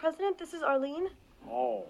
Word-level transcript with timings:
President, 0.00 0.38
this 0.38 0.54
is 0.54 0.62
Arlene. 0.62 1.08
Oh. 1.46 1.84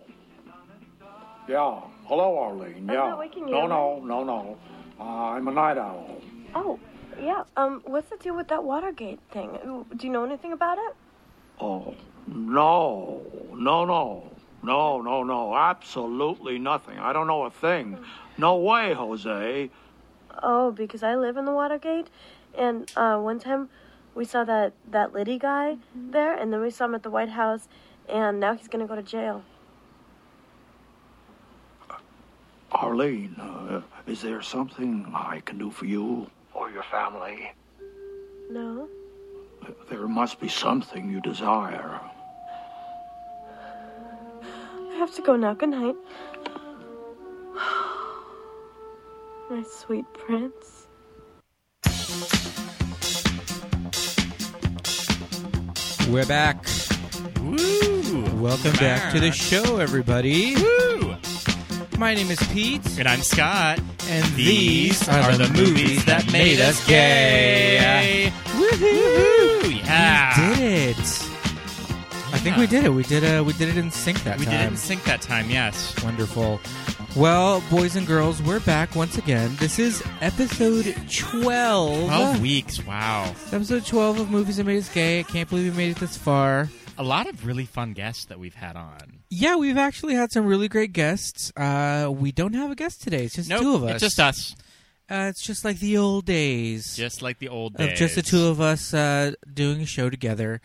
Yeah. 1.48 1.80
Hello, 2.06 2.38
Arlene. 2.38 2.79
I'm 2.79 2.88
yeah. 2.88 3.10
not 3.10 3.20
waking 3.20 3.46
you, 3.46 3.54
no, 3.54 3.68
no, 3.68 4.00
no, 4.00 4.24
no. 4.24 4.58
Uh, 4.98 5.04
I'm 5.04 5.46
a 5.46 5.52
night 5.52 5.79
owl. 5.79 6.20
Oh, 6.57 6.80
yeah. 7.22 7.44
Um, 7.57 7.82
what's 7.86 8.11
the 8.11 8.16
deal 8.16 8.34
with 8.34 8.48
that 8.48 8.64
Watergate 8.64 9.20
thing? 9.30 9.57
Do 9.96 10.07
you 10.07 10.12
know 10.12 10.25
anything 10.25 10.52
about 10.52 10.76
it? 10.79 10.96
Oh, 11.61 11.94
no, 12.26 13.22
no, 13.54 13.84
no, 13.84 14.29
no, 14.64 15.00
no, 15.00 15.22
no. 15.22 15.54
Absolutely 15.54 16.58
nothing. 16.58 16.98
I 16.98 17.12
don't 17.12 17.29
know 17.29 17.45
a 17.45 17.50
thing. 17.50 17.96
No 18.36 18.56
way, 18.56 18.92
Jose. 18.92 19.70
Oh, 20.43 20.72
because 20.72 21.04
I 21.04 21.14
live 21.14 21.36
in 21.36 21.44
the 21.44 21.52
Watergate, 21.52 22.08
and 22.58 22.90
uh, 22.96 23.18
one 23.18 23.38
time 23.38 23.68
we 24.16 24.24
saw 24.24 24.43
that 24.43 24.72
that 24.90 25.13
Liddy 25.13 25.38
guy 25.38 25.77
there, 25.94 26.35
and 26.35 26.52
then 26.52 26.61
we 26.61 26.71
saw 26.71 26.86
him 26.86 26.96
at 26.96 27.04
the 27.04 27.11
White 27.11 27.30
House, 27.30 27.68
and 28.09 28.40
now 28.40 28.54
he's 28.54 28.68
gonna 28.68 28.86
go 28.86 28.95
to 28.95 29.03
jail. 29.03 29.43
Arlene, 32.72 33.34
uh, 33.39 33.83
is 34.06 34.22
there 34.22 34.42
something 34.42 35.11
I 35.14 35.41
can 35.41 35.58
do 35.58 35.70
for 35.70 35.86
you 35.86 36.31
or 36.55 36.70
your 36.70 36.84
family? 36.84 37.53
No. 38.50 38.89
There 39.89 40.06
must 40.08 40.41
be 40.41 40.48
something 40.48 41.11
you 41.11 41.20
desire. 41.20 42.00
I 44.42 44.94
have 44.98 45.14
to 45.17 45.22
go 45.22 45.36
now. 45.36 45.55
Good 45.55 45.70
night. 45.70 45.97
My 49.50 49.62
sweet 49.62 50.06
prince. 50.14 50.86
We're 56.08 56.27
back. 56.27 56.64
Woo! 57.41 57.99
Welcome 58.41 58.72
back 58.72 59.12
to 59.12 59.20
the 59.20 59.33
show, 59.33 59.77
everybody. 59.78 60.55
Woo! 60.56 61.14
My 61.98 62.14
name 62.14 62.30
is 62.30 62.38
Pete, 62.48 62.98
And 62.98 63.06
I'm 63.06 63.20
Scott. 63.20 63.78
and 64.08 64.24
These 64.34 65.06
are 65.08 65.36
the 65.36 65.48
movies 65.48 66.05
that 66.06 66.30
made 66.33 66.58
us 66.61 66.86
gay. 66.86 68.33
Woohoo! 68.46 69.84
Yeah. 69.84 70.50
We 70.50 70.56
did 70.56 70.98
it. 70.98 70.98
I 72.33 72.38
think 72.42 72.56
we 72.56 72.66
did 72.66 72.84
it. 72.84 72.88
We 72.94 73.02
did. 73.02 73.24
Uh, 73.24 73.44
we 73.44 73.52
did 73.52 73.68
it 73.68 73.77
in 73.77 73.91
sync 73.91 74.22
that 74.24 74.30
time. 74.30 74.38
We 74.38 74.46
time. 74.46 74.55
did 74.55 74.61
it 74.64 74.68
in 74.70 74.77
sync 74.78 75.05
that 75.05 75.20
time, 75.20 75.50
yes. 75.50 76.02
Wonderful. 76.02 76.61
Well, 77.16 77.62
boys 77.70 77.96
and 77.96 78.06
girls, 78.06 78.41
we're 78.42 78.61
back 78.61 78.94
once 78.96 79.18
again. 79.18 79.55
This 79.56 79.78
is 79.78 80.02
episode 80.22 80.94
12. 81.11 82.06
12 82.06 82.41
weeks, 82.41 82.86
wow. 82.86 83.34
Episode 83.52 83.84
12 83.84 84.20
of 84.20 84.30
Movies 84.30 84.56
That 84.56 84.64
Made 84.64 84.78
Us 84.78 84.88
Gay. 84.88 85.20
I 85.20 85.22
can't 85.24 85.48
believe 85.48 85.72
we 85.72 85.77
made 85.77 85.91
it 85.91 86.00
this 86.00 86.16
far. 86.16 86.68
A 87.00 87.04
lot 87.04 87.26
of 87.26 87.46
really 87.46 87.64
fun 87.64 87.94
guests 87.94 88.26
that 88.26 88.38
we've 88.38 88.54
had 88.54 88.76
on. 88.76 89.20
Yeah, 89.30 89.56
we've 89.56 89.78
actually 89.78 90.14
had 90.16 90.30
some 90.32 90.44
really 90.44 90.68
great 90.68 90.92
guests. 90.92 91.50
Uh, 91.56 92.10
we 92.14 92.30
don't 92.30 92.52
have 92.52 92.70
a 92.70 92.74
guest 92.74 93.00
today. 93.02 93.24
It's 93.24 93.36
just 93.36 93.48
Nope, 93.48 93.62
two 93.62 93.74
of 93.76 93.84
us. 93.84 93.90
It's 93.92 94.00
just 94.02 94.20
us. 94.20 94.54
Uh, 95.10 95.28
it's 95.30 95.42
just 95.42 95.64
like 95.64 95.78
the 95.80 95.96
old 95.96 96.26
days 96.26 96.94
Just 96.96 97.22
like 97.22 97.38
the 97.38 97.48
old 97.48 97.74
days. 97.78 97.92
of 97.92 97.96
just 97.96 98.16
the 98.16 98.22
two 98.22 98.46
of 98.48 98.60
us 98.60 98.92
uh, 98.92 99.32
doing 99.52 99.80
a 99.80 99.86
show 99.86 100.10
together, 100.10 100.60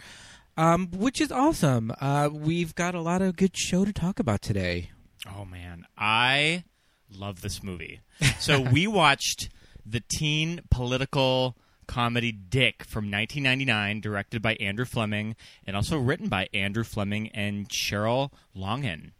um, 0.57 0.89
which 0.91 1.21
is 1.21 1.31
awesome. 1.31 1.93
Uh, 2.01 2.29
we've 2.31 2.75
got 2.75 2.93
a 2.95 3.01
lot 3.01 3.21
of 3.21 3.37
good 3.37 3.55
show 3.55 3.85
to 3.85 3.93
talk 3.93 4.19
about 4.19 4.41
today. 4.41 4.91
Oh 5.35 5.45
man, 5.45 5.85
I 5.97 6.65
love 7.09 7.41
this 7.41 7.63
movie. 7.63 8.01
So 8.39 8.59
we 8.59 8.87
watched 8.87 9.49
the 9.85 10.03
teen 10.17 10.61
political 10.69 11.55
comedy 11.87 12.31
Dick 12.31 12.83
from 12.83 13.11
1999, 13.11 14.01
directed 14.01 14.41
by 14.41 14.55
Andrew 14.55 14.85
Fleming 14.85 15.35
and 15.65 15.75
also 15.75 15.97
written 15.97 16.27
by 16.27 16.47
Andrew 16.53 16.83
Fleming 16.83 17.29
and 17.29 17.69
Sheryl 17.69 18.31
Longin. 18.53 19.13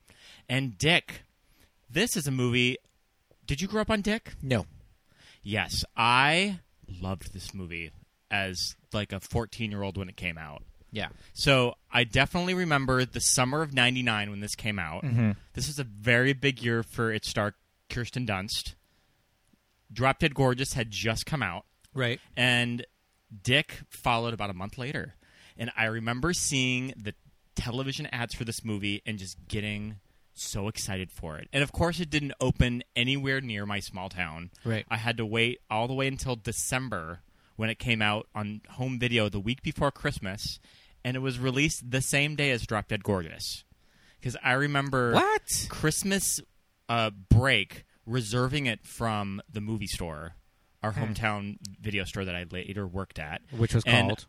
And 0.48 0.78
Dick, 0.78 1.24
this 1.90 2.16
is 2.16 2.28
a 2.28 2.32
movie. 2.32 2.78
Did 3.46 3.62
you 3.62 3.68
grow 3.68 3.82
up 3.82 3.90
on 3.90 4.02
Dick? 4.02 4.34
No. 4.42 4.66
Yes, 5.44 5.86
I 5.96 6.60
loved 7.02 7.34
this 7.34 7.54
movie 7.54 7.92
as 8.32 8.76
like 8.94 9.12
a 9.12 9.20
14 9.20 9.72
year 9.72 9.84
old 9.84 9.98
when 9.98 10.10
it 10.10 10.18
came 10.18 10.38
out. 10.38 10.64
Yeah. 10.92 11.10
So 11.34 11.76
I 11.92 12.06
definitely 12.06 12.54
remember 12.54 13.04
the 13.04 13.20
summer 13.20 13.62
of 13.62 13.74
'99 13.74 14.30
when 14.30 14.40
this 14.40 14.56
came 14.56 14.80
out. 14.80 15.04
Mm-hmm. 15.04 15.32
This 15.54 15.68
is 15.68 15.78
a 15.78 15.84
very 15.84 16.32
big 16.32 16.64
year 16.64 16.84
for 16.84 17.12
its 17.12 17.30
star 17.30 17.56
Kirsten 17.90 18.26
Dunst. 18.26 18.76
Drop 19.92 20.20
Dead 20.20 20.34
Gorgeous 20.34 20.74
had 20.74 20.90
just 20.92 21.26
come 21.26 21.44
out, 21.44 21.66
Right. 21.96 22.20
and 22.38 22.86
Dick 23.44 23.80
followed 23.90 24.34
about 24.34 24.50
a 24.50 24.54
month 24.54 24.78
later. 24.78 25.16
And 25.58 25.72
I 25.76 25.86
remember 25.86 26.32
seeing 26.34 26.94
the 26.96 27.14
television 27.56 28.06
ads 28.12 28.36
for 28.36 28.44
this 28.46 28.64
movie 28.64 29.02
and 29.06 29.18
just 29.18 29.38
getting 29.48 29.96
so 30.34 30.68
excited 30.68 31.12
for 31.12 31.38
it. 31.38 31.48
And 31.54 31.64
of 31.64 31.72
course, 31.72 32.00
it 32.00 32.10
didn't 32.10 32.34
open 32.42 32.84
anywhere 32.96 33.42
near 33.42 33.66
my 33.66 33.80
small 33.80 34.10
town. 34.10 34.52
Right. 34.64 34.86
I 34.90 34.98
had 34.98 35.18
to 35.18 35.26
wait 35.26 35.60
all 35.70 35.88
the 35.88 35.94
way 35.94 36.08
until 36.08 36.36
December 36.36 37.22
when 37.56 37.70
it 37.70 37.80
came 37.80 38.02
out 38.02 38.28
on 38.36 38.62
home 38.72 39.00
video 39.00 39.30
the 39.30 39.40
week 39.40 39.62
before 39.64 39.92
Christmas, 39.92 40.60
and 41.06 41.16
it 41.16 41.22
was 41.22 41.40
released 41.40 41.90
the 41.90 42.02
same 42.02 42.36
day 42.36 42.52
as 42.52 42.66
Drop 42.68 42.90
Dead 42.90 43.04
Gorgeous. 43.04 43.64
Because 44.20 44.36
I 44.44 44.54
remember 44.54 45.14
What? 45.14 45.68
Christmas 45.70 46.42
uh, 46.90 47.12
break 47.30 47.86
reserving 48.06 48.66
it 48.66 48.86
from 48.86 49.42
the 49.52 49.62
movie 49.62 49.88
store, 49.88 50.36
our 50.86 50.94
hometown 50.94 51.58
video 51.82 52.04
store 52.06 52.26
that 52.26 52.36
I 52.36 52.46
later 52.52 52.86
worked 52.88 53.20
at, 53.20 53.42
Which 53.52 53.74
was 53.74 53.84
And 53.86 54.08
called? 54.10 54.26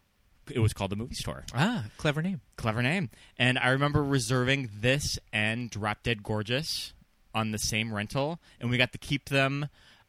It 0.50 0.60
was 0.60 0.72
called 0.72 0.90
the 0.92 0.96
movie 0.96 1.14
store. 1.16 1.44
Ah, 1.54 1.86
clever 1.98 2.22
name. 2.22 2.40
Clever 2.56 2.80
name. 2.82 3.10
And 3.36 3.58
I 3.58 3.70
remember 3.70 4.02
reserving 4.02 4.70
this 4.80 5.18
and 5.32 5.68
Drop 5.70 6.02
Dead 6.04 6.22
Gorgeous 6.22 6.92
on 7.34 7.50
the 7.50 7.58
same 7.58 7.92
rental, 7.92 8.40
and 8.60 8.70
we 8.70 8.78
got 8.78 8.92
to 8.92 8.98
keep 8.98 9.28
them 9.28 9.68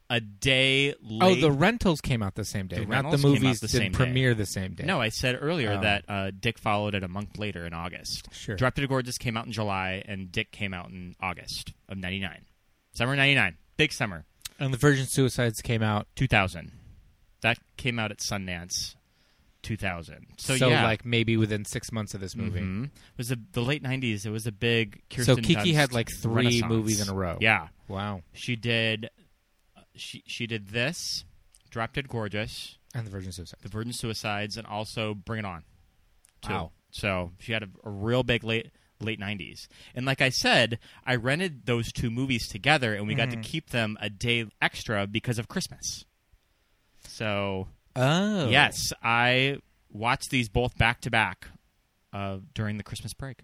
a 0.09 0.21
day 0.21 0.93
Oh, 1.19 1.35
the 1.35 1.51
rentals 1.51 1.99
came 1.99 2.23
out 2.23 2.35
the 2.35 2.45
same 2.45 2.67
day, 2.67 2.77
The 2.77 2.85
not 2.85 2.87
the 2.87 3.17
rentals 3.17 3.21
came 3.21 3.31
out 3.33 3.41
movies 3.41 3.59
the 3.59 3.67
didn't 3.67 3.81
same 3.83 3.91
day. 3.91 3.97
premiere 3.97 4.33
the 4.35 4.45
same 4.45 4.73
day. 4.73 4.85
No, 4.85 5.01
I 5.01 5.09
said 5.09 5.37
earlier 5.41 5.73
Oh. 5.73 5.81
that 5.81 6.05
uh, 6.07 6.31
Dick 6.39 6.57
followed 6.59 6.95
it 6.95 7.03
a 7.03 7.07
month 7.09 7.37
later 7.37 7.65
in 7.65 7.73
August. 7.73 8.29
Sure. 8.31 8.55
Drop 8.55 8.75
Dead 8.75 8.87
Gorgeous 8.87 9.17
came 9.17 9.35
out 9.35 9.47
in 9.47 9.51
July, 9.51 10.03
and 10.07 10.31
Dick 10.31 10.51
came 10.51 10.73
out 10.73 10.89
in 10.91 11.15
August 11.19 11.73
of 11.89 11.97
'99. 11.97 12.45
Summer 12.93 13.15
'99, 13.17 13.57
big 13.75 13.91
summer. 13.91 14.23
And 14.59 14.73
the 14.73 14.77
Virgin 14.77 15.05
Suicides 15.05 15.61
came 15.61 15.83
out. 15.83 16.07
2000. 16.15 16.71
That 17.41 17.57
came 17.77 17.99
out 17.99 18.11
at 18.11 18.17
Sundance. 18.19 18.95
2000. 19.63 20.25
So, 20.37 20.55
So, 20.55 20.69
yeah, 20.69 20.83
like 20.83 21.05
maybe 21.05 21.35
within 21.35 21.65
six 21.65 21.91
months 21.91 22.13
of 22.13 22.21
this 22.21 22.35
movie. 22.35 22.61
Mhm. 22.61 22.85
it 22.85 22.91
was 23.17 23.31
a, 23.31 23.37
the 23.51 23.61
late 23.61 23.83
'90s. 23.83 24.25
It 24.25 24.29
was 24.29 24.47
a 24.47 24.51
big. 24.51 25.01
Kirsten 25.09 25.35
So 25.35 25.41
Kiki 25.41 25.71
Dunst 25.71 25.73
had, 25.73 25.93
like, 25.93 26.09
three 26.09 26.33
renaissance. 26.45 26.69
movies 26.69 27.01
in 27.01 27.09
a 27.09 27.13
row. 27.13 27.37
Yeah, 27.41 27.67
Wow. 27.87 28.21
she 28.33 28.55
did. 28.55 29.09
uh, 29.75 29.81
She 29.95 30.23
she 30.25 30.47
did 30.47 30.69
this, 30.69 31.25
Drop 31.69 31.93
Dead 31.93 32.07
Gorgeous, 32.07 32.77
And 32.93 33.05
the 33.05 33.11
Virgin 33.11 33.31
Suicides. 33.31 33.61
The 33.61 33.69
Virgin 33.69 33.93
Suicides, 33.93 34.55
and 34.57 34.65
also 34.67 35.13
Bring 35.13 35.39
It 35.39 35.45
On. 35.45 35.63
too. 36.41 36.53
Wow. 36.53 36.71
So 36.91 37.33
she 37.39 37.51
had 37.51 37.63
a, 37.63 37.69
a 37.83 37.89
real 37.89 38.23
big 38.23 38.43
late 38.45 38.71
late 38.99 39.19
'90s. 39.19 39.67
And 39.95 40.05
like 40.05 40.21
I 40.21 40.29
said, 40.29 40.79
I 41.05 41.15
rented 41.15 41.65
those 41.65 41.91
two 41.91 42.09
movies 42.09 42.47
together, 42.47 42.93
and 42.93 43.07
we 43.07 43.15
got 43.15 43.29
Mm-hmm. 43.29 43.41
to 43.41 43.47
keep 43.49 43.69
them 43.69 43.97
a 44.01 44.09
day 44.09 44.45
extra 44.61 45.05
because 45.07 45.37
of 45.39 45.47
Christmas. 45.47 46.05
So 47.07 47.67
Oh. 47.95 48.49
yes, 48.49 48.93
I 49.01 49.57
watched 49.91 50.29
these 50.29 50.49
both 50.49 50.77
back 50.77 51.01
to 51.01 51.09
back 51.11 51.47
uh, 52.13 52.37
during 52.53 52.77
the 52.77 52.83
Christmas 52.83 53.13
break. 53.13 53.39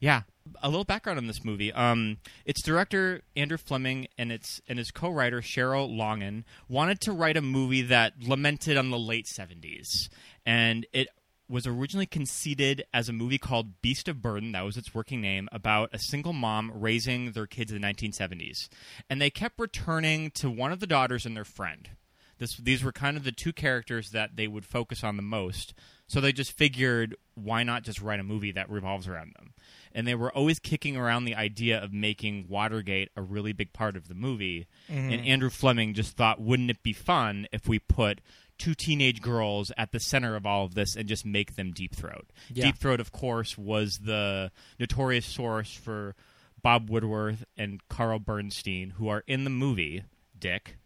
Yeah, 0.00 0.22
a 0.62 0.68
little 0.68 0.84
background 0.84 1.18
on 1.18 1.26
this 1.26 1.44
movie. 1.44 1.72
Um, 1.72 2.18
its 2.46 2.62
director 2.62 3.20
Andrew 3.36 3.58
Fleming 3.58 4.06
and 4.16 4.32
its 4.32 4.60
and 4.68 4.78
his 4.78 4.90
co-writer 4.90 5.40
Sheryl 5.42 5.94
Longin 5.94 6.44
wanted 6.68 7.00
to 7.02 7.12
write 7.12 7.36
a 7.36 7.42
movie 7.42 7.82
that 7.82 8.14
lamented 8.22 8.76
on 8.78 8.90
the 8.90 8.98
late 8.98 9.26
'70s, 9.26 10.08
and 10.46 10.86
it 10.92 11.08
was 11.50 11.66
originally 11.66 12.06
conceived 12.06 12.82
as 12.94 13.08
a 13.08 13.12
movie 13.12 13.38
called 13.38 13.82
Beast 13.82 14.08
of 14.08 14.22
Burden. 14.22 14.52
That 14.52 14.64
was 14.64 14.76
its 14.76 14.94
working 14.94 15.20
name 15.20 15.48
about 15.52 15.90
a 15.92 15.98
single 15.98 16.32
mom 16.32 16.70
raising 16.74 17.32
their 17.32 17.46
kids 17.46 17.72
in 17.72 17.80
the 17.80 17.86
1970s, 17.86 18.68
and 19.08 19.20
they 19.20 19.30
kept 19.30 19.58
returning 19.58 20.30
to 20.32 20.50
one 20.50 20.72
of 20.72 20.80
the 20.80 20.86
daughters 20.86 21.26
and 21.26 21.36
their 21.36 21.44
friend. 21.44 21.90
This, 22.38 22.56
these 22.56 22.82
were 22.82 22.92
kind 22.92 23.18
of 23.18 23.24
the 23.24 23.32
two 23.32 23.52
characters 23.52 24.12
that 24.12 24.36
they 24.36 24.46
would 24.46 24.64
focus 24.64 25.04
on 25.04 25.16
the 25.16 25.22
most. 25.22 25.74
So 26.06 26.20
they 26.20 26.32
just 26.32 26.52
figured, 26.52 27.14
why 27.34 27.62
not 27.64 27.82
just 27.82 28.00
write 28.00 28.18
a 28.18 28.24
movie 28.24 28.50
that 28.52 28.70
revolves 28.70 29.06
around 29.06 29.34
them? 29.36 29.52
And 29.92 30.08
they 30.08 30.14
were 30.14 30.32
always 30.32 30.58
kicking 30.58 30.96
around 30.96 31.26
the 31.26 31.34
idea 31.34 31.78
of 31.78 31.92
making 31.92 32.46
Watergate 32.48 33.10
a 33.14 33.20
really 33.20 33.52
big 33.52 33.74
part 33.74 33.94
of 33.94 34.08
the 34.08 34.14
movie. 34.14 34.66
Mm-hmm. 34.88 35.12
And 35.12 35.26
Andrew 35.26 35.50
Fleming 35.50 35.92
just 35.92 36.16
thought, 36.16 36.40
wouldn't 36.40 36.70
it 36.70 36.82
be 36.82 36.94
fun 36.94 37.46
if 37.52 37.68
we 37.68 37.78
put 37.78 38.22
two 38.60 38.74
teenage 38.74 39.20
girls 39.20 39.72
at 39.76 39.90
the 39.90 39.98
center 39.98 40.36
of 40.36 40.46
all 40.46 40.64
of 40.66 40.74
this 40.74 40.94
and 40.94 41.08
just 41.08 41.26
make 41.26 41.56
them 41.56 41.72
Deep 41.72 41.94
Throat? 41.96 42.30
Yeah. 42.52 42.66
Deep 42.66 42.78
Throat, 42.78 43.00
of 43.00 43.10
course, 43.10 43.58
was 43.58 43.98
the 44.04 44.52
notorious 44.78 45.26
source 45.26 45.72
for 45.74 46.14
Bob 46.62 46.88
Woodward 46.90 47.38
and 47.56 47.80
Carl 47.88 48.18
Bernstein, 48.20 48.90
who 48.90 49.08
are 49.08 49.24
in 49.26 49.42
the 49.44 49.50
movie 49.50 50.04
Dick, 50.38 50.76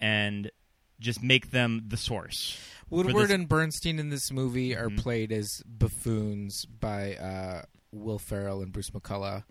and 0.00 0.50
just 1.00 1.22
make 1.22 1.50
them 1.50 1.82
the 1.88 1.96
source. 1.96 2.58
Woodward 2.88 3.30
and 3.30 3.48
Bernstein 3.48 3.98
in 3.98 4.10
this 4.10 4.30
movie 4.30 4.76
are 4.76 4.90
played 4.90 5.32
as 5.32 5.62
buffoons 5.66 6.64
by 6.66 7.16
uh, 7.16 7.62
Will 7.90 8.18
Ferrell 8.18 8.62
and 8.62 8.72
Bruce 8.72 8.90
McCulloch. 8.90 9.44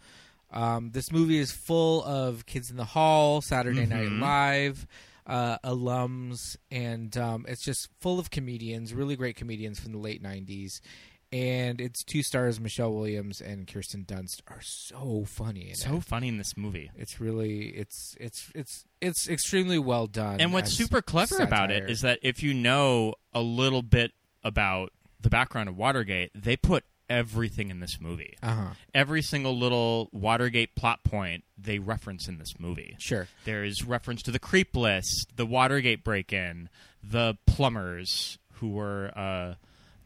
Um, 0.51 0.91
this 0.91 1.11
movie 1.11 1.39
is 1.39 1.51
full 1.51 2.03
of 2.03 2.45
Kids 2.45 2.69
in 2.69 2.77
the 2.77 2.85
Hall, 2.85 3.41
Saturday 3.41 3.85
Night 3.85 4.09
Mhm. 4.09 4.19
Live, 4.21 4.85
uh, 5.31 5.57
alums, 5.63 6.57
and 6.69 7.15
um, 7.17 7.45
it's 7.47 7.63
just 7.63 7.87
full 8.01 8.19
of 8.19 8.29
comedians, 8.29 8.93
really 8.93 9.15
great 9.15 9.37
comedians 9.37 9.79
from 9.79 9.93
the 9.93 9.97
late 9.97 10.21
'90s. 10.21 10.81
And 11.33 11.79
its 11.79 12.03
two 12.03 12.23
stars, 12.23 12.59
Michelle 12.59 12.93
Williams 12.93 13.39
and 13.39 13.65
Kirsten 13.65 14.03
Dunst, 14.03 14.41
are 14.47 14.59
so 14.59 15.23
funny. 15.25 15.71
So 15.73 15.95
it. 15.95 16.03
funny 16.03 16.27
in 16.27 16.37
this 16.37 16.57
movie. 16.57 16.91
It's 16.97 17.21
really 17.21 17.69
it's 17.69 18.17
it's 18.19 18.51
it's 18.53 18.83
it's 18.99 19.29
extremely 19.29 19.79
well 19.79 20.07
done. 20.07 20.41
And 20.41 20.51
what's 20.51 20.73
super 20.73 21.01
clever 21.01 21.37
about 21.41 21.71
it 21.71 21.89
is 21.89 22.01
that 22.01 22.19
if 22.21 22.43
you 22.43 22.53
know 22.53 23.15
a 23.33 23.41
little 23.41 23.81
bit 23.81 24.11
about 24.43 24.91
the 25.21 25.29
background 25.29 25.69
of 25.69 25.77
Watergate, 25.77 26.31
they 26.35 26.57
put 26.57 26.83
everything 27.11 27.69
in 27.69 27.79
this 27.81 27.99
movie. 27.99 28.37
uh-huh. 28.41 28.73
Every 28.95 29.21
single 29.21 29.57
little 29.57 30.09
Watergate 30.13 30.75
plot 30.75 31.03
point 31.03 31.43
they 31.57 31.77
reference 31.77 32.27
in 32.27 32.37
this 32.37 32.53
movie. 32.59 32.95
Sure. 32.99 33.27
There's 33.45 33.83
reference 33.83 34.23
to 34.23 34.31
the 34.31 34.39
creep 34.39 34.75
list, 34.75 35.33
the 35.35 35.45
Watergate 35.45 36.03
break-in, 36.03 36.69
the 37.03 37.37
plumbers 37.45 38.39
who 38.53 38.69
were 38.69 39.11
uh, 39.15 39.55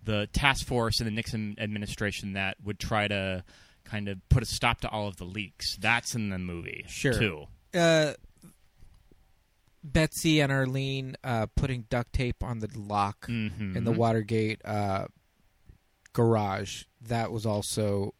the 0.04 0.28
task 0.34 0.66
force 0.68 1.00
in 1.00 1.06
the 1.06 1.12
Nixon 1.12 1.56
administration 1.60 2.34
that 2.34 2.58
would 2.64 2.80
try 2.80 3.08
to 3.08 3.44
kind 3.86 4.08
of 4.10 4.18
put 4.30 4.42
a 4.42 4.46
stop 4.48 4.82
to 4.82 4.90
all 4.90 5.08
of 5.08 5.18
the 5.18 5.26
leaks. 5.26 5.78
That's 5.78 6.16
in 6.16 6.30
the 6.30 6.40
movie, 6.40 6.86
Sure. 6.88 7.14
too. 7.14 7.46
Uh, 7.74 8.14
Betsy 9.84 10.42
and 10.42 10.52
Arlene 10.52 11.16
uh, 11.24 11.46
putting 11.56 11.86
duct 11.90 12.12
tape 12.12 12.44
on 12.44 12.60
the 12.60 12.70
lock 12.76 13.28
Mhm. 13.28 13.76
in 13.76 13.84
the 13.84 13.92
Watergate 13.92 14.60
uh, 14.66 15.06
garage. 16.16 16.86
That 17.02 17.32
was 17.32 17.46
also 17.46 18.16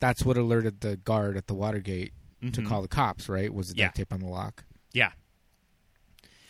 that's 0.00 0.24
what 0.24 0.36
alerted 0.36 0.80
the 0.80 0.96
guard 0.96 1.36
at 1.36 1.46
the 1.46 1.54
Watergate 1.54 2.12
to 2.42 2.50
Mhm. 2.62 2.66
call 2.66 2.82
the 2.82 2.88
cops. 2.88 3.28
Right? 3.28 3.52
Was 3.54 3.68
the 3.70 3.76
Yeah. 3.76 3.86
duct 3.86 3.96
tape 3.96 4.12
on 4.12 4.20
the 4.20 4.26
lock? 4.26 4.64
Yeah. 4.92 5.12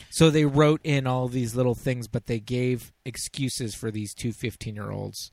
So 0.08 0.28
they 0.30 0.44
wrote 0.44 0.80
in 0.82 1.06
all 1.06 1.28
these 1.28 1.54
little 1.54 1.74
things, 1.76 2.08
but 2.08 2.26
they 2.26 2.40
gave 2.40 2.92
excuses 3.04 3.74
for 3.76 3.90
these 3.92 4.12
two 4.14 4.32
15 4.32 4.74
year 4.74 4.90
olds 4.90 5.30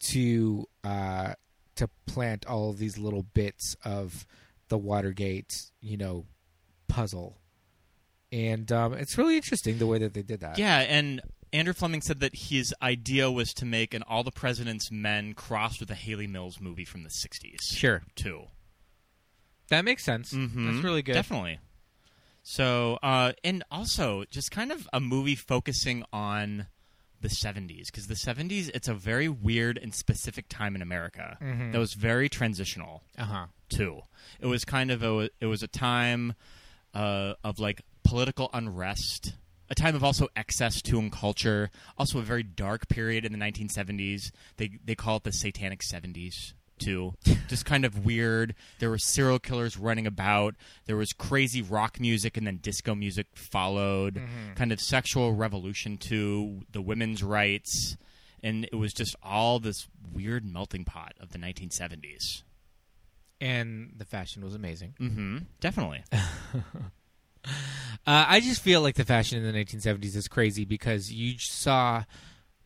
to 0.00 0.66
uh, 0.82 1.34
to 1.76 1.88
plant 2.06 2.44
all 2.46 2.70
of 2.70 2.78
these 2.78 2.98
little 2.98 3.22
bits 3.22 3.76
of 3.84 4.26
the 4.68 4.78
Watergate, 4.78 5.70
you 5.80 5.96
know, 5.96 6.26
puzzle. 6.88 7.38
And 8.32 8.70
um, 8.70 8.94
it's 8.94 9.18
really 9.18 9.36
interesting 9.36 9.78
the 9.78 9.86
way 9.86 9.98
that 9.98 10.14
they 10.14 10.22
did 10.22 10.40
that. 10.40 10.58
Yeah, 10.58 10.78
and 10.80 11.20
Andrew 11.52 11.74
Fleming 11.74 12.00
said 12.02 12.20
that 12.20 12.34
his 12.34 12.74
idea 12.80 13.30
was 13.30 13.52
to 13.54 13.64
make 13.64 13.92
an 13.94 14.02
All 14.04 14.22
the 14.22 14.30
President's 14.30 14.90
Men 14.90 15.34
crossed 15.34 15.80
with 15.80 15.90
a 15.90 15.94
Hayley 15.94 16.26
Mills 16.26 16.60
movie 16.60 16.84
from 16.84 17.02
the 17.02 17.10
60s, 17.10 17.62
Sure. 17.76 18.02
too. 18.14 18.44
That 19.68 19.84
makes 19.84 20.04
sense. 20.04 20.32
Mhm. 20.32 20.72
That's 20.72 20.84
really 20.84 21.02
good. 21.02 21.14
Definitely. 21.14 21.58
So, 22.42 22.98
uh, 23.02 23.32
and 23.44 23.62
also 23.70 24.24
just 24.30 24.50
kind 24.50 24.72
of 24.72 24.88
a 24.92 25.00
movie 25.00 25.34
focusing 25.36 26.04
on 26.12 26.66
the 27.20 27.28
70s 27.28 27.86
because 27.90 28.06
the 28.06 28.14
70s 28.16 28.70
it's 28.72 28.88
a 28.88 28.94
very 28.94 29.28
weird 29.28 29.76
and 29.76 29.94
specific 29.94 30.46
time 30.48 30.74
in 30.74 30.80
America 30.80 31.36
Mhm. 31.40 31.70
that 31.72 31.78
was 31.78 31.92
very 31.92 32.30
transitional 32.30 33.02
Uh 33.18 33.24
huh. 33.24 33.46
too. 33.68 34.00
It 34.40 34.46
was 34.46 34.64
kind 34.64 34.90
of 34.90 35.02
a 35.02 35.28
it 35.40 35.46
was 35.46 35.62
a 35.62 35.68
time 35.68 36.34
uh, 36.94 37.34
of 37.44 37.58
like 37.60 37.82
political 38.04 38.48
unrest, 38.54 39.34
a 39.70 39.74
time 39.74 39.94
of 39.94 40.02
also 40.02 40.28
excess 40.36 40.82
to 40.82 40.98
in 40.98 41.10
culture, 41.10 41.70
also 41.96 42.18
a 42.18 42.22
very 42.22 42.42
dark 42.42 42.88
period 42.88 43.24
in 43.24 43.32
the 43.32 43.38
1970s. 43.38 44.32
They 44.56 44.78
they 44.84 44.94
call 44.94 45.18
it 45.18 45.22
the 45.22 45.32
Satanic 45.32 45.80
70s 45.80 46.52
too. 46.78 47.14
Just 47.48 47.64
kind 47.64 47.84
of 47.84 48.04
weird. 48.04 48.54
There 48.80 48.90
were 48.90 48.98
serial 48.98 49.38
killers 49.38 49.76
running 49.76 50.06
about. 50.06 50.56
There 50.86 50.96
was 50.96 51.12
crazy 51.12 51.62
rock 51.62 52.00
music 52.00 52.36
and 52.36 52.46
then 52.46 52.56
disco 52.56 52.94
music 52.94 53.28
followed. 53.34 54.20
Kind 54.56 54.72
of 54.72 54.80
sexual 54.80 55.32
revolution 55.32 55.98
too, 55.98 56.62
the 56.72 56.82
women's 56.82 57.22
rights. 57.22 57.96
And 58.42 58.64
it 58.64 58.76
was 58.76 58.92
just 58.92 59.14
all 59.22 59.60
this 59.60 59.86
weird 60.12 60.44
melting 60.44 60.84
pot 60.84 61.12
of 61.20 61.30
the 61.30 61.38
1970s. 61.38 62.42
And 63.40 63.92
the 63.96 64.04
fashion 64.04 64.42
was 64.44 64.54
amazing. 64.54 64.94
Mm-hmm. 65.00 65.38
Definitely. 65.60 66.04
Uh, 67.44 68.24
I 68.28 68.40
just 68.40 68.62
feel 68.62 68.80
like 68.80 68.94
the 68.94 69.04
fashion 69.04 69.44
in 69.44 69.52
the 69.52 69.64
1970s 69.64 70.16
is 70.16 70.26
crazy 70.26 70.64
because 70.64 71.12
you 71.12 71.38
saw 71.38 72.04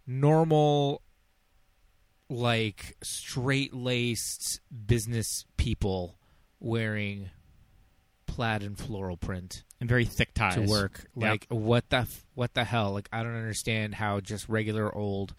normal, 0.06 1.02
like 2.28 2.96
straight 3.02 3.74
laced 3.74 4.60
business 4.86 5.44
people 5.56 6.18
wearing 6.60 7.30
plaid 8.26 8.62
and 8.62 8.78
floral 8.78 9.16
print 9.16 9.64
and 9.80 9.88
very 9.88 10.04
thick 10.04 10.34
ties 10.34 10.54
to 10.54 10.62
work. 10.62 11.04
Yep. 11.16 11.30
Like 11.30 11.46
what 11.50 11.90
the 11.90 11.98
f- 11.98 12.24
what 12.34 12.54
the 12.54 12.64
hell? 12.64 12.92
Like 12.92 13.08
I 13.12 13.22
don't 13.22 13.36
understand 13.36 13.94
how 13.94 14.20
just 14.20 14.48
regular 14.48 14.92
old 14.94 15.34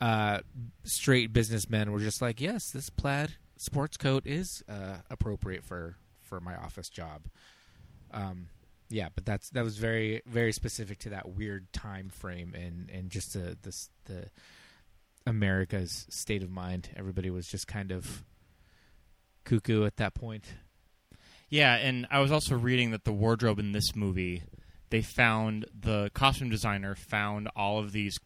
uh, 0.00 0.40
straight 0.84 1.32
businessmen 1.32 1.92
were 1.92 2.00
just 2.00 2.22
like, 2.22 2.40
yes, 2.40 2.70
this 2.70 2.90
plaid 2.90 3.34
sports 3.56 3.96
coat 3.96 4.26
is 4.26 4.62
uh, 4.68 4.98
appropriate 5.10 5.64
for 5.64 5.96
for 6.22 6.40
my 6.40 6.54
office 6.56 6.88
job. 6.88 7.26
Um, 8.12 8.48
yeah, 8.92 9.08
but 9.14 9.24
that's 9.24 9.50
that 9.50 9.64
was 9.64 9.78
very 9.78 10.22
very 10.26 10.52
specific 10.52 10.98
to 11.00 11.10
that 11.10 11.28
weird 11.30 11.72
time 11.72 12.10
frame 12.10 12.54
and 12.54 12.90
and 12.90 13.10
just 13.10 13.32
the 13.32 13.56
this 13.62 13.88
the 14.04 14.26
America's 15.26 16.06
state 16.10 16.42
of 16.42 16.50
mind. 16.50 16.90
Everybody 16.96 17.30
was 17.30 17.46
just 17.46 17.66
kind 17.66 17.90
of 17.90 18.22
cuckoo 19.44 19.84
at 19.84 19.96
that 19.96 20.14
point. 20.14 20.44
Yeah, 21.48 21.74
and 21.74 22.06
I 22.10 22.20
was 22.20 22.32
also 22.32 22.56
reading 22.56 22.92
that 22.92 23.04
the 23.04 23.12
wardrobe 23.12 23.58
in 23.58 23.72
this 23.72 23.94
movie, 23.94 24.42
they 24.90 25.02
found 25.02 25.66
the 25.78 26.10
costume 26.14 26.48
designer 26.48 26.94
found 26.94 27.48
all 27.54 27.78
of 27.78 27.92
these 27.92 28.18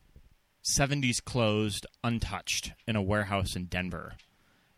70s 0.65 1.23
clothes 1.25 1.81
untouched 2.03 2.73
in 2.87 2.97
a 2.97 3.03
warehouse 3.03 3.57
in 3.57 3.67
Denver. 3.67 4.15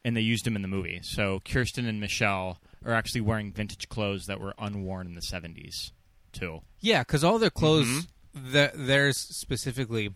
And 0.05 0.17
they 0.17 0.23
used 0.23 0.45
them 0.45 0.57
in 0.57 0.63
the 0.63 0.69
movie. 0.69 1.01
So 1.03 1.41
Kirsten 1.45 1.87
and 1.87 2.01
Michelle 2.01 2.59
are 2.85 2.93
actually 2.93 3.21
wearing 3.23 3.53
vintage 3.53 3.89
clothes 3.89 4.27
that 4.27 4.41
were 4.41 4.55
unworn 4.59 5.07
in 5.07 5.15
the 5.15 5.21
70s, 5.21 5.93
too. 6.33 6.61
Yeah, 6.81 7.01
because 7.03 7.25
all 7.25 7.39
their 7.39 7.51
clothes, 7.51 7.87
Mm-hmm. 8.35 8.53
the, 8.53 8.73
theirs 8.75 9.17
specifically, 9.19 10.11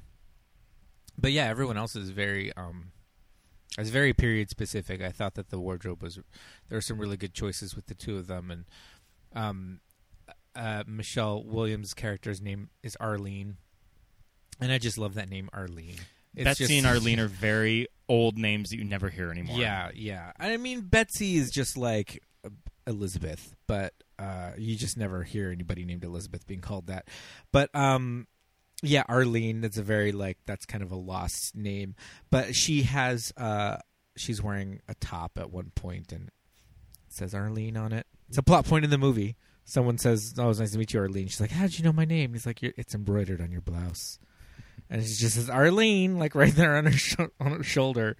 but 1.18 1.32
yeah, 1.32 1.44
everyone 1.46 1.76
else 1.76 1.94
is 1.96 2.10
very, 2.10 2.52
um, 2.56 2.92
is 3.78 3.90
very 3.90 4.12
period 4.12 4.50
specific. 4.50 5.02
I 5.02 5.10
thought 5.10 5.34
that 5.34 5.50
the 5.50 5.58
wardrobe 5.58 6.02
was 6.02 6.16
there 6.68 6.76
were 6.76 6.80
some 6.82 6.98
really 6.98 7.16
good 7.16 7.34
choices 7.34 7.74
with 7.74 7.86
the 7.86 7.94
two 7.94 8.16
of 8.18 8.26
them, 8.26 8.50
and 8.50 8.64
um, 9.34 9.80
uh, 10.54 10.84
Michelle 10.86 11.42
Williams' 11.42 11.94
character's 11.94 12.40
name 12.40 12.70
is 12.82 12.96
Arlene, 13.00 13.56
and 14.60 14.70
I 14.72 14.78
just 14.78 14.98
love 14.98 15.14
that 15.14 15.28
name, 15.28 15.48
Arlene. 15.52 15.96
It's 16.34 16.44
Betsy 16.44 16.64
just- 16.64 16.72
and 16.72 16.86
Arlene 16.86 17.18
are 17.24 17.26
very 17.28 17.88
old 18.08 18.36
names 18.38 18.70
that 18.70 18.76
you 18.76 18.84
never 18.84 19.08
hear 19.08 19.30
anymore. 19.30 19.58
Yeah, 19.58 19.90
yeah. 19.94 20.32
I 20.38 20.56
mean, 20.58 20.82
Betsy 20.82 21.36
is 21.36 21.50
just 21.50 21.76
like 21.76 22.22
Elizabeth, 22.86 23.54
but 23.66 23.94
uh, 24.18 24.52
you 24.56 24.76
just 24.76 24.96
never 24.96 25.22
hear 25.22 25.50
anybody 25.50 25.84
named 25.84 26.04
Elizabeth 26.04 26.46
being 26.46 26.60
called 26.60 26.88
that. 26.88 27.08
But 27.52 27.74
um, 27.74 28.26
yeah, 28.82 29.04
Arlene. 29.08 29.60
That's 29.60 29.78
a 29.78 29.82
very 29.82 30.12
like 30.12 30.38
that's 30.46 30.66
kind 30.66 30.82
of 30.82 30.90
a 30.92 30.96
lost 30.96 31.54
name. 31.54 31.94
But 32.30 32.54
she 32.54 32.82
has 32.82 33.32
uh, 33.36 33.78
she's 34.16 34.42
wearing 34.42 34.80
a 34.88 34.94
top 34.94 35.38
at 35.38 35.50
one 35.50 35.72
point 35.74 36.12
and 36.12 36.30
says 37.08 37.34
Arlene 37.34 37.76
on 37.76 37.92
it. 37.92 38.06
It's 38.28 38.38
a 38.38 38.42
plot 38.42 38.64
point 38.64 38.84
in 38.84 38.90
the 38.90 38.98
movie. 38.98 39.36
Someone 39.64 39.98
says, 39.98 40.34
"Oh, 40.38 40.44
it 40.44 40.48
was 40.48 40.60
nice 40.60 40.72
to 40.72 40.78
meet 40.78 40.92
you, 40.92 41.00
Arlene." 41.00 41.28
She's 41.28 41.40
like, 41.40 41.50
"How 41.50 41.62
did 41.62 41.78
you 41.78 41.84
know 41.84 41.92
my 41.92 42.04
name?" 42.04 42.32
He's 42.32 42.46
like, 42.46 42.62
"It's 42.62 42.94
embroidered 42.94 43.40
on 43.40 43.52
your 43.52 43.60
blouse." 43.60 44.18
and 44.92 45.02
she 45.02 45.14
just 45.14 45.36
says 45.36 45.48
Arlene 45.48 46.18
like 46.18 46.34
right 46.36 46.54
there 46.54 46.76
on 46.76 46.84
her 46.84 46.92
sh- 46.92 47.16
on 47.40 47.52
her 47.52 47.62
shoulder. 47.62 48.16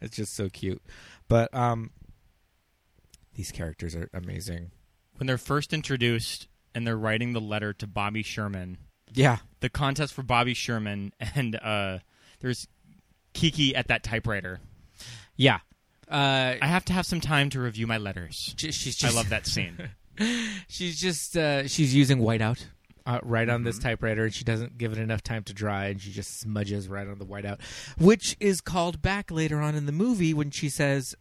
It's 0.00 0.16
just 0.16 0.34
so 0.34 0.48
cute. 0.48 0.82
But 1.28 1.54
um 1.54 1.90
these 3.36 3.52
characters 3.52 3.94
are 3.94 4.08
amazing. 4.12 4.70
When 5.18 5.26
they're 5.26 5.38
first 5.38 5.72
introduced 5.72 6.48
and 6.74 6.86
they're 6.86 6.96
writing 6.96 7.32
the 7.32 7.40
letter 7.40 7.72
to 7.74 7.86
Bobby 7.86 8.22
Sherman, 8.22 8.78
Yeah. 9.14 9.38
the 9.60 9.68
contest 9.70 10.12
for 10.14 10.22
Bobby 10.22 10.54
Sherman, 10.54 11.12
and 11.34 11.56
uh, 11.56 11.98
there's 12.40 12.66
Kiki 13.32 13.74
at 13.74 13.88
that 13.88 14.02
typewriter. 14.02 14.60
Yeah. 15.36 15.60
Uh 16.08 16.54
I 16.62 16.66
have 16.66 16.84
to 16.86 16.92
have 16.92 17.04
some 17.04 17.20
time 17.20 17.50
to 17.50 17.60
review 17.60 17.86
my 17.86 17.98
letters. 17.98 18.54
j- 18.56 18.70
she's 18.70 19.02
I 19.04 19.10
love 19.10 19.28
that 19.30 19.46
scene. 19.46 19.76
she's 20.68 21.00
just 21.00 21.36
uh 21.36 21.66
she's 21.66 21.94
using 21.94 22.18
whiteout 22.18 22.64
uh, 23.04 23.18
right 23.22 23.48
on 23.48 23.64
this 23.64 23.78
typewriter 23.78 24.24
and 24.24 24.32
she 24.34 24.42
doesn't 24.44 24.78
give 24.78 24.92
it 24.92 24.98
enough 24.98 25.22
time 25.22 25.42
to 25.44 25.52
dry 25.52 25.86
and 25.86 26.00
she 26.00 26.10
just 26.12 26.40
smudges 26.40 26.88
right 26.88 27.06
on 27.06 27.18
the 27.18 27.26
whiteout 27.26 27.60
which 27.98 28.36
is 28.40 28.60
called 28.60 29.02
back 29.02 29.30
later 29.30 29.60
on 29.60 29.74
in 29.74 29.86
the 29.86 29.92
movie 29.92 30.32
when 30.32 30.50
she 30.50 30.68
says 30.68 31.14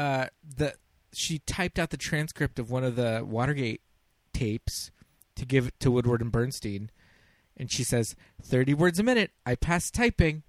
uh, 0.00 0.26
the 0.56 0.74
she 1.12 1.40
typed 1.40 1.78
out 1.78 1.90
the 1.90 1.96
transcript 1.96 2.58
of 2.58 2.70
one 2.70 2.84
of 2.84 2.96
the 2.96 3.24
Watergate 3.26 3.80
tapes 4.32 4.90
to 5.36 5.44
give 5.44 5.76
to 5.80 5.90
Woodward 5.90 6.20
and 6.20 6.30
Bernstein 6.30 6.90
and 7.56 7.70
she 7.70 7.82
says 7.82 8.14
30 8.42 8.74
words 8.74 8.98
a 8.98 9.02
minute 9.02 9.32
I 9.44 9.56
passed 9.56 9.94
typing 9.94 10.44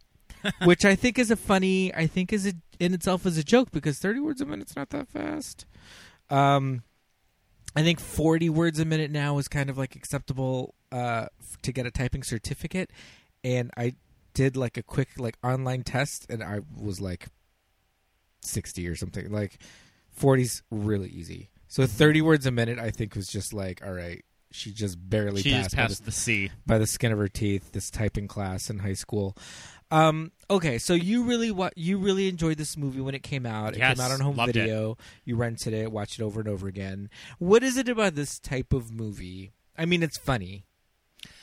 which 0.64 0.86
I 0.86 0.96
think 0.96 1.20
is 1.20 1.32
a 1.32 1.36
funny. 1.36 1.94
I 1.94 2.08
think 2.08 2.34
is 2.34 2.48
a, 2.48 2.54
in 2.80 2.94
itself 2.94 3.26
is 3.26 3.38
a 3.38 3.44
joke 3.44 3.72
because 3.72 4.00
thirty 4.00 4.20
words 4.20 4.42
a 4.42 4.46
minute's 4.46 4.76
not 4.76 4.90
that 4.90 5.08
fast. 5.08 5.66
Um, 6.30 6.84
I 7.76 7.84
think 7.84 8.00
forty 8.00 8.50
words 8.50 8.80
a 8.80 8.86
minute 8.86 9.12
now 9.12 9.38
is 9.38 9.48
kind 9.48 9.70
of 9.70 9.78
like 9.78 9.96
acceptable 9.96 10.76
uh, 10.92 11.28
f- 11.40 11.62
to 11.62 11.72
get 11.72 11.86
a 11.86 11.92
typing 11.92 12.24
certificate, 12.24 12.92
and 13.44 13.72
I 13.78 13.96
did 14.34 14.56
like 14.56 14.78
a 14.78 14.84
quick 14.84 15.10
like 15.18 15.38
online 15.44 15.84
test, 15.84 16.26
and 16.30 16.44
I 16.44 16.62
was 16.76 17.00
like 17.00 17.28
sixty 18.42 18.88
or 18.88 18.96
something. 18.96 19.32
Like 19.32 19.58
40's 20.20 20.64
really 20.72 21.10
easy. 21.10 21.50
So 21.68 21.86
thirty 21.86 22.22
words 22.22 22.46
a 22.46 22.52
minute, 22.52 22.80
I 22.80 22.92
think 22.92 23.16
was 23.16 23.28
just 23.28 23.54
like 23.54 23.82
all 23.86 23.94
right. 23.94 24.24
She 24.54 24.74
just 24.74 24.98
barely 25.10 25.42
She 25.42 25.52
passed, 25.52 25.74
just 25.78 25.78
by 25.78 25.88
the- 25.88 26.04
the 26.04 26.12
C. 26.12 26.52
by 26.68 26.78
the 26.78 26.86
skin 26.88 27.14
of 27.14 27.18
her 27.20 27.30
teeth 27.30 27.72
this 27.72 27.90
typing 27.90 28.28
class 28.28 28.70
in 28.70 28.80
high 28.80 28.96
school 28.96 29.38
um 29.92 30.32
okay 30.50 30.78
so 30.78 30.94
you 30.94 31.24
really 31.24 31.52
what 31.52 31.78
you 31.78 31.98
really 31.98 32.28
enjoyed 32.30 32.58
this 32.58 32.76
movie 32.78 33.00
when 33.02 33.14
it 33.16 33.24
came 33.24 33.46
out 33.46 33.74
it 33.76 33.80
came 33.80 34.00
out 34.00 34.12
on 34.12 34.20
home 34.22 34.36
loved 34.38 34.50
it. 34.56 34.62
video 34.62 34.98
you 35.26 35.36
rented 35.38 35.74
it 35.74 35.92
watched 35.92 36.20
it 36.20 36.24
over 36.24 36.40
and 36.40 36.48
over 36.50 36.68
again 36.68 37.10
what 37.40 37.62
is 37.64 37.76
it 37.78 37.88
about 37.90 38.16
this 38.16 38.40
type 38.40 38.72
of 38.74 38.90
movie 38.92 39.52
i 39.78 39.86
mean 39.86 40.02
it's 40.04 40.18
funny 40.18 40.66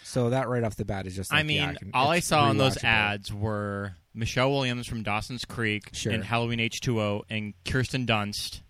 so 0.09 0.31
that 0.31 0.49
right 0.49 0.65
off 0.65 0.77
the 0.77 0.85
bat 0.85 1.07
is 1.07 1.15
just 1.15 1.31
like, 1.31 1.41
I 1.41 1.43
mean, 1.43 1.57
yeah, 1.59 1.73
can- 1.75 1.91
all 1.95 2.09
I 2.11 2.21
saw 2.21 2.45
on 2.45 2.57
those 2.59 2.83
ads 2.83 3.33
were 3.33 3.95
Michelle 4.15 4.51
Williams 4.51 4.87
from 4.87 5.03
Dawson's 5.03 5.45
Creek 5.45 5.91
Sure. 5.93 6.13
and 6.13 6.25
Halloween 6.25 6.59
H2O 6.59 7.23
and 7.31 7.55
Kirsten 7.65 8.07
Dunst 8.07 8.63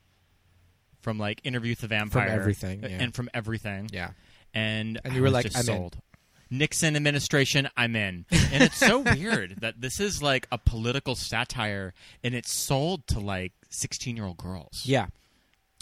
from 1.01 1.19
like 1.19 1.41
Interview 1.45 1.73
with 1.73 1.81
the 1.81 1.87
Vampire. 1.89 2.29
From 2.29 2.39
everything, 2.41 2.83
yeah. 2.83 2.89
And 3.01 3.15
from 3.15 3.31
everything. 3.33 3.89
yeah 3.93 4.11
And, 4.55 4.99
And 5.05 5.13
I 5.13 5.17
you 5.17 5.23
were 5.23 5.31
like, 5.31 5.47
"I'm 5.57 5.69
in." 5.69 5.91
Nixon 6.51 6.97
administration, 6.97 7.69
I'm 7.77 7.95
in. 7.95 8.25
And 8.31 8.63
it's 8.63 8.77
so 8.79 8.99
weird 9.15 9.57
that 9.61 9.81
this 9.83 10.01
is 10.01 10.23
like 10.23 10.47
a 10.51 10.57
political 10.59 11.15
satire 11.15 11.93
and 12.25 12.35
it's 12.35 12.51
sold 12.53 13.07
to 13.09 13.21
like 13.21 13.53
16 13.69 14.17
year 14.17 14.25
old 14.25 14.39
girls. 14.39 14.83
yeah 14.85 15.07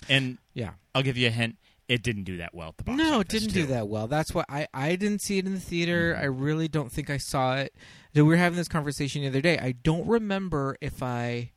And 0.08 0.38
yeah 0.54 0.72
I'll 0.94 1.02
give 1.04 1.16
you 1.16 1.28
a 1.28 1.30
hint. 1.30 1.56
It 1.88 2.02
didn't 2.02 2.24
do 2.24 2.38
that 2.38 2.52
well 2.54 2.70
at 2.70 2.76
the 2.78 2.84
box 2.84 2.98
No, 2.98 3.20
it 3.20 3.28
didn't 3.28 3.48
too. 3.50 3.60
do 3.62 3.66
that 3.68 3.86
well. 3.88 4.08
That's 4.08 4.34
why 4.34 4.44
I, 4.48 4.66
I 4.74 4.96
didn't 4.96 5.20
see 5.20 5.38
it 5.38 5.46
in 5.46 5.54
the 5.54 5.60
theater. 5.60 6.14
Mm-hmm. 6.14 6.22
I 6.22 6.26
really 6.26 6.66
don't 6.68 6.90
think 6.90 7.10
I 7.10 7.16
saw 7.16 7.56
it. 7.56 7.74
We 8.14 8.22
were 8.22 8.36
having 8.36 8.56
this 8.56 8.66
conversation 8.68 9.22
the 9.22 9.28
other 9.28 9.40
day. 9.40 9.58
I 9.58 9.72
don't 9.72 10.06
remember 10.06 10.76
if 10.80 11.02
I 11.02 11.52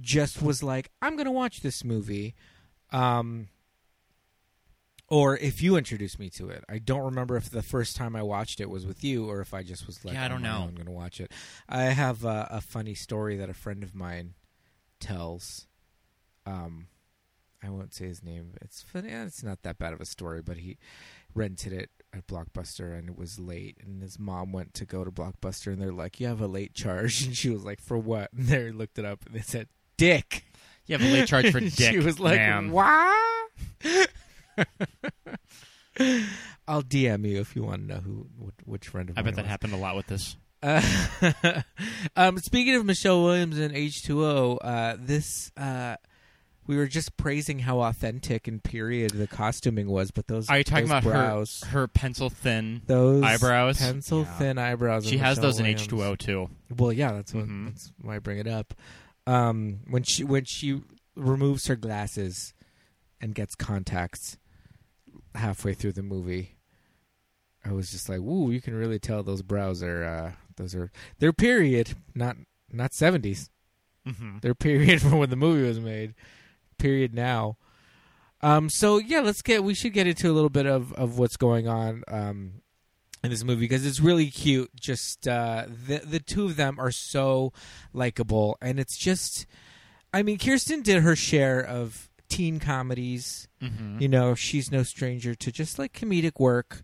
just 0.00 0.40
was 0.42 0.62
like, 0.62 0.90
I'm 1.02 1.16
going 1.16 1.24
to 1.26 1.32
watch 1.32 1.60
this 1.62 1.82
movie. 1.82 2.34
Um, 2.92 3.48
or 5.08 5.36
if 5.38 5.60
you 5.60 5.76
introduced 5.76 6.20
me 6.20 6.30
to 6.30 6.48
it. 6.50 6.64
I 6.68 6.78
don't 6.78 7.02
remember 7.02 7.36
if 7.36 7.50
the 7.50 7.62
first 7.62 7.96
time 7.96 8.14
I 8.14 8.22
watched 8.22 8.60
it 8.60 8.70
was 8.70 8.86
with 8.86 9.02
you 9.02 9.28
or 9.28 9.40
if 9.40 9.52
I 9.52 9.64
just 9.64 9.88
was 9.88 10.04
like, 10.04 10.14
Yeah, 10.14 10.24
I 10.24 10.28
don't 10.28 10.42
know. 10.42 10.66
I'm 10.68 10.74
going 10.74 10.86
to 10.86 10.92
watch 10.92 11.20
it. 11.20 11.32
I 11.68 11.84
have 11.84 12.24
a, 12.24 12.46
a 12.48 12.60
funny 12.60 12.94
story 12.94 13.36
that 13.38 13.50
a 13.50 13.54
friend 13.54 13.82
of 13.82 13.92
mine 13.92 14.34
tells. 15.00 15.66
Um, 16.46 16.86
I 17.62 17.68
won't 17.70 17.92
say 17.94 18.06
his 18.06 18.22
name. 18.22 18.52
It's 18.62 18.82
funny. 18.82 19.10
eh, 19.10 19.24
It's 19.24 19.42
not 19.42 19.62
that 19.62 19.78
bad 19.78 19.92
of 19.92 20.00
a 20.00 20.04
story, 20.06 20.40
but 20.42 20.56
he 20.58 20.78
rented 21.34 21.72
it 21.72 21.90
at 22.12 22.26
Blockbuster 22.26 22.98
and 22.98 23.08
it 23.08 23.16
was 23.18 23.38
late. 23.38 23.76
And 23.84 24.02
his 24.02 24.18
mom 24.18 24.50
went 24.52 24.72
to 24.74 24.84
go 24.86 25.04
to 25.04 25.10
Blockbuster 25.10 25.72
and 25.72 25.80
they're 25.80 25.92
like, 25.92 26.18
"You 26.20 26.26
have 26.28 26.40
a 26.40 26.46
late 26.46 26.74
charge." 26.74 27.22
And 27.26 27.36
she 27.36 27.50
was 27.50 27.62
like, 27.64 27.80
"For 27.80 27.98
what?" 27.98 28.32
And 28.32 28.46
they 28.48 28.70
looked 28.72 28.98
it 28.98 29.04
up 29.04 29.24
and 29.26 29.34
they 29.34 29.40
said, 29.42 29.68
"Dick." 29.96 30.44
You 30.86 30.96
have 30.98 31.06
a 31.06 31.12
late 31.12 31.28
charge 31.28 31.50
for 31.52 31.60
dick. 31.60 31.72
she 31.74 31.98
was 31.98 32.18
like, 32.18 32.38
ma'am. 32.38 32.70
"What?" 32.72 33.40
I'll 36.66 36.82
DM 36.82 37.28
you 37.28 37.40
if 37.40 37.54
you 37.56 37.62
want 37.64 37.82
to 37.82 37.94
know 37.94 38.00
who 38.00 38.26
which, 38.64 38.88
friend 38.88 39.10
of 39.10 39.18
I 39.18 39.20
mine 39.22 39.26
bet 39.26 39.36
that 39.36 39.42
was. 39.42 39.50
happened 39.50 39.72
a 39.74 39.76
lot 39.76 39.96
with 39.96 40.06
this. 40.06 40.36
Uh, 40.62 40.82
um, 42.16 42.38
speaking 42.38 42.74
of 42.76 42.84
Michelle 42.84 43.22
Williams 43.22 43.58
and 43.58 43.74
H2O, 43.74 44.58
uh, 44.62 44.96
this 44.98 45.50
uh, 45.56 45.96
we 46.70 46.76
were 46.76 46.86
just 46.86 47.16
praising 47.16 47.58
how 47.58 47.80
authentic 47.80 48.46
and 48.46 48.62
period 48.62 49.10
the 49.10 49.26
costuming 49.26 49.88
was, 49.88 50.12
but 50.12 50.28
those 50.28 50.48
Are 50.48 50.58
you 50.58 50.62
talking 50.64 50.84
those 50.86 50.90
about 50.90 51.02
brows, 51.02 51.62
her 51.64 51.80
her 51.80 51.88
pencil 51.88 52.30
thin? 52.30 52.82
those 52.86 53.24
eyebrows? 53.24 53.78
pencil 53.78 54.20
Yeah. 54.20 54.38
thin 54.38 54.56
eyebrows? 54.58 55.04
She 55.04 55.18
has 55.18 55.36
Michelle 55.38 55.50
those 55.50 55.58
in 55.58 55.66
H2O 55.66 56.14
too. 56.16 56.48
Well, 56.74 56.92
yeah, 56.92 57.10
that's 57.12 57.34
what, 57.34 57.46
Mhm. 57.48 57.66
that's 57.66 57.92
why 58.00 58.14
I 58.14 58.18
bring 58.20 58.38
it 58.38 58.46
up. 58.46 58.72
Um, 59.26 59.80
when 59.88 60.04
she 60.04 60.22
when 60.22 60.44
she 60.44 60.82
removes 61.16 61.66
her 61.66 61.74
glasses 61.76 62.54
and 63.20 63.34
gets 63.34 63.54
contacts 63.56 64.38
halfway 65.34 65.74
through 65.74 65.92
the 65.94 66.02
movie, 66.04 66.56
I 67.64 67.72
was 67.72 67.90
just 67.90 68.08
like, 68.08 68.20
"Ooh, 68.20 68.50
you 68.52 68.60
can 68.60 68.74
really 68.74 68.98
tell 69.00 69.22
those 69.22 69.42
brows 69.42 69.82
are 69.82 70.04
uh, 70.04 70.32
those 70.56 70.74
are 70.74 70.90
they're 71.18 71.32
period, 71.32 71.94
not 72.14 72.36
not 72.72 72.94
seventies. 72.94 73.50
Mm-hmm. 74.06 74.38
They're 74.40 74.54
period 74.54 75.02
from 75.02 75.18
when 75.18 75.30
the 75.30 75.36
movie 75.36 75.66
was 75.66 75.80
made. 75.80 76.14
Period 76.80 77.14
now." 77.14 77.56
Um, 78.42 78.70
so 78.70 78.98
yeah, 78.98 79.20
let's 79.20 79.42
get 79.42 79.62
we 79.62 79.74
should 79.74 79.92
get 79.92 80.06
into 80.06 80.30
a 80.30 80.32
little 80.32 80.50
bit 80.50 80.66
of 80.66 80.92
of 80.94 81.18
what's 81.18 81.36
going 81.36 81.68
on 81.68 82.02
um, 82.08 82.62
in 83.22 83.30
this 83.30 83.44
movie 83.44 83.60
because 83.60 83.84
it's 83.84 84.00
really 84.00 84.30
cute. 84.30 84.70
Just 84.74 85.28
uh, 85.28 85.66
the 85.68 85.98
the 85.98 86.20
two 86.20 86.46
of 86.46 86.56
them 86.56 86.78
are 86.78 86.90
so 86.90 87.52
likable, 87.92 88.56
and 88.60 88.80
it's 88.80 88.96
just, 88.96 89.46
I 90.12 90.22
mean, 90.22 90.38
Kirsten 90.38 90.82
did 90.82 91.02
her 91.02 91.14
share 91.14 91.60
of 91.60 92.08
teen 92.28 92.60
comedies. 92.60 93.48
Mm-hmm. 93.62 94.00
You 94.00 94.08
know, 94.08 94.34
she's 94.34 94.72
no 94.72 94.82
stranger 94.84 95.34
to 95.34 95.52
just 95.52 95.78
like 95.78 95.92
comedic 95.92 96.40
work. 96.40 96.82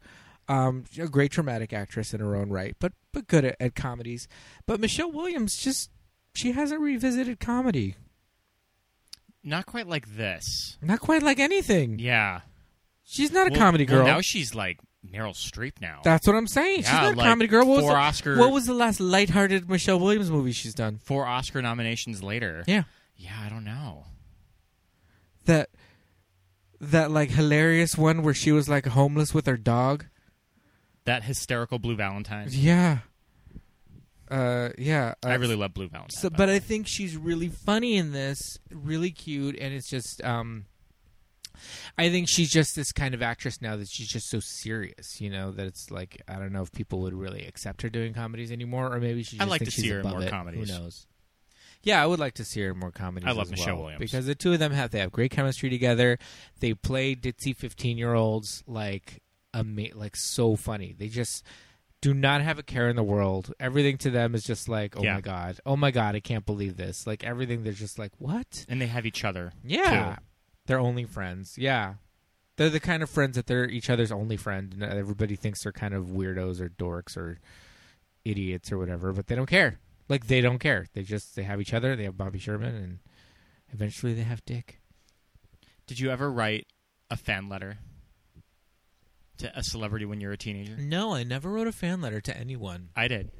Um, 0.48 0.84
a 1.00 1.08
great 1.08 1.32
dramatic 1.32 1.72
actress 1.72 2.14
in 2.14 2.20
her 2.20 2.36
own 2.36 2.50
right, 2.50 2.76
but 2.78 2.92
but 3.12 3.26
good 3.26 3.44
at, 3.44 3.56
at 3.58 3.74
comedies. 3.74 4.28
But 4.66 4.78
Michelle 4.78 5.10
Williams 5.10 5.56
just 5.56 5.90
she 6.34 6.52
hasn't 6.52 6.80
revisited 6.82 7.40
comedy. 7.40 7.96
Not 9.46 9.64
quite 9.64 9.86
like 9.86 10.16
this. 10.16 10.76
Not 10.82 11.00
quite 11.00 11.22
like 11.22 11.38
anything. 11.38 11.98
Yeah. 12.00 12.40
She's 13.04 13.30
not 13.30 13.46
a 13.46 13.50
Well- 13.52 13.60
comedy 13.60 13.86
well, 13.86 13.98
girl. 13.98 14.06
now 14.06 14.20
she's 14.20 14.54
like 14.54 14.80
Meryl 15.08 15.34
Streep 15.34 15.80
now. 15.80 16.00
That's 16.02 16.26
what 16.26 16.34
I'm 16.34 16.48
saying. 16.48 16.78
she's 16.78 16.88
Yeah, 16.88 17.02
not 17.02 17.14
a 17.14 17.16
like 17.16 17.26
comedy 17.28 17.46
girl. 17.48 17.64
What 17.66 17.76
was, 17.76 17.84
four 17.84 17.92
the, 17.92 17.96
Oscar- 17.98 18.36
what 18.38 18.50
was 18.52 18.66
the 18.66 18.74
last 18.74 18.98
lighthearted 18.98 19.70
Michelle 19.70 20.00
Williams 20.00 20.30
movie 20.32 20.50
she's 20.50 20.74
done? 20.74 20.98
Four 21.04 21.26
Oscar 21.26 21.62
nominations 21.62 22.22
later. 22.24 22.64
Yeah. 22.66 22.82
Yeah, 23.16 23.36
I 23.40 23.48
don't 23.48 23.64
know. 23.64 24.04
That 25.44 25.70
that 26.80 27.10
like 27.12 27.30
hilarious 27.30 27.96
one 27.96 28.22
where 28.22 28.34
she 28.34 28.50
was 28.52 28.68
like 28.68 28.86
homeless 28.86 29.32
with 29.32 29.46
her 29.46 29.56
dog. 29.56 30.06
That 31.04 31.22
hysterical 31.22 31.78
Blue 31.78 31.94
Valentine. 31.94 32.48
Yeah. 32.50 32.98
Uh 34.30 34.70
yeah. 34.78 35.14
Uh, 35.24 35.28
I 35.28 35.34
really 35.34 35.56
love 35.56 35.74
Blue 35.74 35.88
Valentine. 35.88 36.18
So, 36.18 36.30
but 36.30 36.48
I 36.48 36.58
think 36.58 36.86
she's 36.86 37.16
really 37.16 37.48
funny 37.48 37.96
in 37.96 38.12
this, 38.12 38.58
really 38.70 39.10
cute, 39.10 39.56
and 39.58 39.72
it's 39.74 39.88
just. 39.88 40.22
um 40.24 40.66
I 41.96 42.10
think 42.10 42.28
she's 42.28 42.50
just 42.50 42.76
this 42.76 42.92
kind 42.92 43.14
of 43.14 43.22
actress 43.22 43.62
now 43.62 43.76
that 43.76 43.88
she's 43.88 44.08
just 44.08 44.28
so 44.28 44.40
serious, 44.40 45.20
you 45.22 45.30
know, 45.30 45.52
that 45.52 45.66
it's 45.66 45.90
like 45.90 46.20
I 46.28 46.34
don't 46.34 46.52
know 46.52 46.62
if 46.62 46.70
people 46.72 47.00
would 47.00 47.14
really 47.14 47.46
accept 47.46 47.82
her 47.82 47.88
doing 47.88 48.12
comedies 48.12 48.52
anymore, 48.52 48.92
or 48.92 49.00
maybe 49.00 49.22
she. 49.22 49.40
I'd 49.40 49.48
like 49.48 49.64
to 49.64 49.70
see 49.70 49.88
her 49.88 50.00
in 50.00 50.06
more 50.06 50.22
it. 50.22 50.28
comedies. 50.30 50.68
Who 50.70 50.78
knows? 50.78 51.06
Yeah, 51.82 52.02
I 52.02 52.06
would 52.06 52.18
like 52.18 52.34
to 52.34 52.44
see 52.44 52.60
her 52.62 52.72
in 52.72 52.78
more 52.78 52.90
comedies. 52.90 53.28
I 53.28 53.32
love 53.32 53.50
Michelle 53.50 53.76
well, 53.76 53.84
Williams. 53.84 54.00
because 54.00 54.26
the 54.26 54.34
two 54.34 54.52
of 54.52 54.58
them 54.58 54.72
have 54.72 54.90
they 54.90 54.98
have 54.98 55.12
great 55.12 55.30
chemistry 55.30 55.70
together. 55.70 56.18
They 56.60 56.74
play 56.74 57.14
ditzy 57.14 57.56
fifteen 57.56 57.96
year 57.96 58.12
olds 58.12 58.62
like 58.66 59.22
ama- 59.54 59.94
like 59.94 60.16
so 60.16 60.56
funny. 60.56 60.94
They 60.98 61.08
just 61.08 61.44
do 62.00 62.12
not 62.14 62.40
have 62.42 62.58
a 62.58 62.62
care 62.62 62.88
in 62.88 62.96
the 62.96 63.02
world. 63.02 63.52
Everything 63.58 63.96
to 63.98 64.10
them 64.10 64.34
is 64.34 64.44
just 64.44 64.68
like, 64.68 64.96
oh 64.96 65.02
Yeah. 65.02 65.14
my 65.14 65.20
god, 65.20 65.60
oh 65.66 65.76
my 65.76 65.90
god, 65.90 66.14
I 66.14 66.20
can't 66.20 66.46
believe 66.46 66.76
this. 66.76 67.06
Like 67.06 67.24
everything, 67.24 67.62
they're 67.64 67.72
just 67.72 67.98
like, 67.98 68.12
what? 68.18 68.64
and 68.68 68.80
they 68.80 68.86
have 68.86 69.06
each 69.06 69.24
other. 69.24 69.52
Yeah, 69.64 70.16
too. 70.16 70.22
they're 70.66 70.78
only 70.78 71.04
friends. 71.04 71.56
Yeah, 71.58 71.94
they're 72.56 72.70
the 72.70 72.80
kind 72.80 73.02
of 73.02 73.10
friends 73.10 73.36
that 73.36 73.46
they're 73.46 73.68
each 73.68 73.90
other's 73.90 74.12
only 74.12 74.36
friend, 74.36 74.72
and 74.72 74.82
everybody 74.84 75.36
thinks 75.36 75.62
they're 75.62 75.72
kind 75.72 75.94
of 75.94 76.06
weirdos 76.06 76.60
or 76.60 76.68
dorks 76.68 77.16
or 77.16 77.38
idiots 78.24 78.70
or 78.72 78.78
whatever, 78.78 79.12
but 79.12 79.26
they 79.28 79.34
don't 79.34 79.46
care. 79.46 79.78
Like 80.08 80.26
they 80.28 80.40
don't 80.40 80.58
care. 80.58 80.86
They 80.94 81.02
just 81.02 81.34
they 81.34 81.42
have 81.44 81.60
each 81.60 81.74
other. 81.74 81.96
They 81.96 82.04
have 82.04 82.16
Bobby 82.16 82.38
Sherman, 82.38 82.74
and 82.74 82.98
eventually 83.72 84.14
they 84.14 84.22
have 84.22 84.44
Dick. 84.44 84.80
Did 85.86 85.98
you 86.00 86.10
ever 86.10 86.30
write 86.30 86.66
a 87.10 87.16
fan 87.16 87.48
letter 87.48 87.78
to 89.38 89.58
a 89.58 89.62
celebrity 89.62 90.04
when 90.06 90.20
you're 90.20 90.32
a 90.32 90.36
teenager? 90.36 90.76
No, 90.76 91.14
I 91.14 91.22
never 91.24 91.50
wrote 91.50 91.66
a 91.66 91.72
fan 91.72 92.00
letter 92.00 92.20
to 92.20 92.36
anyone. 92.36 92.88
I 92.96 93.08
did. 93.08 93.30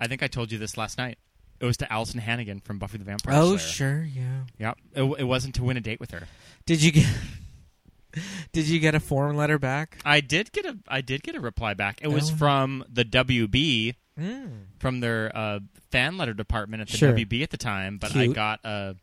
I 0.00 0.06
think 0.06 0.22
I 0.22 0.26
told 0.28 0.50
you 0.52 0.58
this 0.58 0.76
last 0.76 0.96
night. 0.98 1.18
It 1.60 1.66
was 1.66 1.76
to 1.78 1.86
Alyson 1.92 2.20
Hannigan 2.20 2.60
from 2.60 2.78
Buffy 2.78 2.96
the 2.98 3.04
Vampire 3.04 3.34
Slayer. 3.34 3.42
Oh, 3.44 3.56
Slayer. 3.58 3.58
sure, 3.58 4.04
yeah. 4.04 4.40
Yep. 4.58 4.78
It, 4.94 5.20
it 5.20 5.24
wasn't 5.24 5.54
to 5.56 5.62
win 5.64 5.76
a 5.76 5.80
date 5.80 6.00
with 6.00 6.10
her. 6.12 6.26
Did 6.64 6.82
you 6.82 6.90
get? 6.92 7.06
Did 8.52 8.66
you 8.66 8.80
get 8.80 8.94
a 8.94 9.00
form 9.00 9.36
letter 9.36 9.58
back? 9.58 9.98
I 10.04 10.20
did 10.20 10.50
get 10.52 10.66
a 10.66 10.76
I 10.88 11.00
did 11.00 11.22
get 11.22 11.36
a 11.36 11.40
reply 11.40 11.74
back. 11.74 12.00
It 12.02 12.08
was 12.08 12.30
Oh. 12.32 12.34
from 12.36 12.84
the 12.88 13.04
WB 13.04 13.94
Mm. 14.18 14.64
from 14.80 15.00
their 15.00 15.30
uh, 15.34 15.60
fan 15.92 16.18
letter 16.18 16.34
department 16.34 16.80
at 16.82 16.88
the 16.88 16.96
Sure. 16.96 17.12
WB 17.12 17.42
at 17.42 17.50
the 17.50 17.56
time, 17.56 17.98
but 17.98 18.10
I 18.16 18.24
Cute. 18.24 18.34
got 18.34 18.60
a 18.64 18.96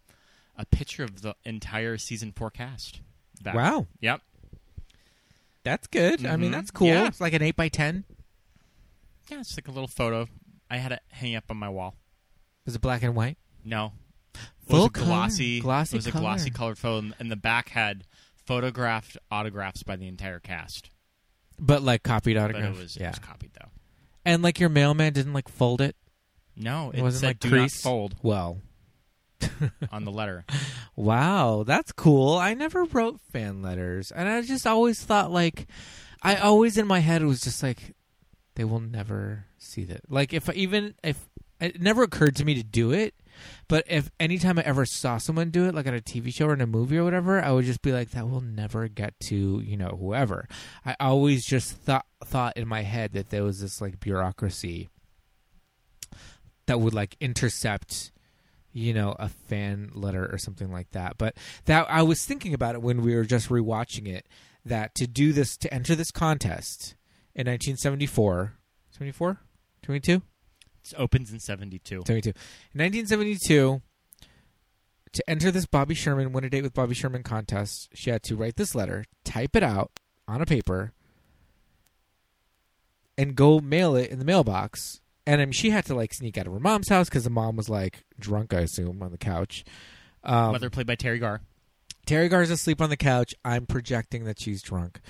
a 0.57 0.65
picture 0.65 1.03
of 1.03 1.21
the 1.21 1.35
entire 1.45 1.97
season 1.97 2.31
forecast. 2.33 3.01
Back. 3.41 3.55
Wow, 3.55 3.87
Yep. 4.01 4.21
That's 5.71 5.87
good. 5.87 6.25
I 6.25 6.35
mean, 6.35 6.49
Mhm. 6.49 6.53
that's 6.53 6.71
cool. 6.71 6.87
Yeah. 6.87 7.07
It's 7.07 7.21
like 7.21 7.33
an 7.33 7.41
eight 7.41 7.55
by 7.55 7.69
ten. 7.69 8.05
Yeah, 9.29 9.39
it's 9.41 9.57
like 9.57 9.67
a 9.67 9.71
little 9.71 9.87
photo 9.87 10.27
I 10.69 10.77
had 10.77 10.91
it 10.91 11.01
hanging 11.09 11.35
up 11.35 11.45
on 11.49 11.57
my 11.57 11.69
wall. 11.69 11.95
Was 12.65 12.75
it 12.75 12.81
black 12.81 13.03
and 13.03 13.15
white? 13.15 13.37
No, 13.63 13.93
it 14.33 14.39
Full 14.69 14.79
was 14.79 14.85
a 14.87 14.89
color. 14.89 15.05
glossy, 15.07 15.59
Glossy 15.61 15.95
It 15.95 15.99
was 15.99 16.07
a 16.07 16.11
color. 16.11 16.21
glossy 16.21 16.49
colored 16.49 16.77
photo, 16.77 16.99
and- 16.99 17.15
and 17.19 17.31
the 17.31 17.35
back 17.37 17.69
had 17.69 18.05
photographed 18.45 19.17
autographs 19.31 19.83
by 19.83 19.95
the 19.95 20.07
entire 20.07 20.39
cast. 20.39 20.89
But 21.59 21.81
like 21.83 22.03
copied 22.03 22.35
But 22.35 22.43
autograph. 22.51 22.75
it 22.75 22.77
was, 22.77 22.97
yeah. 22.97 23.07
it 23.07 23.09
was 23.11 23.19
copied 23.19 23.51
though. 23.53 23.69
And 24.25 24.41
like 24.43 24.59
your 24.59 24.69
mailman 24.69 25.13
didn't 25.13 25.33
like 25.33 25.49
fold 25.49 25.81
it. 25.81 25.95
No, 26.55 26.91
it, 26.91 26.99
It 26.99 27.01
wasn't 27.01 27.21
said 27.21 27.27
like 27.27 27.39
"Do 27.39 27.49
crease? 27.49 27.83
not 27.85 27.89
fold" 27.89 28.15
Well, 28.21 28.61
on 29.91 30.05
the 30.05 30.11
letter. 30.11 30.45
wow, 30.95 31.63
that's 31.65 31.91
cool. 31.91 32.35
I 32.37 32.53
never 32.53 32.85
wrote 32.85 33.19
fan 33.31 33.61
letters, 33.61 34.11
and 34.11 34.27
I 34.27 34.41
just 34.41 34.67
always 34.67 35.01
thought 35.01 35.31
like, 35.31 35.67
I 36.21 36.35
always 36.35 36.77
in 36.77 36.87
my 36.87 36.99
head 36.99 37.23
was 37.23 37.41
just 37.41 37.61
like, 37.63 37.95
they 38.55 38.63
will 38.63 38.79
never 38.79 39.45
see 39.57 39.83
that. 39.85 40.09
Like 40.09 40.33
if 40.33 40.49
even 40.55 40.95
if 41.03 41.29
it 41.59 41.81
never 41.81 42.03
occurred 42.03 42.35
to 42.37 42.45
me 42.45 42.55
to 42.55 42.63
do 42.63 42.91
it, 42.91 43.13
but 43.67 43.83
if 43.87 44.09
anytime 44.19 44.57
I 44.57 44.63
ever 44.63 44.85
saw 44.85 45.17
someone 45.17 45.49
do 45.49 45.65
it, 45.65 45.75
like 45.75 45.87
on 45.87 45.93
a 45.93 46.01
TV 46.01 46.33
show 46.33 46.47
or 46.47 46.53
in 46.53 46.61
a 46.61 46.67
movie 46.67 46.97
or 46.97 47.03
whatever, 47.03 47.41
I 47.41 47.51
would 47.51 47.65
just 47.65 47.81
be 47.81 47.91
like, 47.91 48.11
that 48.11 48.29
will 48.29 48.41
never 48.41 48.87
get 48.87 49.19
to 49.21 49.61
you 49.63 49.77
know 49.77 49.97
whoever. 49.99 50.47
I 50.85 50.95
always 50.99 51.45
just 51.45 51.73
thought 51.73 52.05
thought 52.23 52.57
in 52.57 52.67
my 52.67 52.81
head 52.81 53.13
that 53.13 53.29
there 53.29 53.43
was 53.43 53.61
this 53.61 53.81
like 53.81 53.99
bureaucracy 53.99 54.89
that 56.65 56.79
would 56.79 56.93
like 56.93 57.15
intercept 57.19 58.11
you 58.73 58.93
know 58.93 59.15
a 59.19 59.29
fan 59.29 59.89
letter 59.93 60.27
or 60.31 60.37
something 60.37 60.71
like 60.71 60.91
that. 60.91 61.17
But 61.17 61.35
that 61.65 61.87
i 61.89 62.01
was 62.01 62.25
thinking 62.25 62.53
about 62.53 62.75
it 62.75 62.81
when 62.81 63.01
we 63.01 63.15
were 63.15 63.25
just 63.25 63.49
rewatching 63.49 64.07
it 64.07 64.27
that 64.65 64.93
to 64.95 65.07
do 65.07 65.33
this 65.33 65.57
to 65.57 65.73
enter 65.73 65.95
this 65.95 66.11
contest 66.11 66.95
in 67.33 67.47
1974 67.47 68.53
74 68.91 69.39
22 69.83 70.21
It 70.83 70.93
opens 70.97 71.31
in 71.31 71.39
'72. 71.39 72.03
72 72.05 72.29
in 72.29 72.81
1972 72.81 73.81
to 75.13 75.29
enter 75.29 75.51
this 75.51 75.65
bobby 75.65 75.95
sherman 75.95 76.33
win 76.33 76.43
a 76.43 76.49
date 76.49 76.63
with 76.63 76.73
bobby 76.73 76.93
sherman 76.93 77.23
contest 77.23 77.89
she 77.93 78.09
had 78.09 78.23
to 78.23 78.35
write 78.35 78.57
this 78.57 78.75
letter 78.75 79.05
type 79.23 79.55
it 79.55 79.63
out 79.63 79.91
on 80.27 80.41
a 80.41 80.45
paper 80.45 80.93
and 83.17 83.35
go 83.35 83.59
mail 83.59 83.95
it 83.95 84.11
in 84.11 84.19
the 84.19 84.25
mailbox 84.25 85.01
and 85.27 85.41
I 85.41 85.45
mean, 85.45 85.51
she 85.51 85.69
had 85.71 85.85
to 85.85 85.93
like 85.93 86.13
sneak 86.13 86.37
out 86.37 86.47
of 86.47 86.53
her 86.53 86.59
mom's 86.59 86.87
house 86.87 87.09
because 87.09 87.25
the 87.25 87.29
mom 87.29 87.57
was 87.57 87.69
like 87.69 88.05
drunk, 88.17 88.53
I 88.53 88.61
assume, 88.61 89.03
on 89.03 89.11
the 89.11 89.17
couch. 89.17 89.65
Um, 90.23 90.53
Mother 90.53 90.69
played 90.69 90.87
by 90.87 90.95
Teri 90.95 91.19
Garr. 91.19 91.41
Teri 92.07 92.29
Garr's 92.29 92.49
asleep 92.49 92.81
on 92.81 92.89
the 92.89 92.97
couch. 92.97 93.35
I'm 93.43 93.65
projecting 93.65 94.23
that 94.23 94.39
she's 94.39 94.61
drunk. 94.61 95.01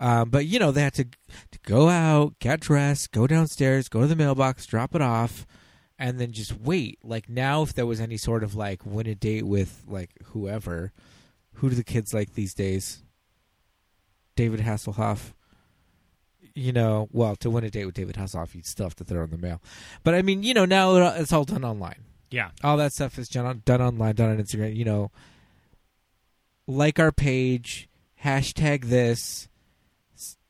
Um, 0.00 0.30
but 0.30 0.46
you 0.46 0.58
know, 0.58 0.72
they 0.72 0.82
had 0.82 0.94
to, 0.94 1.04
to 1.04 1.58
go 1.64 1.88
out, 1.88 2.38
get 2.40 2.58
dressed, 2.58 3.12
go 3.12 3.28
downstairs, 3.28 3.88
go 3.88 4.00
to 4.00 4.06
the 4.08 4.16
mailbox, 4.16 4.66
drop 4.66 4.96
it 4.96 5.02
off, 5.02 5.46
and 6.00 6.18
then 6.18 6.32
just 6.32 6.58
wait. 6.58 6.98
Like 7.04 7.28
now, 7.28 7.62
if 7.62 7.72
there 7.72 7.86
was 7.86 8.00
any 8.00 8.16
sort 8.16 8.42
of 8.42 8.56
like 8.56 8.84
win 8.84 9.06
a 9.06 9.14
date 9.14 9.46
with 9.46 9.84
like 9.86 10.10
whoever, 10.24 10.92
who 11.54 11.70
do 11.70 11.76
the 11.76 11.84
kids 11.84 12.12
like 12.12 12.34
these 12.34 12.54
days? 12.54 13.04
David 14.34 14.60
Hasselhoff. 14.60 15.32
You 16.60 16.72
know, 16.72 17.08
well, 17.10 17.36
to 17.36 17.48
win 17.48 17.64
a 17.64 17.70
date 17.70 17.86
with 17.86 17.94
David 17.94 18.16
Hasselhoff, 18.16 18.54
you'd 18.54 18.66
still 18.66 18.84
have 18.84 18.94
to 18.96 19.04
throw 19.04 19.24
in 19.24 19.30
the 19.30 19.38
mail. 19.38 19.62
But 20.04 20.14
I 20.14 20.20
mean, 20.20 20.42
you 20.42 20.52
know, 20.52 20.66
now 20.66 20.94
it's 21.14 21.32
all 21.32 21.44
done 21.44 21.64
online 21.64 22.04
Yeah, 22.30 22.50
all 22.62 22.76
that 22.76 22.92
stuff 22.92 23.18
is 23.18 23.30
done, 23.30 23.62
done 23.64 23.80
online, 23.80 24.14
done 24.14 24.28
on 24.30 24.36
Instagram. 24.36 24.76
You 24.76 24.84
know, 24.84 25.10
like 26.66 26.98
our 26.98 27.12
page, 27.12 27.88
hashtag 28.22 28.84
this, 28.84 29.48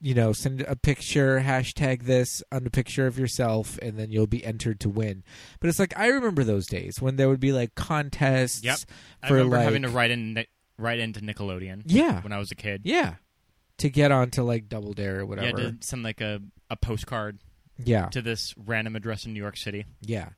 you 0.00 0.14
know, 0.14 0.33
send 0.33 0.62
a 0.62 0.75
picture, 0.75 1.40
hashtag 1.47 2.02
this 2.02 2.43
on 2.50 2.67
a 2.67 2.71
picture 2.71 3.07
of 3.07 3.17
yourself, 3.17 3.79
and 3.81 3.96
then 3.96 4.11
you'll 4.11 4.27
be 4.27 4.44
entered 4.44 4.81
to 4.81 4.88
win. 4.88 5.23
But 5.61 5.68
it's 5.68 5.79
like 5.79 5.96
I 5.96 6.09
remember 6.09 6.42
those 6.42 6.66
days 6.66 7.01
when 7.01 7.16
there 7.16 7.29
would 7.29 7.40
be 7.40 7.53
like 7.53 7.77
contests. 7.77 8.64
Yep. 8.64 8.79
I 9.23 9.29
For 9.29 9.35
remember 9.35 9.57
like, 9.59 9.64
having 9.64 9.83
to 9.83 9.88
write 9.88 10.11
in 10.11 10.44
write 10.77 10.99
into 10.99 11.20
Nickelodeon. 11.20 11.83
Yeah. 11.87 12.20
when 12.23 12.33
I 12.33 12.38
was 12.38 12.51
a 12.51 12.57
kid. 12.57 12.83
yeah, 12.85 13.14
to 13.81 13.90
get 13.90 14.11
onto 14.12 14.43
like 14.43 14.69
Double 14.69 14.93
Dare 14.95 15.21
or 15.21 15.27
whatever. 15.27 15.61
Yeah, 15.61 15.71
to 15.73 15.77
send 15.81 16.03
like 16.03 16.21
a, 16.23 16.40
a 16.71 16.77
postcard 16.77 17.38
yeah, 17.77 18.07
to 18.09 18.23
this 18.23 18.55
random 18.57 18.97
address 18.97 19.27
in 19.27 19.33
New 19.35 19.40
York 19.40 19.57
City. 19.57 19.85
yeah. 20.01 20.31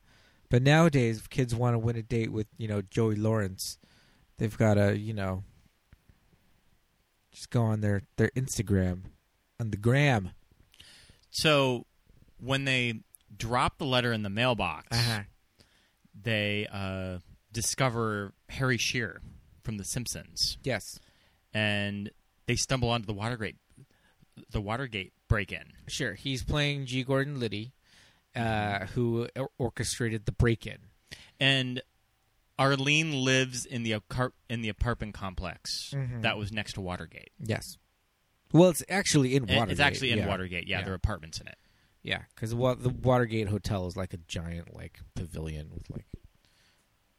But 0.49 0.61
nowadays, 0.61 1.17
if 1.17 1.29
kids 1.31 1.55
want 1.55 1.73
to 1.73 1.79
win 1.79 1.95
a 1.95 2.03
date 2.03 2.31
with 2.31 2.45
you 2.57 2.67
know 2.67 2.81
Joey 2.83 3.15
Lawrence, 3.15 3.77
they've 4.37 4.55
got 4.57 4.75
to 4.75 4.95
you 4.97 5.13
know 5.13 5.43
just 7.31 7.49
go 7.49 7.63
on 7.63 7.81
their 7.81 8.03
their 8.17 8.29
Instagram, 8.35 9.03
on 9.59 9.71
the 9.71 9.77
gram. 9.77 10.31
So 11.31 11.85
when 12.39 12.65
they 12.65 12.99
drop 13.35 13.77
the 13.79 13.85
letter 13.85 14.13
in 14.13 14.21
the 14.23 14.29
mailbox, 14.29 14.87
Uh-huh. 14.91 15.21
they 16.21 16.67
uh, 16.71 17.17
discover 17.51 18.33
Harry 18.49 18.77
Shearer 18.77 19.21
from 19.63 19.77
The 19.77 19.83
Simpsons, 19.83 20.57
Yes, 20.63 20.99
and 21.53 22.11
they 22.45 22.55
stumble 22.55 22.89
onto 22.89 23.05
the 23.05 23.13
Watergate 23.13 23.57
the 24.49 24.61
Watergate 24.61 25.13
break-in. 25.27 25.73
sure. 25.87 26.15
He's 26.15 26.43
playing 26.43 26.87
G. 26.87 27.03
Gordon 27.03 27.39
Liddy, 27.39 27.73
uh, 28.35 28.87
who 28.87 29.27
or- 29.35 29.51
orchestrated 29.59 30.25
the 30.25 30.31
break-in. 30.31 30.77
and 31.39 31.81
Arlene 32.59 33.23
lives 33.23 33.65
in 33.65 33.81
the 33.83 33.91
apart- 33.93 34.35
in 34.49 34.61
the 34.61 34.69
apartment 34.69 35.13
complex 35.15 35.91
Mhm. 35.95 36.21
that 36.21 36.37
was 36.37 36.51
next 36.51 36.73
to 36.73 36.81
Watergate. 36.81 37.31
Yes. 37.39 37.77
Well, 38.51 38.69
it's 38.69 38.83
actually 38.89 39.35
in 39.35 39.43
Watergate. 39.47 39.71
It's 39.71 39.79
actually 39.79 40.11
in 40.11 40.19
yeah. 40.19 40.27
Watergate. 40.27 40.67
Yeah, 40.67 40.77
Yeah. 40.79 40.83
there 40.85 40.93
are 40.93 40.95
apartments 40.95 41.39
in 41.41 41.47
it. 41.47 41.57
Yeah, 42.03 42.23
because 42.35 42.51
the 42.51 42.55
Watergate 42.57 43.47
Hotel 43.47 43.87
is 43.87 43.95
like 43.95 44.13
a 44.13 44.17
giant 44.17 44.73
like 44.75 44.99
pavilion 45.15 45.71
with 45.73 45.89
like 45.89 46.05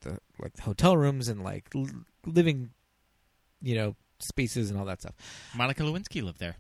the 0.01 0.21
like 0.39 0.59
hotel 0.61 0.97
rooms 0.97 1.27
and 1.29 1.43
like 1.43 1.69
l- 1.75 2.05
living, 2.27 2.71
you 3.61 3.75
know, 3.75 3.97
spaces 4.25 4.71
and 4.71 4.79
all 4.79 4.87
that 4.87 5.01
stuff. 5.01 5.15
Monica 5.55 5.83
Lewinsky 5.83 6.23
lived 6.23 6.41
there. 6.41 6.57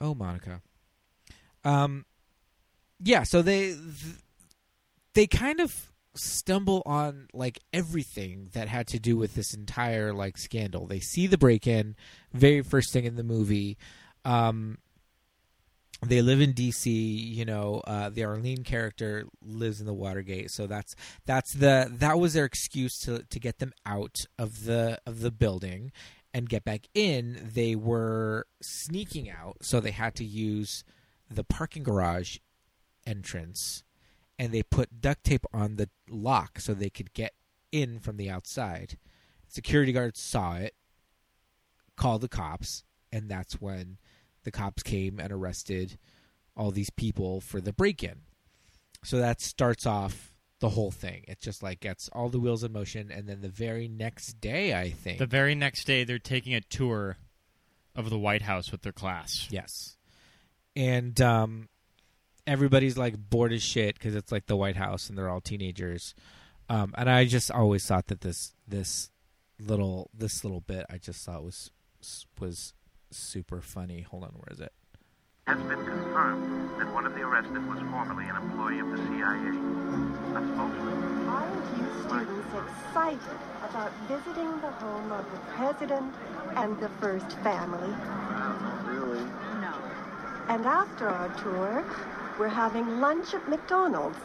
Oh, 0.00 0.14
Monica. 0.14 0.62
Um, 1.64 2.04
yeah. 3.02 3.22
So 3.24 3.42
they 3.42 3.68
th- 3.72 4.22
they 5.14 5.26
kind 5.26 5.60
of 5.60 5.92
stumble 6.14 6.82
on 6.84 7.28
like 7.32 7.60
everything 7.72 8.50
that 8.52 8.68
had 8.68 8.86
to 8.88 8.98
do 8.98 9.16
with 9.16 9.34
this 9.34 9.54
entire 9.54 10.12
like 10.12 10.36
scandal. 10.36 10.86
They 10.86 11.00
see 11.00 11.26
the 11.26 11.38
break-in, 11.38 11.96
very 12.32 12.62
first 12.62 12.92
thing 12.92 13.04
in 13.04 13.16
the 13.16 13.24
movie. 13.24 13.78
Um, 14.24 14.78
they 16.02 16.22
live 16.22 16.40
in 16.40 16.54
DC. 16.54 16.86
You 16.86 17.44
know, 17.44 17.82
uh, 17.86 18.08
the 18.10 18.24
Arlene 18.24 18.64
character 18.64 19.26
lives 19.42 19.80
in 19.80 19.86
the 19.86 19.94
Watergate, 19.94 20.50
so 20.50 20.66
that's 20.66 20.94
that's 21.26 21.52
the 21.52 21.90
that 21.90 22.18
was 22.18 22.34
their 22.34 22.44
excuse 22.44 22.98
to 23.00 23.24
to 23.24 23.40
get 23.40 23.58
them 23.58 23.72
out 23.84 24.18
of 24.38 24.64
the 24.64 25.00
of 25.06 25.20
the 25.20 25.30
building 25.30 25.92
and 26.32 26.48
get 26.48 26.64
back 26.64 26.86
in. 26.94 27.50
They 27.52 27.74
were 27.74 28.46
sneaking 28.62 29.30
out, 29.30 29.58
so 29.62 29.80
they 29.80 29.90
had 29.90 30.14
to 30.16 30.24
use 30.24 30.84
the 31.30 31.44
parking 31.44 31.82
garage 31.82 32.38
entrance, 33.06 33.82
and 34.38 34.52
they 34.52 34.62
put 34.62 35.00
duct 35.00 35.24
tape 35.24 35.46
on 35.52 35.76
the 35.76 35.88
lock 36.08 36.60
so 36.60 36.74
they 36.74 36.90
could 36.90 37.12
get 37.12 37.34
in 37.72 37.98
from 37.98 38.16
the 38.16 38.30
outside. 38.30 38.98
Security 39.48 39.92
guards 39.92 40.20
saw 40.20 40.56
it, 40.56 40.74
called 41.96 42.20
the 42.20 42.28
cops, 42.28 42.84
and 43.10 43.28
that's 43.28 43.60
when 43.60 43.98
the 44.48 44.58
cops 44.58 44.82
came 44.82 45.20
and 45.20 45.30
arrested 45.30 45.98
all 46.56 46.70
these 46.70 46.88
people 46.88 47.42
for 47.42 47.60
the 47.60 47.72
break-in. 47.72 48.22
So 49.04 49.18
that 49.18 49.42
starts 49.42 49.84
off 49.84 50.32
the 50.60 50.70
whole 50.70 50.90
thing. 50.90 51.24
It 51.28 51.38
just 51.40 51.62
like 51.62 51.80
gets 51.80 52.08
all 52.14 52.30
the 52.30 52.40
wheels 52.40 52.64
in 52.64 52.72
motion, 52.72 53.12
and 53.12 53.28
then 53.28 53.42
the 53.42 53.50
very 53.50 53.88
next 53.88 54.40
day, 54.40 54.74
I 54.74 54.90
think, 54.90 55.18
The 55.18 55.26
very 55.26 55.54
next 55.54 55.86
day, 55.86 56.04
they're 56.04 56.18
taking 56.18 56.54
a 56.54 56.62
tour 56.62 57.18
of 57.94 58.08
the 58.08 58.18
White 58.18 58.42
House 58.42 58.72
with 58.72 58.80
their 58.80 58.92
class. 58.92 59.46
Yes. 59.50 59.98
And 60.74 61.20
um, 61.20 61.68
everybody's 62.46 62.96
like 62.96 63.16
bored 63.18 63.52
as 63.52 63.62
shit 63.62 63.94
because 63.98 64.14
it's 64.14 64.32
like 64.32 64.46
the 64.46 64.56
White 64.56 64.76
House 64.76 65.10
and 65.10 65.18
they're 65.18 65.28
all 65.28 65.42
teenagers. 65.42 66.14
Um, 66.70 66.94
and 66.96 67.10
I 67.10 67.26
just 67.26 67.50
always 67.50 67.84
thought 67.84 68.06
that 68.06 68.22
this 68.22 68.54
this 68.66 69.10
little 69.60 70.10
this 70.14 70.44
little 70.44 70.60
bit 70.60 70.86
I 70.88 70.98
just 70.98 71.24
thought 71.24 71.42
was 71.42 71.70
was 72.38 72.72
super 73.10 73.60
funny. 73.60 74.02
Hold 74.02 74.24
on, 74.24 74.30
where 74.30 74.52
is 74.52 74.60
it? 74.60 74.72
has 75.48 75.56
been 75.62 75.82
confirmed 75.82 76.68
that 76.78 76.92
one 76.92 77.06
of 77.06 77.14
the 77.14 77.22
arrested 77.22 77.66
was 77.66 77.78
formerly 77.88 78.28
an 78.28 78.36
employee 78.36 78.80
of 78.80 78.90
the 78.90 78.98
CIA. 78.98 79.48
A 80.36 80.44
spokesman. 80.44 81.26
Aren't 81.26 81.64
you 81.72 81.88
students 82.04 82.52
excited 82.52 83.38
about 83.64 83.90
visiting 84.08 84.60
the 84.60 84.70
home 84.76 85.10
of 85.10 85.24
the 85.32 85.38
president 85.56 86.12
and 86.54 86.78
the 86.80 86.90
first 87.00 87.32
family? 87.38 87.88
Really? 88.84 89.24
No. 89.64 89.72
And 90.50 90.66
after 90.66 91.08
our 91.08 91.30
tour, 91.40 91.82
we're 92.38 92.48
having 92.48 93.00
lunch 93.00 93.32
at 93.32 93.48
McDonald's. 93.48 94.18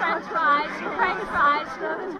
French 0.00 0.24
fries, 0.26 0.70
French 0.96 1.22
fries. 1.28 2.19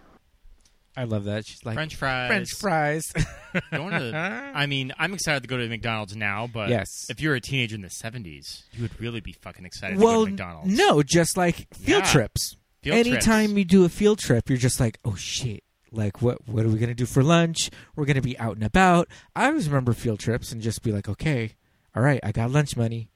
I 0.96 1.04
love 1.04 1.24
that. 1.24 1.46
She's 1.46 1.64
like 1.64 1.74
French 1.74 1.94
fries. 1.94 2.28
French 2.28 2.48
fries. 2.54 3.04
Going 3.72 3.90
to, 4.12 4.52
I 4.54 4.66
mean, 4.66 4.92
I'm 4.98 5.14
excited 5.14 5.42
to 5.42 5.48
go 5.48 5.56
to 5.56 5.68
McDonald's 5.68 6.16
now, 6.16 6.46
but 6.52 6.68
Yes. 6.68 6.88
if 7.08 7.20
you 7.20 7.28
were 7.28 7.36
a 7.36 7.40
teenager 7.40 7.74
in 7.76 7.82
the 7.82 7.88
70s, 8.02 8.64
you 8.72 8.82
would 8.82 9.00
really 9.00 9.20
be 9.20 9.32
fucking 9.32 9.64
excited 9.64 9.94
to 9.94 10.00
go 10.00 10.06
well, 10.06 10.24
to 10.24 10.30
McDonald's. 10.30 10.76
no, 10.76 11.02
just 11.02 11.36
like 11.36 11.66
field 11.74 12.02
Yeah. 12.04 12.10
trips. 12.12 12.56
Field 12.82 12.96
Anytime 12.96 13.46
trips. 13.50 13.58
you 13.58 13.64
do 13.64 13.84
a 13.84 13.88
field 13.88 14.18
trip, 14.18 14.48
you're 14.48 14.58
just 14.58 14.80
like, 14.80 14.98
oh 15.04 15.14
shit. 15.14 15.62
Like 15.92 16.22
what? 16.22 16.46
What 16.48 16.64
are 16.64 16.68
we 16.68 16.78
gonna 16.78 16.94
do 16.94 17.04
for 17.06 17.22
lunch? 17.22 17.68
We're 17.96 18.04
gonna 18.04 18.22
be 18.22 18.38
out 18.38 18.54
and 18.54 18.64
about. 18.64 19.08
I 19.34 19.46
always 19.46 19.68
remember 19.68 19.92
field 19.92 20.20
trips 20.20 20.52
and 20.52 20.60
just 20.62 20.82
be 20.82 20.92
like, 20.92 21.08
okay, 21.08 21.54
all 21.96 22.02
right, 22.02 22.20
I 22.22 22.30
got 22.32 22.50
lunch 22.52 22.76
money. 22.76 23.10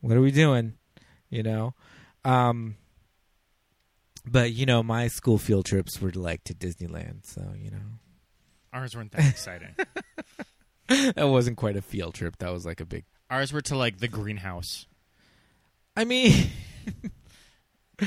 What 0.00 0.16
are 0.16 0.22
we 0.22 0.30
doing? 0.30 0.74
You 1.28 1.42
know, 1.42 1.74
um, 2.24 2.76
but 4.26 4.52
you 4.52 4.66
know, 4.66 4.82
my 4.82 5.08
school 5.08 5.38
field 5.38 5.66
trips 5.66 6.00
were 6.00 6.10
like 6.10 6.44
to 6.44 6.54
Disneyland, 6.54 7.24
so 7.26 7.42
you 7.56 7.70
know, 7.70 7.98
Ours 8.72 8.94
weren't 8.94 9.12
that 9.12 9.28
exciting. 9.28 9.74
that 10.88 11.28
wasn't 11.28 11.56
quite 11.56 11.76
a 11.76 11.82
field 11.82 12.14
trip. 12.14 12.36
That 12.38 12.52
was 12.52 12.66
like 12.66 12.80
a 12.80 12.84
big. 12.84 13.04
Ours 13.30 13.52
were 13.52 13.62
to 13.62 13.76
like 13.76 13.98
the 13.98 14.08
greenhouse. 14.08 14.86
I 15.96 16.04
mean, 16.04 16.50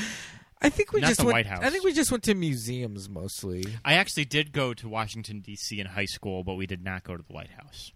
I 0.61 0.69
think 0.69 0.91
we 0.91 1.01
Not 1.01 1.07
just 1.07 1.19
the 1.21 1.25
went. 1.25 1.35
White 1.37 1.45
House. 1.47 1.63
I 1.63 1.69
think 1.69 1.83
we 1.83 1.93
just 1.93 2.11
went 2.11 2.23
to 2.25 2.35
museums 2.35 3.09
mostly. 3.09 3.63
I 3.83 3.93
actually 3.95 4.25
did 4.25 4.51
go 4.51 4.73
to 4.75 4.87
Washington 4.89 5.39
D.C. 5.39 5.79
in 5.79 5.87
high 5.87 6.05
school, 6.05 6.43
but 6.43 6.55
we 6.55 6.67
did 6.67 6.83
not 6.83 7.03
go 7.03 7.17
to 7.17 7.23
the 7.23 7.33
White 7.33 7.51
House. 7.51 7.91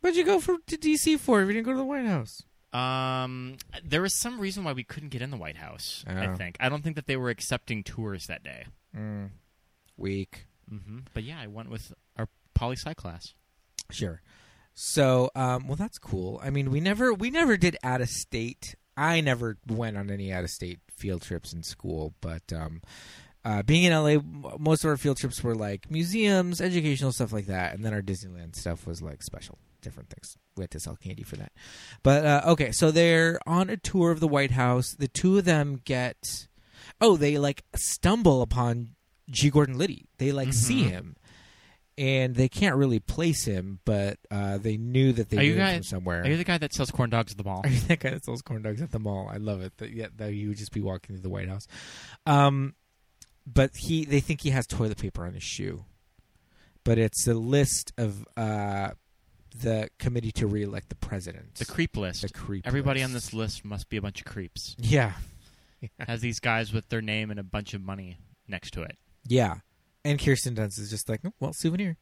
What'd 0.00 0.16
you 0.16 0.24
go 0.24 0.38
for 0.38 0.58
to 0.66 0.76
DC 0.76 1.18
for 1.18 1.40
if 1.40 1.48
you 1.48 1.54
didn't 1.54 1.64
go 1.66 1.72
to 1.72 1.78
the 1.78 1.84
White 1.84 2.04
House? 2.04 2.42
Um, 2.74 3.56
there 3.84 4.02
was 4.02 4.12
some 4.14 4.40
reason 4.40 4.64
why 4.64 4.72
we 4.72 4.82
couldn't 4.84 5.10
get 5.10 5.22
in 5.22 5.30
the 5.30 5.36
White 5.36 5.56
House. 5.56 6.04
I 6.06 6.26
Oh. 6.26 6.36
think 6.36 6.56
I 6.60 6.68
don't 6.68 6.82
think 6.82 6.96
that 6.96 7.06
they 7.06 7.16
were 7.16 7.30
accepting 7.30 7.82
tours 7.84 8.26
that 8.26 8.42
day. 8.42 8.66
Mm, 8.96 9.30
weak. 9.96 10.46
hmm 10.68 11.00
But 11.12 11.22
yeah, 11.24 11.38
I 11.40 11.46
went 11.46 11.70
with 11.70 11.92
our 12.16 12.28
poli 12.54 12.76
sci 12.76 12.92
class. 12.94 13.34
Sure. 13.90 14.22
So, 14.74 15.30
um, 15.36 15.68
well, 15.68 15.76
that's 15.76 15.98
cool. 15.98 16.40
I 16.42 16.50
mean, 16.50 16.70
we 16.70 16.80
never 16.80 17.14
we 17.14 17.30
never 17.30 17.56
did 17.56 17.76
out 17.84 18.00
of 18.00 18.08
state. 18.08 18.74
I 18.96 19.20
never 19.20 19.56
went 19.68 19.96
on 19.96 20.10
any 20.10 20.32
out 20.32 20.42
of 20.44 20.50
state 20.50 20.80
field 20.90 21.22
trips 21.22 21.52
in 21.52 21.62
school, 21.62 22.14
but 22.20 22.52
um, 22.52 22.80
uh, 23.44 23.62
being 23.62 23.84
in 23.84 23.92
LA, 23.92 24.18
most 24.58 24.84
of 24.84 24.90
our 24.90 24.96
field 24.96 25.16
trips 25.18 25.42
were 25.44 25.54
like 25.54 25.90
museums, 25.90 26.60
educational 26.60 27.12
stuff 27.12 27.32
like 27.32 27.46
that, 27.46 27.74
and 27.74 27.84
then 27.84 27.92
our 27.94 28.02
Disneyland 28.02 28.56
stuff 28.56 28.86
was 28.86 29.00
like 29.02 29.22
special, 29.22 29.58
different 29.80 30.10
things. 30.10 30.36
We 30.56 30.62
had 30.62 30.70
to 30.72 30.80
sell 30.80 30.96
candy 30.96 31.22
for 31.22 31.36
that. 31.36 31.52
But 32.02 32.24
uh, 32.24 32.42
okay, 32.48 32.70
so 32.72 32.90
they're 32.90 33.38
on 33.46 33.70
a 33.70 33.76
tour 33.76 34.10
of 34.10 34.20
the 34.20 34.28
White 34.28 34.52
House. 34.52 34.94
The 34.98 35.08
two 35.08 35.38
of 35.38 35.44
them 35.44 35.80
get, 35.84 36.46
oh, 37.00 37.16
they 37.16 37.38
like 37.38 37.64
stumble 37.74 38.40
upon 38.42 38.90
G. 39.30 39.50
Gordon 39.50 39.78
Liddy. 39.78 40.06
They 40.18 40.32
like 40.32 40.52
see 40.52 40.82
Mhm. 40.84 40.90
him. 40.90 41.16
And 41.96 42.34
they 42.34 42.48
can't 42.48 42.74
really 42.74 42.98
place 42.98 43.44
him, 43.44 43.78
but 43.84 44.18
uh, 44.28 44.58
they 44.58 44.76
knew 44.76 45.12
that 45.12 45.30
they 45.30 45.36
Are 45.36 45.42
knew 45.42 45.50
you 45.54 45.60
him 45.60 45.84
somewhere. 45.84 46.22
Are 46.22 46.26
you 46.28 46.36
the 46.36 46.42
guy 46.42 46.58
that 46.58 46.74
sells 46.74 46.90
corn 46.90 47.08
dogs 47.08 47.30
at 47.30 47.38
the 47.38 47.44
mall? 47.44 47.60
Are 47.64 47.68
you 47.70 47.78
that 47.82 48.00
guy 48.00 48.10
that 48.10 48.24
sells 48.24 48.42
corn 48.42 48.62
dogs 48.62 48.82
at 48.82 48.90
the 48.90 48.98
mall? 48.98 49.28
I 49.32 49.36
love 49.36 49.60
it. 49.62 49.76
That 49.76 49.92
yeah, 49.92 50.08
that 50.16 50.34
you 50.34 50.48
would 50.48 50.56
just 50.58 50.72
be 50.72 50.80
walking 50.80 51.14
through 51.14 51.22
the 51.22 51.28
White 51.28 51.48
House. 51.48 51.68
Um, 52.26 52.74
but 53.46 53.70
he, 53.76 54.04
they 54.04 54.18
think 54.18 54.40
he 54.40 54.50
has 54.50 54.66
toilet 54.66 54.98
paper 54.98 55.24
on 55.24 55.34
his 55.34 55.44
shoe, 55.44 55.84
but 56.82 56.98
it's 56.98 57.28
a 57.28 57.34
list 57.34 57.92
of 57.96 58.26
uh, 58.36 58.90
the 59.54 59.88
committee 59.98 60.32
to 60.32 60.46
reelect 60.46 60.88
the 60.88 60.96
president. 60.96 61.54
The 61.54 61.64
creep 61.64 61.96
list. 61.96 62.22
The 62.22 62.28
creep. 62.28 62.66
Everybody 62.66 63.00
list. 63.00 63.08
on 63.10 63.12
this 63.14 63.32
list 63.32 63.64
must 63.64 63.88
be 63.88 63.96
a 63.96 64.02
bunch 64.02 64.20
of 64.20 64.26
creeps. 64.26 64.74
Yeah, 64.78 65.12
Has 66.00 66.20
these 66.20 66.40
guys 66.40 66.72
with 66.72 66.88
their 66.88 67.02
name 67.02 67.30
and 67.30 67.38
a 67.38 67.44
bunch 67.44 67.74
of 67.74 67.82
money 67.82 68.18
next 68.48 68.72
to 68.72 68.82
it. 68.82 68.96
yeah. 69.26 69.56
And 70.06 70.22
Kirsten 70.22 70.54
Dunst 70.54 70.78
is 70.78 70.90
just 70.90 71.08
like, 71.08 71.20
oh, 71.24 71.32
well, 71.40 71.54
souvenir, 71.54 71.96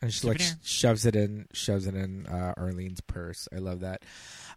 and 0.00 0.10
she 0.14 0.26
like 0.26 0.40
Souvenir. 0.40 0.58
sh- 0.62 0.66
shoves 0.70 1.04
it 1.04 1.14
in, 1.14 1.46
shoves 1.52 1.86
it 1.86 1.94
in 1.94 2.26
uh, 2.26 2.54
Arlene's 2.56 3.02
purse. 3.02 3.46
I 3.54 3.58
love 3.58 3.80
that. 3.80 4.00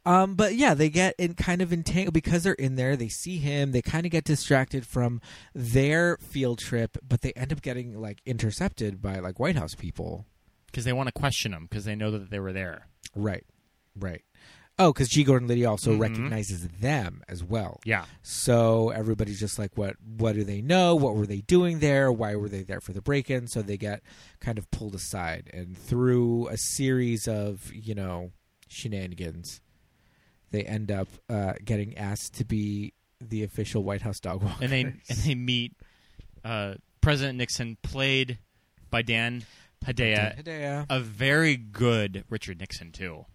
Um, 0.06 0.36
but 0.36 0.56
yeah, 0.56 0.73
they 0.73 0.89
get 0.89 1.13
in 1.17 1.34
kind 1.34 1.62
of 1.62 1.73
entangled 1.73 2.13
because 2.13 2.43
they're 2.43 2.54
in 2.54 2.76
there. 2.78 2.95
They 2.95 3.10
see 3.10 3.39
him. 3.39 3.73
They 3.73 3.82
kind 3.82 4.06
of 4.06 4.12
get 4.13 4.23
distracted 4.23 4.86
from 4.88 5.19
their 5.54 6.15
field 6.21 6.60
trip, 6.60 6.97
but 7.06 7.19
they 7.21 7.34
end 7.34 7.52
up 7.52 7.62
getting 7.62 8.00
like 8.00 8.21
intercepted 8.26 9.02
by 9.02 9.19
like 9.19 9.38
White 9.38 9.58
House 9.58 9.76
people. 9.76 10.26
Because 10.78 10.86
they 10.86 10.94
want 10.94 11.08
to 11.08 11.12
question 11.12 11.54
them 11.54 11.66
because 11.68 11.86
they 11.86 11.96
know 11.96 12.12
that 12.12 12.30
they 12.30 12.38
were 12.40 12.54
there. 12.54 12.86
Right, 13.16 13.44
right. 13.98 14.22
Oh, 14.78 14.94
because 14.94 15.10
G. 15.10 15.24
Gordon 15.24 15.48
Liddy 15.48 15.66
also 15.66 15.94
Mhm. 15.96 16.00
recognizes 16.00 16.68
them 16.68 17.24
as 17.28 17.44
well. 17.44 17.80
Yeah. 17.84 18.06
So 18.22 18.90
everybody's 18.92 19.40
just 19.40 19.58
like, 19.58 19.76
what? 19.76 19.96
What 20.00 20.34
do 20.36 20.44
they 20.44 20.62
know? 20.62 20.94
What 20.94 21.16
were 21.16 21.26
they 21.26 21.42
doing 21.42 21.80
there? 21.80 22.12
Why 22.12 22.36
were 22.36 22.48
they 22.48 22.62
there 22.62 22.80
for 22.80 22.94
the 22.94 23.02
break-in? 23.02 23.48
So 23.48 23.63
they 23.63 23.76
get 23.78 24.04
kind 24.40 24.60
of 24.60 24.70
pulled 24.70 24.94
aside, 24.94 25.50
and 25.52 25.76
through 25.76 26.48
a 26.50 26.58
series 26.58 27.28
of 27.28 27.74
you 27.74 27.96
know 27.96 28.34
shenanigans, 28.68 29.62
they 30.52 30.62
end 30.62 30.92
up 30.92 31.08
uh, 31.28 31.54
getting 31.66 31.98
asked 31.98 32.36
to 32.36 32.46
be 32.46 32.94
the 33.20 33.42
official 33.44 33.84
White 33.84 34.04
House 34.04 34.20
dog 34.20 34.44
walker. 34.44 34.63
And 34.63 34.72
they 34.72 34.82
and 34.82 35.18
they 35.26 35.34
meet 35.34 35.74
uh, 36.46 36.76
President 37.02 37.40
Nixon, 37.40 37.78
played 37.82 38.38
by 38.92 39.02
Dan 39.02 39.44
Hedaya, 39.86 40.42
Hedaya. 40.44 40.86
a 40.90 41.00
very 41.00 41.56
good 41.56 42.24
Richard 42.30 42.60
Nixon 42.60 42.92
too. 42.92 43.26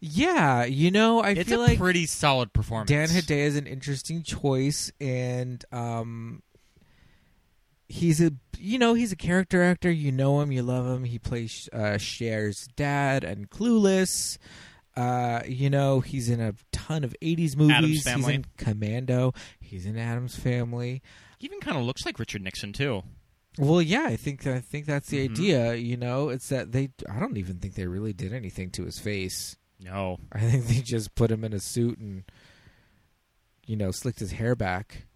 Yeah, 0.00 0.64
you 0.64 0.90
know, 0.90 1.20
I 1.20 1.30
it's 1.30 1.48
feel 1.48 1.60
a 1.62 1.66
like 1.66 1.78
pretty 1.78 2.06
solid 2.06 2.52
performance. 2.52 2.90
Dan 2.90 3.08
Hedaya 3.08 3.46
is 3.46 3.56
an 3.56 3.66
interesting 3.66 4.22
choice, 4.22 4.92
and 5.00 5.64
um, 5.72 6.42
he's 7.88 8.20
a 8.20 8.32
you 8.58 8.78
know 8.78 8.94
he's 8.94 9.12
a 9.12 9.16
character 9.16 9.62
actor. 9.62 9.90
You 9.90 10.12
know 10.12 10.40
him, 10.40 10.52
you 10.52 10.62
love 10.62 10.86
him. 10.86 11.04
He 11.04 11.18
plays 11.18 11.68
uh, 11.72 11.96
Cher's 11.98 12.68
dad 12.76 13.24
and 13.24 13.48
Clueless. 13.50 14.36
Uh, 14.96 15.40
you 15.46 15.70
know 15.70 16.00
he's 16.00 16.28
in 16.28 16.40
a 16.40 16.54
ton 16.70 17.02
of 17.02 17.14
'80s 17.22 17.56
movies. 17.56 17.78
He's 17.80 18.02
Family. 18.04 18.34
in 18.34 18.44
Commando. 18.58 19.32
He's 19.60 19.86
in 19.86 19.96
Addams 19.96 20.36
Family. 20.36 21.02
He 21.38 21.46
even 21.46 21.60
kind 21.60 21.76
of 21.76 21.84
looks 21.84 22.04
like 22.04 22.18
Richard 22.18 22.42
Nixon 22.42 22.72
too. 22.72 23.02
Well, 23.58 23.80
yeah, 23.82 24.04
I 24.06 24.16
think 24.16 24.46
I 24.46 24.60
think 24.60 24.86
that's 24.86 25.08
the 25.08 25.26
Mhm. 25.28 25.30
idea. 25.30 25.74
You 25.74 25.96
know, 25.96 26.28
it's 26.28 26.48
that 26.48 26.72
they. 26.72 26.90
I 27.08 27.20
don't 27.20 27.36
even 27.36 27.58
think 27.58 27.74
they 27.74 27.86
really 27.86 28.12
did 28.12 28.32
anything 28.32 28.70
to 28.72 28.84
his 28.84 28.98
face. 28.98 29.56
No, 29.80 30.18
I 30.32 30.40
think 30.40 30.66
they 30.66 30.80
just 30.80 31.14
put 31.14 31.30
him 31.30 31.44
in 31.44 31.52
a 31.52 31.60
suit 31.60 31.98
and, 31.98 32.24
you 33.66 33.76
know, 33.76 33.90
slicked 33.90 34.20
his 34.20 34.32
hair 34.32 34.54
back, 34.54 35.06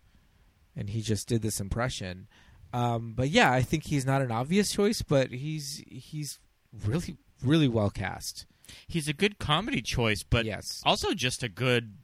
and 0.76 0.90
he 0.90 1.00
just 1.02 1.26
did 1.28 1.42
this 1.42 1.60
impression. 1.60 2.28
Um, 2.72 3.14
but 3.14 3.30
yeah, 3.30 3.50
I 3.52 3.62
think 3.62 3.84
he's 3.86 4.04
not 4.06 4.20
an 4.22 4.30
obvious 4.30 4.70
choice, 4.72 5.02
but 5.02 5.30
he's 5.32 5.82
he's 5.88 6.38
really 6.84 7.16
really 7.42 7.68
well 7.68 7.90
cast. 7.90 8.44
he's 8.86 9.08
a 9.08 9.14
good 9.14 9.38
comedy 9.38 9.80
choice, 9.80 10.22
but 10.22 10.44
yes, 10.44 10.82
also 10.84 11.14
just 11.14 11.42
a 11.42 11.48
good 11.48 11.94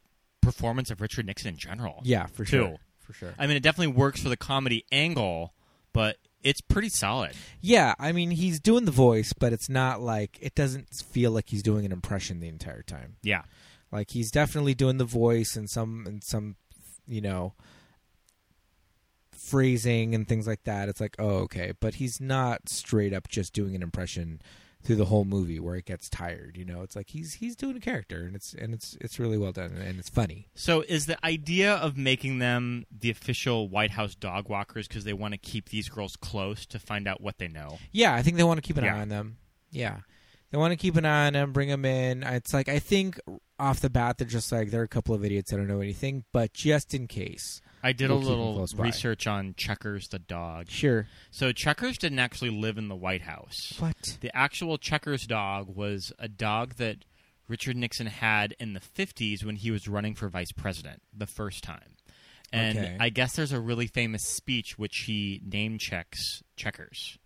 performance 0.40 0.90
of 0.90 1.01
Richard 1.03 1.27
Nixon 1.27 1.49
in 1.51 1.57
general. 1.59 2.01
yeah, 2.05 2.27
for 2.27 2.44
too. 2.44 2.51
sure, 2.51 2.77
for 3.01 3.12
sure. 3.12 3.35
I 3.38 3.47
mean, 3.47 3.57
it 3.57 3.62
definitely 3.62 3.92
works 3.94 4.23
for 4.23 4.31
the 4.31 4.37
comedy 4.38 4.85
angle, 4.90 5.53
but 5.92 6.16
it's 6.44 6.61
pretty 6.61 6.90
solid. 6.90 7.33
Yeah, 7.61 7.94
I 7.98 8.12
mean, 8.12 8.30
he's 8.30 8.61
doing 8.61 8.85
the 8.85 8.92
voice, 8.92 9.33
but 9.33 9.52
it's 9.52 9.68
not 9.68 10.00
like 10.00 10.38
it 10.40 10.54
doesn't 10.54 10.88
feel 11.11 11.30
like 11.30 11.48
he's 11.48 11.62
doing 11.62 11.85
an 11.85 11.92
impression 11.92 12.40
the 12.40 12.48
entire 12.48 12.83
time. 12.83 13.16
Yeah. 13.22 13.42
Like 13.90 14.11
he's 14.11 14.30
definitely 14.30 14.74
doing 14.74 14.98
the 14.98 15.04
voice 15.04 15.57
and 15.57 15.68
some 15.68 16.04
and 16.07 16.22
some, 16.22 16.57
you 17.07 17.20
know, 17.20 17.54
phrasing 19.33 20.14
and 20.14 20.28
things 20.28 20.46
like 20.46 20.64
that. 20.64 20.88
It's 20.88 21.00
like, 21.00 21.16
oh, 21.18 21.38
okay, 21.44 21.72
but 21.80 21.94
he's 21.94 22.20
not 22.20 22.68
straight 22.68 23.14
up 23.14 23.28
just 23.28 23.52
doing 23.52 23.74
an 23.74 23.83
impression 23.83 24.42
through 24.85 24.97
the 24.97 25.07
whole 25.07 25.25
movie 25.25 25.59
where 25.59 25.75
it 25.77 25.87
gets 25.87 26.09
tired. 26.09 26.57
You 26.57 26.64
know, 26.64 26.83
it's 26.83 26.94
like 26.94 27.09
he's 27.11 27.35
he's 27.35 27.57
doing 27.57 27.77
a 27.77 27.81
character 27.81 28.25
and 28.27 28.37
it's 28.37 28.53
and 28.55 28.75
it's 28.75 28.97
it's 29.01 29.18
really 29.18 29.38
well 29.38 29.53
done 29.53 29.73
and 29.73 29.99
it's 29.99 30.11
funny. 30.11 30.49
So 30.55 30.83
is 30.83 31.07
the 31.07 31.25
idea 31.25 31.75
of 31.75 31.97
making 31.97 32.38
them 32.38 32.85
the 32.97 33.11
official 33.11 33.68
White 33.68 33.92
House 33.92 34.14
dog 34.14 34.49
walkers 34.49 34.87
because 34.87 35.05
they 35.05 35.12
want 35.12 35.33
to 35.33 35.38
keep 35.38 35.70
these 35.70 35.88
girls 35.88 36.16
close 36.16 36.66
to 36.66 36.79
find 36.79 37.09
out 37.09 37.20
what 37.20 37.38
they 37.38 37.49
know? 37.49 37.79
Yeah, 37.92 38.14
I 38.14 38.23
think 38.23 38.37
they 38.37 38.44
want 38.44 38.59
to 38.59 38.66
keep 38.66 38.77
an 38.77 38.85
Yeah. 38.85 38.97
eye 38.97 39.01
on 39.01 39.09
them. 39.09 39.38
Yeah. 39.70 39.99
They 40.51 40.59
want 40.59 40.70
to 40.73 40.77
keep 40.77 40.94
an 40.97 41.05
eye 41.05 41.27
on 41.27 41.33
them, 41.33 41.53
bring 41.53 41.68
them 41.68 41.85
in. 41.85 42.23
It's 42.23 42.55
like 42.55 42.68
I 42.68 42.79
think 42.79 43.18
off 43.59 43.81
the 43.81 43.90
bat 43.90 44.18
they're 44.18 44.27
just 44.29 44.53
like 44.53 44.70
they're 44.70 44.83
a 44.83 44.88
couple 44.88 45.14
of 45.14 45.25
idiots 45.25 45.51
that 45.51 45.57
don't 45.57 45.66
know 45.66 45.81
anything, 45.81 46.25
but 46.33 46.53
just 46.53 46.94
in 46.94 47.09
case. 47.09 47.61
I 47.85 47.92
did 47.92 48.09
We'll 48.09 48.18
a 48.18 48.25
little 48.27 48.66
by. 48.77 48.83
research 48.85 49.27
on 49.27 49.55
Checkers 49.59 50.09
the 50.09 50.18
dog. 50.18 50.70
Sure. 50.70 51.07
So 51.31 51.53
Checkers 51.53 51.99
didn't 51.99 52.18
actually 52.18 52.51
live 52.51 52.79
in 52.79 52.88
the 52.88 52.97
White 52.97 53.23
House. 53.23 53.75
What? 53.79 54.16
The 54.23 54.35
actual 54.35 54.79
Checkers 54.79 55.27
dog 55.27 55.68
was 55.77 56.11
a 56.18 56.27
dog 56.27 56.77
that 56.77 57.05
Richard 57.47 57.77
Nixon 57.77 58.07
had 58.07 58.57
in 58.59 58.73
the 58.73 58.81
50s 58.81 59.44
when 59.44 59.57
he 59.57 59.70
was 59.70 59.87
running 59.87 60.14
for 60.14 60.29
vice 60.31 60.51
president 60.51 61.03
the 61.14 61.27
first 61.27 61.62
time. 61.62 61.97
And 62.51 62.79
Okay. 62.79 62.97
I 62.99 63.11
guess 63.11 63.37
there's 63.37 63.53
a 63.53 63.61
really 63.61 63.87
famous 63.87 64.23
speech 64.27 64.79
which 64.79 65.05
he 65.07 65.42
name 65.44 65.77
checks 65.79 66.42
Checkers. 66.57 67.18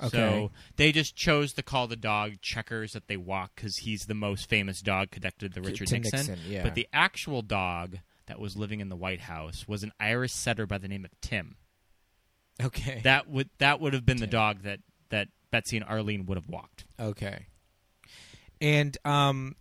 Okay. 0.00 0.10
So 0.10 0.50
they 0.76 0.92
just 0.92 1.16
chose 1.16 1.52
to 1.54 1.62
call 1.62 1.86
the 1.88 1.96
dog 1.96 2.34
Checkers 2.42 2.92
that 2.92 3.08
they 3.08 3.16
walk 3.16 3.52
because 3.56 3.78
he's 3.78 4.02
the 4.06 4.14
most 4.14 4.48
famous 4.48 4.80
dog 4.82 5.10
connected 5.10 5.54
to 5.54 5.60
Richard 5.62 5.88
to 5.88 5.94
Nixon. 5.98 6.18
Nixon, 6.18 6.38
yeah. 6.46 6.62
But 6.62 6.74
the 6.74 6.86
actual 6.92 7.40
dog 7.42 7.98
that 8.26 8.40
was 8.40 8.56
living 8.56 8.80
in 8.80 8.88
the 8.88 8.96
White 8.96 9.20
House 9.22 9.66
was 9.66 9.82
an 9.82 9.92
Irish 10.00 10.32
setter 10.32 10.66
by 10.66 10.78
the 10.78 10.88
name 10.88 11.04
of 11.04 11.10
Tim. 11.20 11.56
Okay. 12.62 13.00
That 13.04 13.28
would 13.28 13.50
that 13.58 13.80
would 13.80 13.92
have 13.92 14.06
been 14.06 14.16
the 14.18 14.26
dog 14.26 14.62
that 14.62 14.80
that 15.10 15.28
Betsy 15.50 15.76
and 15.76 15.86
Arlene 15.86 16.26
would 16.26 16.36
have 16.36 16.48
walked. 16.48 16.84
Okay. 16.98 17.46
And 18.60 18.96
um 19.04 19.56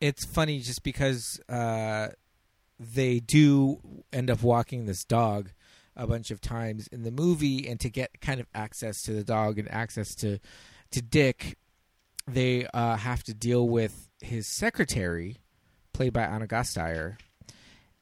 it's 0.00 0.24
funny 0.24 0.60
just 0.60 0.82
because 0.82 1.40
uh 1.48 2.08
they 2.78 3.20
do 3.20 3.80
end 4.12 4.30
up 4.30 4.42
walking 4.42 4.86
this 4.86 5.04
dog 5.04 5.50
a 5.96 6.06
bunch 6.06 6.30
of 6.30 6.40
times 6.40 6.88
in 6.88 7.02
the 7.02 7.10
movie 7.10 7.68
and 7.68 7.78
to 7.80 7.88
get 7.88 8.20
kind 8.20 8.40
of 8.40 8.46
access 8.54 9.02
to 9.02 9.12
the 9.12 9.24
dog 9.24 9.58
and 9.58 9.70
access 9.70 10.14
to 10.16 10.38
to 10.90 11.02
Dick 11.02 11.56
they 12.26 12.66
uh 12.72 12.96
have 12.96 13.22
to 13.24 13.34
deal 13.34 13.68
with 13.68 14.08
his 14.20 14.46
secretary 14.46 15.38
played 15.94 16.12
by 16.12 16.22
Anna 16.24 16.46
Gasteyer 16.46 17.16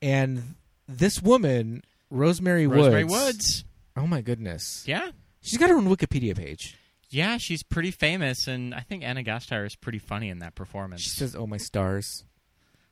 and 0.00 0.55
this 0.88 1.22
woman 1.22 1.85
Rose 2.11 2.40
Mary 2.40 2.66
Woods 2.66 2.78
Rose 2.78 2.90
Mary 2.90 3.05
Woods. 3.05 3.64
Oh 3.96 4.07
my 4.07 4.20
goodness. 4.20 4.83
Yeah. 4.87 5.11
She's 5.40 5.59
got 5.59 5.70
her 5.70 5.76
own 5.76 5.87
Wikipedia 5.87 6.37
page. 6.37 6.76
Yeah, 7.11 7.37
she's 7.37 7.62
pretty 7.62 7.90
famous, 7.90 8.46
and 8.48 8.74
I 8.74 8.81
think 8.81 9.02
Anna 9.05 9.22
Gasteyer 9.22 9.66
is 9.66 9.76
pretty 9.76 9.98
funny 9.98 10.31
in 10.31 10.38
that 10.38 10.55
performance. 10.55 11.02
She 11.02 11.11
says, 11.11 11.37
"Oh 11.37 11.46
my 11.46 11.59
stars." 11.59 12.24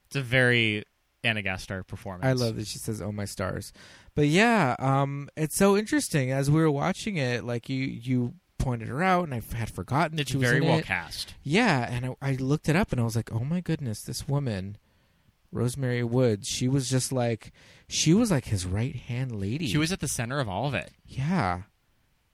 it's 0.07 0.17
a 0.17 0.21
very 0.21 0.85
Anna 1.25 1.43
Gasteyer 1.43 1.87
performance. 1.87 2.27
I 2.27 2.33
love 2.33 2.57
that 2.57 2.67
she 2.67 2.79
says, 2.79 3.01
"Oh 3.01 3.13
my 3.13 3.25
stars." 3.25 3.73
But 4.15 4.27
yeah, 4.27 4.77
um, 4.79 5.31
it's 5.37 5.57
so 5.57 5.75
interesting 5.77 6.33
as 6.33 6.51
we 6.51 6.61
were 6.61 6.71
watching 6.71 7.17
it. 7.17 7.45
Like 7.45 7.71
you, 7.71 7.79
you 7.85 8.35
pointed 8.59 8.89
her 8.89 9.03
out, 9.03 9.25
and 9.25 9.33
I 9.33 9.41
had 9.57 9.71
forgotten 9.71 10.17
that 10.17 10.23
It's 10.23 10.33
she 10.33 10.37
was 10.37 10.49
very 10.51 10.61
in 10.63 10.69
well 10.69 10.79
it. 10.81 10.85
cast. 10.85 11.33
Yeah, 11.43 11.87
and 11.91 12.15
I, 12.21 12.31
I 12.33 12.33
looked 12.35 12.69
it 12.69 12.77
up, 12.77 12.93
and 12.93 13.01
I 13.01 13.05
was 13.05 13.17
like, 13.17 13.33
"Oh 13.33 13.45
my 13.45 13.61
goodness, 13.63 14.03
this 14.03 14.29
woman, 14.29 14.77
Rose 15.53 15.77
Mary 15.77 16.05
Woods. 16.05 16.47
She 16.49 16.69
was 16.69 16.89
just 16.89 17.13
like, 17.13 17.53
she 17.89 18.15
was 18.15 18.31
like 18.31 18.45
his 18.47 18.67
right 18.67 18.95
hand 18.95 19.33
lady. 19.41 19.67
She 19.67 19.79
was 19.79 19.93
at 19.93 20.01
the 20.01 20.09
center 20.09 20.41
of 20.41 20.49
all 20.49 20.67
of 20.67 20.75
it. 20.75 20.91
yeah, 21.07 21.63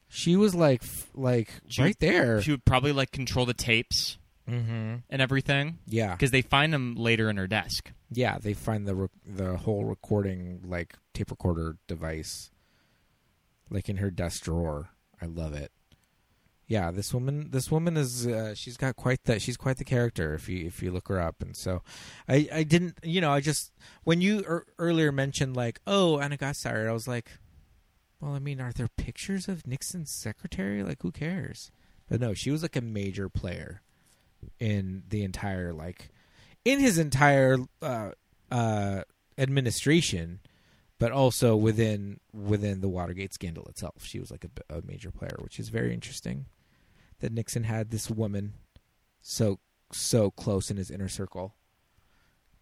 she 0.08 0.36
was 0.36 0.54
like, 0.54 0.82
f- 0.82 1.08
like 1.14 1.48
She- 1.68 1.82
right 1.82 1.98
there. 1.98 2.40
She 2.42 2.50
would 2.52 2.64
probably 2.64 2.92
like 2.92 3.10
control 3.10 3.44
the 3.46 3.54
tapes 3.54 4.18
mm-hmm. 4.48 4.96
and 5.10 5.22
everything 5.22 5.78
Yeah, 5.86 6.12
because 6.12 6.30
they 6.30 6.42
find 6.42 6.72
them 6.72 6.94
later 6.94 7.28
in 7.30 7.36
her 7.38 7.46
desk. 7.46 7.90
Yeah, 8.12 8.38
they 8.38 8.54
find 8.54 8.86
the 8.86 8.94
re- 8.94 9.08
the 9.26 9.56
whole 9.56 9.84
recording 9.84 10.60
like 10.64 10.94
tape 11.12 11.30
recorder 11.30 11.76
device 11.88 12.50
like 13.68 13.88
in 13.88 13.96
her 13.96 14.10
desk 14.10 14.44
drawer. 14.44 14.90
I 15.20 15.26
love 15.26 15.54
it. 15.54 15.72
Yeah, 16.68 16.90
this 16.90 17.14
woman 17.14 17.50
this 17.50 17.70
woman 17.70 17.96
is 17.96 18.26
uh, 18.26 18.54
she's 18.54 18.76
got 18.76 18.96
quite 18.96 19.24
that 19.24 19.40
she's 19.40 19.56
quite 19.56 19.76
the 19.76 19.84
character 19.84 20.34
if 20.34 20.48
you 20.48 20.66
if 20.66 20.82
you 20.82 20.90
look 20.90 21.08
her 21.08 21.20
up 21.20 21.36
and 21.40 21.54
so 21.56 21.82
I 22.28 22.48
I 22.52 22.62
didn't 22.64 22.98
you 23.04 23.20
know 23.20 23.30
I 23.30 23.40
just 23.40 23.72
when 24.02 24.20
you 24.20 24.44
er, 24.48 24.66
earlier 24.78 25.12
mentioned 25.12 25.56
like 25.56 25.80
oh 25.86 26.18
Anna 26.18 26.36
Gasteyer 26.36 26.88
I 26.88 26.92
was 26.92 27.06
like 27.06 27.30
well 28.20 28.34
I 28.34 28.40
mean 28.40 28.60
are 28.60 28.72
there 28.72 28.88
pictures 28.96 29.46
of 29.46 29.64
Nixon's 29.64 30.10
secretary 30.10 30.82
like 30.82 31.02
who 31.02 31.12
cares 31.12 31.70
but 32.08 32.20
no 32.20 32.34
she 32.34 32.50
was 32.50 32.62
like 32.62 32.74
a 32.74 32.80
major 32.80 33.28
player 33.28 33.82
in 34.58 35.04
the 35.08 35.22
entire 35.22 35.72
like 35.72 36.10
in 36.66 36.80
his 36.80 36.98
entire 36.98 37.58
uh, 37.80 38.10
uh, 38.50 39.02
administration, 39.38 40.40
but 40.98 41.12
also 41.12 41.54
within 41.54 42.18
within 42.32 42.80
the 42.80 42.88
Watergate 42.88 43.32
scandal 43.32 43.64
itself. 43.66 44.04
She 44.04 44.18
was 44.18 44.30
like 44.30 44.44
a, 44.44 44.78
a 44.78 44.82
major 44.82 45.12
player, 45.12 45.36
which 45.38 45.60
is 45.60 45.68
very 45.68 45.94
interesting. 45.94 46.46
That 47.20 47.32
Nixon 47.32 47.64
had 47.64 47.90
this 47.90 48.10
woman 48.10 48.54
so 49.20 49.58
so 49.92 50.30
close 50.30 50.70
in 50.70 50.76
his 50.76 50.90
inner 50.90 51.08
circle, 51.08 51.54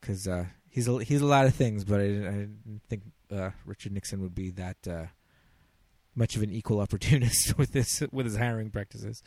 because 0.00 0.28
uh, 0.28 0.46
he's 0.68 0.88
a, 0.88 1.02
he's 1.02 1.20
a 1.22 1.26
lot 1.26 1.46
of 1.46 1.54
things, 1.54 1.84
but 1.84 2.00
I 2.00 2.06
didn't, 2.06 2.26
I 2.26 2.30
didn't 2.32 2.82
think 2.88 3.02
uh, 3.32 3.50
Richard 3.64 3.92
Nixon 3.92 4.20
would 4.22 4.34
be 4.34 4.50
that 4.50 4.76
uh, 4.88 5.06
much 6.14 6.36
of 6.36 6.42
an 6.42 6.50
equal 6.50 6.80
opportunist 6.84 7.56
with 7.58 7.72
this 7.72 8.02
with 8.12 8.26
his 8.26 8.36
hiring 8.36 8.70
practices. 8.70 9.22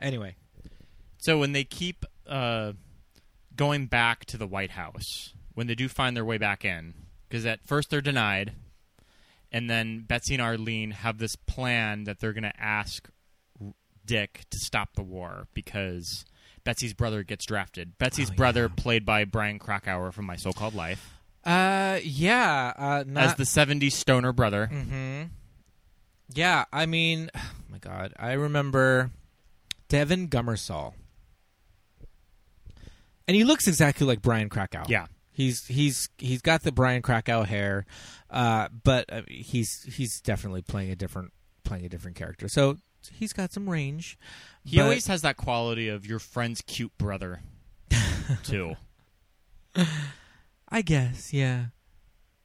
Anyway, 0.00 0.34
So 1.18 1.38
when 1.38 1.52
they 1.52 1.62
keep 1.64 2.04
uh, 2.26 2.72
going 3.54 3.86
back 3.86 4.24
to 4.26 4.36
the 4.36 4.46
White 4.48 4.72
House, 4.72 5.32
when 5.54 5.68
they 5.68 5.76
do 5.76 5.88
find 5.88 6.16
their 6.16 6.24
way 6.24 6.38
back 6.38 6.64
in, 6.64 6.94
because 7.28 7.46
at 7.46 7.64
first 7.64 7.90
they're 7.90 8.00
denied, 8.00 8.54
and 9.52 9.70
then 9.70 10.00
Betsy 10.00 10.34
and 10.34 10.42
Arlene 10.42 10.90
have 10.90 11.18
this 11.18 11.36
plan 11.36 12.04
that 12.04 12.18
they're 12.18 12.32
going 12.32 12.42
to 12.42 12.60
ask 12.60 13.08
Dick 14.06 14.42
to 14.50 14.58
stop 14.58 14.94
the 14.94 15.02
war 15.02 15.46
because 15.54 16.24
Betsy's 16.64 16.94
brother 16.94 17.22
gets 17.22 17.44
drafted. 17.44 17.98
Betsy's 17.98 18.30
Oh, 18.30 18.34
brother, 18.34 18.62
yeah. 18.62 18.82
played 18.82 19.04
by 19.04 19.24
Brian 19.24 19.58
Krakow 19.58 20.10
from 20.12 20.26
My 20.26 20.36
So-Called 20.36 20.74
Life, 20.74 21.12
uh, 21.44 21.98
yeah, 22.04 22.72
uh, 22.76 23.04
not, 23.06 23.24
as 23.24 23.34
the 23.34 23.44
'70s 23.44 23.92
stoner 23.92 24.32
brother. 24.32 24.68
Mm-hmm. 24.72 25.22
Yeah, 26.34 26.64
I 26.72 26.86
mean, 26.86 27.30
oh 27.36 27.50
my 27.68 27.78
God, 27.78 28.12
I 28.18 28.32
remember 28.32 29.10
Devon 29.88 30.28
Gummersall, 30.28 30.94
and 33.26 33.36
he 33.36 33.44
looks 33.44 33.66
exactly 33.66 34.06
like 34.06 34.22
Brian 34.22 34.48
Krakow. 34.48 34.84
Yeah. 34.88 35.06
he's 35.32 35.64
he's 35.66 36.08
he's 36.18 36.42
got 36.42 36.62
the 36.62 36.72
Brian 36.72 37.02
Krakow 37.02 37.42
hair, 37.44 37.86
uh, 38.30 38.68
but 38.84 39.12
uh, 39.12 39.22
he's 39.28 39.82
he's 39.84 40.20
definitely 40.20 40.62
playing 40.62 40.90
a 40.90 40.96
different 40.96 41.32
playing 41.64 41.84
a 41.84 41.88
different 41.88 42.16
character. 42.16 42.48
So 42.48 42.76
he's 43.12 43.32
got 43.32 43.52
some 43.52 43.68
range. 43.68 44.18
He 44.64 44.76
but- 44.76 44.84
always 44.84 45.06
has 45.06 45.22
that 45.22 45.36
quality 45.36 45.88
of 45.88 46.06
your 46.06 46.18
friend's 46.18 46.60
cute 46.62 46.96
brother, 46.98 47.40
too. 48.44 48.74
I 50.68 50.82
guess, 50.82 51.32
yeah. 51.32 51.66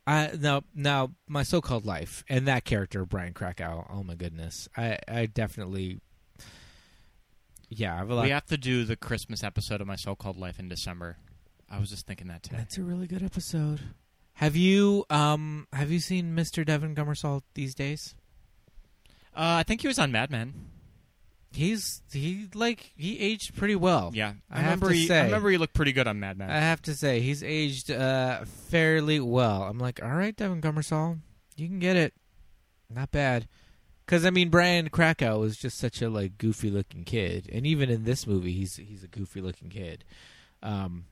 I 0.05 0.31
now 0.39 0.63
now 0.73 1.11
my 1.27 1.43
so-called 1.43 1.85
life 1.85 2.23
and 2.29 2.47
that 2.47 2.63
character 2.63 3.05
Brian 3.05 3.33
Krakow. 3.33 3.85
Oh 3.89 4.03
my 4.03 4.15
goodness, 4.15 4.69
I 4.77 4.97
I 5.07 5.25
definitely, 5.25 5.99
yeah, 7.69 7.93
I 7.93 7.97
have 7.97 8.09
a 8.09 8.15
lot. 8.15 8.23
We 8.23 8.29
have 8.29 8.45
to 8.45 8.57
do 8.57 8.85
the 8.85 8.95
Christmas 8.95 9.43
episode 9.43 9.81
of 9.81 9.87
My 9.87 9.97
So-Called 9.97 10.37
Life 10.37 10.59
in 10.59 10.69
December. 10.69 11.17
I 11.69 11.79
was 11.79 11.89
just 11.89 12.07
thinking 12.07 12.27
that 12.27 12.43
today. 12.43 12.55
That's 12.57 12.77
a 12.77 12.83
really 12.83 13.07
good 13.07 13.21
episode. 13.21 13.81
Have 14.35 14.55
you 14.55 15.05
um 15.09 15.67
have 15.73 15.91
you 15.91 15.99
seen 15.99 16.33
Mr. 16.35 16.65
Devon 16.65 16.95
Gummersall 16.95 17.41
these 17.53 17.75
days? 17.75 18.15
Uh, 19.37 19.57
I 19.59 19.63
think 19.63 19.81
he 19.81 19.87
was 19.87 19.99
on 19.99 20.11
Mad 20.11 20.31
Men. 20.31 20.53
He's 21.51 22.01
he 22.11 22.47
like 22.53 22.91
he 22.95 23.19
aged 23.19 23.55
pretty 23.55 23.75
well. 23.75 24.11
Yeah, 24.13 24.33
I, 24.51 24.57
I 24.57 24.61
have 24.61 24.65
remember. 24.81 24.89
to 24.89 24.93
he, 24.95 25.07
say- 25.07 25.21
I 25.21 25.25
remember 25.25 25.49
he 25.49 25.57
looked 25.57 25.73
pretty 25.73 25.91
good 25.93 26.07
on 26.07 26.19
Mad 26.19 26.37
Men. 26.37 26.49
I 26.49 26.59
have 26.59 26.81
to 26.83 26.93
say 26.95 27.19
he's 27.21 27.41
aged 27.43 27.89
uh 27.91 28.43
fairly 28.69 29.19
well. 29.19 29.63
I'm 29.63 29.79
like, 29.79 30.01
all 30.03 30.11
right, 30.11 30.35
Devon 30.35 30.61
Gummersall, 30.61 31.19
you 31.55 31.67
can 31.67 31.79
get 31.79 31.95
it. 31.95 32.13
Not 32.89 33.11
bad. 33.11 33.47
Because 34.05 34.25
I 34.25 34.29
mean, 34.29 34.49
Brian 34.49 34.89
Krakow 34.89 35.43
is 35.43 35.57
just 35.57 35.77
such 35.77 36.01
a 36.01 36.09
like 36.09 36.37
goofy 36.37 36.69
looking 36.69 37.03
kid, 37.03 37.49
and 37.51 37.65
even 37.65 37.89
in 37.89 38.03
this 38.03 38.25
movie, 38.27 38.53
he's 38.53 38.75
he's 38.77 39.03
a 39.03 39.07
goofy 39.07 39.41
looking 39.41 39.69
kid. 39.69 40.03
Um, 40.63 41.05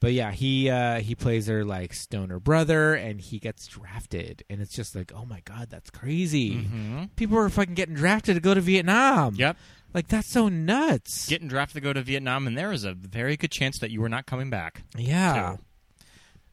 but 0.00 0.12
yeah, 0.12 0.30
he 0.32 0.70
uh, 0.70 1.00
he 1.00 1.14
plays 1.14 1.46
her 1.48 1.64
like 1.64 1.92
stoner 1.94 2.38
brother, 2.38 2.94
and 2.94 3.20
he 3.20 3.38
gets 3.38 3.66
drafted, 3.66 4.44
and 4.48 4.60
it's 4.60 4.74
just 4.74 4.94
like, 4.94 5.12
oh 5.14 5.24
my 5.24 5.40
god, 5.44 5.68
that's 5.70 5.90
crazy. 5.90 6.54
hmm 6.64 7.04
People 7.16 7.38
are 7.38 7.48
fucking 7.48 7.74
getting 7.74 7.94
drafted 7.94 8.34
to 8.36 8.40
go 8.40 8.54
to 8.54 8.60
Vietnam. 8.60 9.34
Yep, 9.34 9.56
like 9.94 10.08
that's 10.08 10.28
so 10.30 10.48
nuts. 10.48 11.28
getting 11.28 11.48
drafted 11.48 11.74
to 11.76 11.80
go 11.80 11.92
to 11.92 12.02
Vietnam, 12.02 12.46
and 12.46 12.56
there 12.56 12.72
is 12.72 12.84
a 12.84 12.92
very 12.94 13.36
good 13.36 13.50
chance 13.50 13.78
that 13.80 13.90
you 13.90 14.00
were 14.00 14.08
not 14.08 14.26
coming 14.26 14.50
back. 14.50 14.84
Yeah. 14.96 15.56
too. 15.56 15.62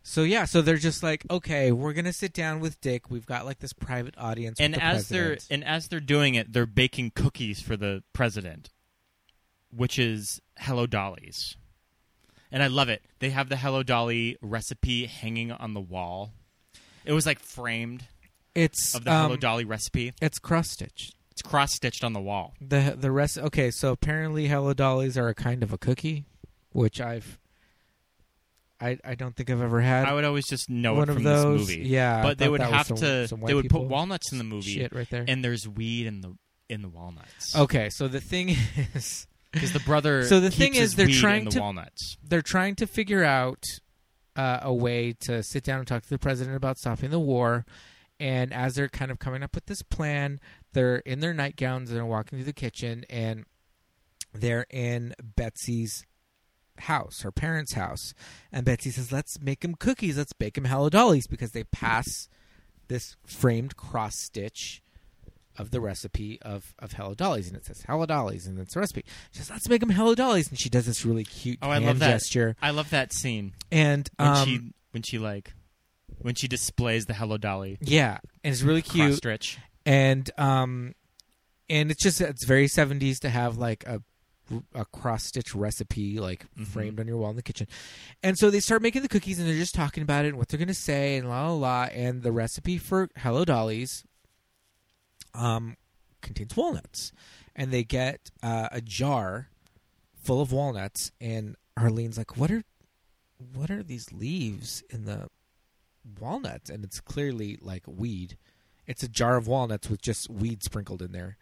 So 0.08 0.22
yeah, 0.22 0.46
so 0.46 0.62
they're 0.62 0.78
just 0.78 1.02
like, 1.02 1.26
okay, 1.32 1.72
we're 1.72 1.94
gonna 1.94 2.14
sit 2.14 2.32
down 2.32 2.60
with 2.60 2.80
Dick. 2.80 3.10
We've 3.10 3.26
got 3.26 3.44
like 3.46 3.58
this 3.60 3.74
private 3.74 4.14
audience, 4.20 4.60
And 4.60 4.74
with 4.74 4.80
the 4.82 4.86
as 4.86 5.10
they're 5.10 5.38
and 5.50 5.64
as 5.64 5.88
they're 5.88 6.00
doing 6.00 6.36
it, 6.36 6.54
they're 6.54 6.68
baking 6.68 7.12
cookies 7.16 7.60
for 7.60 7.76
the 7.76 8.04
president, 8.14 8.70
which 9.72 9.98
is 9.98 10.42
Hello 10.60 10.86
Dollies. 10.86 11.58
And 12.56 12.64
I 12.64 12.68
love 12.68 12.88
it. 12.88 13.04
They 13.20 13.32
have 13.32 13.50
the 13.50 13.58
Hello 13.58 13.84
Dolly 13.84 14.38
recipe 14.42 15.08
hanging 15.08 15.52
on 15.52 15.74
the 15.74 15.82
wall. 15.82 16.32
It 17.04 17.12
was 17.12 17.26
like 17.26 17.40
framed 17.40 18.06
it's 18.56 18.96
of 18.96 19.04
the 19.04 19.12
um, 19.12 19.24
Hello 19.24 19.36
Dolly 19.36 19.66
recipe. 19.66 20.14
It's 20.22 20.40
cross 20.40 20.72
stitched. 20.72 21.14
It's 21.32 21.42
cross 21.42 21.74
stitched 21.76 22.06
on 22.06 22.14
the 22.14 22.22
wall. 22.22 22.54
The 22.62 22.96
the 22.98 23.12
rest. 23.12 23.38
Okay, 23.38 23.72
so 23.72 23.92
apparently 23.92 24.48
Hello 24.48 24.74
Dollies 24.74 25.18
are 25.18 25.28
a 25.28 25.36
kind 25.36 25.64
of 25.64 25.74
a 25.74 25.78
cookie, 25.78 26.24
which 26.72 27.02
I've. 27.02 27.38
I 28.80 28.98
I 29.04 29.16
don't 29.16 29.36
think 29.36 29.50
I've 29.50 29.62
ever 29.62 29.82
had 29.82 30.06
I 30.08 30.14
would 30.14 30.24
always 30.24 30.48
just 30.48 30.70
know 30.70 30.94
one 30.94 31.04
it 31.10 31.14
from 31.14 31.18
of 31.18 31.24
those. 31.24 31.68
this 31.68 31.76
movie. 31.78 31.90
Yeah, 31.90 32.22
but 32.24 32.38
they 32.38 32.48
would 32.48 32.62
have 32.62 32.88
some- 32.88 32.98
to. 32.98 33.28
some 33.28 33.42
They 33.42 33.54
would 33.54 33.70
put 33.70 33.82
walnuts 33.84 34.32
in 34.32 34.38
the 34.38 34.44
movie, 34.46 34.76
Shit, 34.76 34.94
right 34.96 35.10
there. 35.10 35.26
and 35.28 35.44
there's 35.44 35.68
weed 35.68 36.08
in 36.08 36.22
the 36.22 36.36
in 36.70 36.82
the 36.82 36.90
walnuts. 36.90 37.54
okay, 37.56 37.90
so 37.92 38.08
the 38.08 38.22
thing 38.22 38.56
is, 38.96 39.28
because 39.56 39.74
the 39.74 39.80
brother. 39.80 40.24
So 40.28 40.40
the 40.40 40.50
keeps 40.50 40.58
thing 40.60 40.76
is, 40.76 40.96
they're 40.96 41.08
trying 41.08 41.40
in 41.40 41.46
the 41.46 41.52
to- 41.52 41.60
walnuts. 41.62 42.18
they're 42.24 42.42
trying 42.44 42.76
to 42.76 42.86
figure 42.88 43.24
out 43.24 43.66
uh, 44.36 44.60
a 44.62 44.74
way 44.74 45.14
to 45.22 45.42
sit 45.42 45.64
down 45.64 45.80
and 45.80 45.88
talk 45.88 46.04
to 46.04 46.10
the 46.10 46.20
president 46.20 46.56
about 46.56 46.78
stopping 46.78 47.10
the 47.10 47.20
war. 47.20 47.66
And 48.20 48.54
as 48.54 48.76
they're 48.76 48.88
kind 48.88 49.12
of 49.12 49.20
coming 49.20 49.44
up 49.44 49.56
with 49.56 49.66
this 49.66 49.82
plan, 49.82 50.40
they're 50.74 50.98
in 50.98 51.20
their 51.20 51.34
nightgowns 51.34 51.90
and 51.90 51.98
they're 51.98 52.06
walking 52.06 52.38
through 52.38 52.46
the 52.46 52.54
kitchen, 52.54 53.04
and 53.10 53.46
they're 54.34 54.66
in 54.70 55.14
Betsy's 55.22 56.06
house, 56.78 57.22
her 57.22 57.32
parents' 57.32 57.74
house. 57.74 58.14
And 58.52 58.66
Betsy 58.66 58.92
says, 58.92 59.12
"Let's 59.12 59.40
make 59.42 59.64
him 59.66 59.76
cookies. 59.76 60.18
Let's 60.18 60.34
bake 60.34 60.58
him 60.58 60.66
Hello 60.66 60.90
Dollies 60.90 61.28
because 61.28 61.52
they 61.52 61.64
pass 61.66 62.30
this 62.88 63.16
framed 63.26 63.76
cross 63.76 64.16
stitch 64.16 64.82
of 65.58 65.72
the 65.72 65.80
recipe 65.82 66.40
of, 66.42 66.74
of 66.80 66.94
Hello 66.94 67.14
Dollies, 67.14 67.48
and 67.48 67.56
it 67.58 67.66
says 67.66 67.84
Hello 67.88 68.06
Dollies, 68.06 68.46
and 68.48 68.60
it's 68.60 68.76
a 68.76 68.80
recipe. 68.80 69.04
She 69.32 69.40
says, 69.40 69.50
"Let's 69.50 69.70
make 69.70 69.80
them 69.82 69.90
Hello 69.90 70.16
Dollies," 70.16 70.50
and 70.50 70.60
she 70.60 70.70
does 70.70 70.86
this 70.86 71.06
really 71.06 71.24
cute 71.24 71.60
Oh, 71.62 71.70
I 71.70 71.76
hand 71.76 71.86
love 71.86 72.00
that 72.00 72.08
gesture. 72.10 72.56
I 72.62 72.72
love 72.72 72.90
that 72.92 73.14
scene 73.14 73.54
And 73.72 74.10
when 74.18 74.28
um, 74.30 74.48
she 74.48 74.60
when 74.92 75.04
she 75.04 75.18
like 75.18 75.54
when 76.20 76.36
she 76.36 76.48
displays 76.48 77.06
the 77.06 77.14
Hello 77.14 77.38
Dolly 77.38 77.78
yeah, 77.82 78.20
and 78.44 78.54
it's 78.54 78.62
really 78.64 78.82
cute. 78.82 79.16
stitch. 79.16 79.58
and 79.86 80.30
um 80.38 80.94
and 81.70 81.92
it's 81.92 82.02
just 82.04 82.22
it's 82.22 82.46
very 82.46 82.68
70s 82.68 83.20
to 83.20 83.30
have 83.30 83.58
like 83.58 83.84
a 83.88 84.02
a 84.76 84.86
cross 84.86 85.24
stitch 85.24 85.56
recipe 85.56 86.20
like 86.20 86.46
Mhm. 86.56 86.68
framed 86.68 87.00
on 87.00 87.08
your 87.08 87.18
wall 87.18 87.32
in 87.32 87.36
the 87.36 87.42
kitchen 87.42 87.68
and 88.22 88.38
so 88.38 88.52
they 88.52 88.60
start 88.60 88.84
making 88.84 89.02
the 89.02 89.08
cookies 89.08 89.40
and 89.40 89.48
they're 89.48 89.56
just 89.56 89.74
talking 89.74 90.04
about 90.04 90.24
it 90.24 90.30
and 90.30 90.38
what 90.38 90.48
they're 90.50 90.60
gonna 90.60 90.74
say 90.76 91.18
and 91.18 91.28
la 91.28 91.48
la 91.50 91.54
la 91.56 91.84
and 91.86 92.22
the 92.22 92.32
recipe 92.32 92.78
for 92.78 93.10
hello 93.18 93.44
dollies 93.44 94.04
um 95.36 95.78
contains 96.26 96.58
walnuts. 96.58 97.12
And 97.56 97.72
they 97.72 97.84
get 97.84 98.32
uh, 98.44 98.68
a 98.72 98.82
jar 98.82 99.50
full 100.22 100.42
of 100.42 100.52
walnuts. 100.52 101.12
And 101.22 101.56
arlene's 101.78 102.18
like 102.18 102.36
what 102.38 102.52
are 102.52 102.64
what 103.54 103.70
are 103.70 103.84
these 103.84 104.12
leaves 104.12 104.84
in 104.90 105.06
the 105.06 105.28
walnuts? 106.20 106.70
And 106.70 106.84
it's 106.84 107.00
clearly 107.00 107.58
like 107.62 107.84
weed. 107.88 108.38
It's 108.88 109.04
a 109.04 109.08
jar 109.08 109.38
of 109.38 109.48
walnuts 109.48 109.90
with 109.90 110.02
just 110.02 110.30
weed 110.30 110.64
sprinkled 110.64 111.02
in 111.02 111.12
there. 111.12 111.38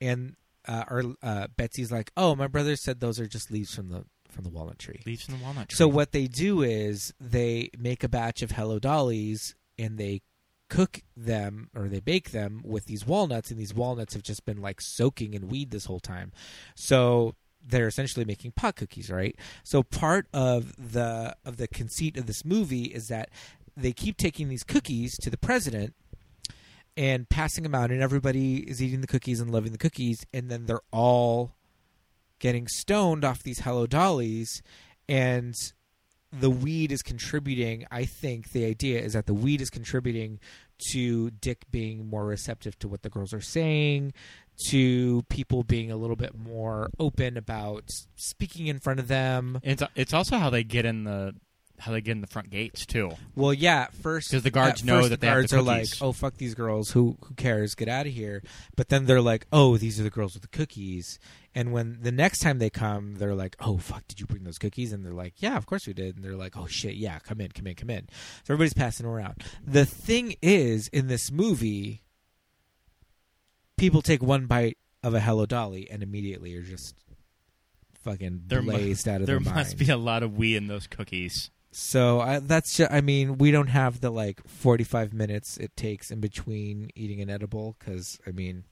And 0.00 0.36
uh, 0.66 0.84
our 0.88 1.02
uh, 1.22 1.46
betsy's 1.56 1.90
like 1.90 2.12
oh 2.16 2.34
my 2.34 2.46
brother 2.46 2.76
said 2.76 3.00
those 3.00 3.18
are 3.18 3.26
just 3.26 3.50
leaves 3.50 3.74
from 3.74 3.88
the 3.88 4.04
from 4.28 4.44
the 4.44 4.50
walnut 4.50 4.78
tree. 4.78 5.00
Leaves 5.06 5.24
from 5.24 5.38
the 5.38 5.44
walnut 5.44 5.68
tree. 5.70 5.76
so 5.76 5.88
what 5.88 6.12
they 6.12 6.26
do 6.26 6.62
is 6.62 7.14
they 7.18 7.70
make 7.78 8.04
a 8.04 8.08
batch 8.08 8.42
of 8.42 8.50
hello 8.50 8.78
dollies 8.78 9.54
and 9.78 9.96
they 9.96 10.20
cook 10.68 11.02
them 11.16 11.70
or 11.74 11.88
they 11.88 12.00
bake 12.00 12.30
them 12.30 12.60
with 12.64 12.86
these 12.86 13.06
walnuts 13.06 13.50
and 13.50 13.58
these 13.58 13.74
walnuts 13.74 14.14
have 14.14 14.22
just 14.22 14.44
been 14.44 14.60
like 14.60 14.80
soaking 14.80 15.34
in 15.34 15.48
weed 15.48 15.70
this 15.70 15.86
whole 15.86 16.00
time. 16.00 16.32
So 16.74 17.34
they're 17.64 17.88
essentially 17.88 18.24
making 18.24 18.52
pot 18.52 18.76
cookies 18.76 19.10
right? 19.10 19.36
So 19.64 19.82
part 19.82 20.26
of 20.32 20.74
the 20.76 21.34
of 21.44 21.56
the 21.56 21.68
conceit 21.68 22.16
of 22.16 22.26
this 22.26 22.44
movie 22.44 22.84
is 22.84 23.08
that 23.08 23.30
they 23.76 23.92
keep 23.92 24.16
taking 24.16 24.48
these 24.48 24.64
cookies 24.64 25.16
to 25.18 25.30
the 25.30 25.38
president 25.38 25.94
and 26.96 27.28
passing 27.28 27.62
them 27.62 27.74
out 27.74 27.90
and 27.90 28.02
everybody 28.02 28.58
is 28.68 28.82
eating 28.82 29.00
the 29.00 29.06
cookies 29.06 29.40
and 29.40 29.50
loving 29.50 29.72
the 29.72 29.78
cookies 29.78 30.26
and 30.32 30.50
then 30.50 30.66
they're 30.66 30.80
all 30.92 31.54
getting 32.40 32.66
stoned 32.68 33.24
off 33.24 33.42
these 33.42 33.60
hello 33.60 33.86
dollies 33.86 34.62
and 35.08 35.54
the 36.32 36.50
weed 36.50 36.92
is 36.92 37.02
contributing 37.02 37.86
i 37.90 38.04
think 38.04 38.52
the 38.52 38.64
idea 38.64 39.00
is 39.00 39.14
that 39.14 39.26
the 39.26 39.34
weed 39.34 39.60
is 39.60 39.70
contributing 39.70 40.38
to 40.78 41.30
dick 41.30 41.64
being 41.70 42.06
more 42.06 42.24
receptive 42.24 42.78
to 42.78 42.86
what 42.88 43.02
the 43.02 43.08
girls 43.08 43.32
are 43.32 43.40
saying 43.40 44.12
to 44.58 45.22
people 45.28 45.62
being 45.62 45.90
a 45.90 45.96
little 45.96 46.16
bit 46.16 46.36
more 46.36 46.90
open 46.98 47.36
about 47.36 47.84
speaking 48.16 48.66
in 48.66 48.78
front 48.78 48.98
of 49.00 49.08
them. 49.08 49.60
It's 49.62 49.82
it's 49.94 50.12
also 50.12 50.36
how 50.36 50.50
they 50.50 50.64
get 50.64 50.84
in 50.84 51.04
the 51.04 51.34
how 51.80 51.92
they 51.92 52.00
get 52.00 52.12
in 52.12 52.20
the 52.20 52.26
front 52.26 52.50
gates 52.50 52.84
too. 52.86 53.10
well 53.36 53.52
yeah 53.54 53.82
at 53.82 53.92
because 54.02 54.42
the 54.42 54.50
guards 54.50 54.82
know 54.84 55.08
that 55.08 55.20
the 55.20 55.26
guards 55.26 55.50
the 55.52 55.58
are 55.58 55.62
like 55.62 55.86
oh 56.00 56.12
fuck 56.12 56.36
these 56.36 56.54
girls. 56.54 56.90
Who 56.90 57.16
who 57.24 57.34
cares? 57.34 57.74
Get 57.74 57.88
out 57.88 58.06
of 58.06 58.12
here. 58.12 58.42
But 58.76 58.88
then 58.88 59.06
they're 59.06 59.20
like 59.22 59.46
oh 59.52 59.76
these 59.76 59.98
are 60.00 60.02
the 60.02 60.10
girls 60.10 60.34
with 60.34 60.42
the 60.42 60.48
cookies. 60.48 61.18
And 61.54 61.72
when 61.72 61.98
the 62.02 62.12
next 62.12 62.38
time 62.40 62.58
they 62.58 62.70
come 62.70 63.16
they're 63.16 63.34
like 63.34 63.56
oh 63.60 63.78
fuck 63.78 64.06
did 64.08 64.20
you 64.20 64.26
bring 64.26 64.44
those 64.44 64.58
cookies? 64.58 64.92
And 64.92 65.04
they're 65.04 65.12
like 65.12 65.34
yeah 65.38 65.56
of 65.56 65.66
course 65.66 65.86
we 65.86 65.92
did. 65.92 66.16
And 66.16 66.24
they're 66.24 66.36
like 66.36 66.56
oh 66.56 66.66
shit 66.66 66.94
yeah 66.94 67.18
come 67.20 67.40
in 67.40 67.50
come 67.52 67.66
in 67.66 67.74
come 67.74 67.90
in. 67.90 68.08
So 68.44 68.54
everybody's 68.54 68.74
passing 68.74 69.04
them 69.06 69.14
around. 69.14 69.42
The 69.64 69.84
thing 69.86 70.34
is 70.42 70.88
in 70.88 71.06
this 71.06 71.30
movie 71.30 72.02
people 73.76 74.02
take 74.02 74.22
one 74.22 74.46
bite 74.46 74.76
of 75.02 75.14
a 75.14 75.20
hello 75.20 75.46
dolly 75.46 75.88
and 75.90 76.02
immediately 76.02 76.54
are 76.56 76.62
just 76.62 76.96
fucking 78.02 78.42
There 78.46 78.62
mu- 78.62 78.72
blazed 78.72 79.08
out 79.08 79.20
of 79.20 79.26
There 79.26 79.38
their 79.38 79.54
must 79.54 79.70
mind. 79.70 79.78
be 79.78 79.90
a 79.92 79.96
lot 79.96 80.22
of 80.22 80.36
we 80.36 80.56
in 80.56 80.66
those 80.66 80.86
cookies. 80.86 81.50
So 81.70 82.20
I, 82.20 82.38
that's 82.38 82.76
just, 82.76 82.90
I 82.90 83.00
mean 83.00 83.38
we 83.38 83.50
don't 83.50 83.68
have 83.68 84.00
the 84.00 84.10
like 84.10 84.46
45 84.46 85.12
minutes 85.12 85.56
it 85.58 85.76
takes 85.76 86.10
in 86.10 86.20
between 86.20 86.90
eating 86.94 87.20
an 87.20 87.30
edible 87.30 87.76
cuz 87.78 88.18
I 88.26 88.30
mean 88.30 88.64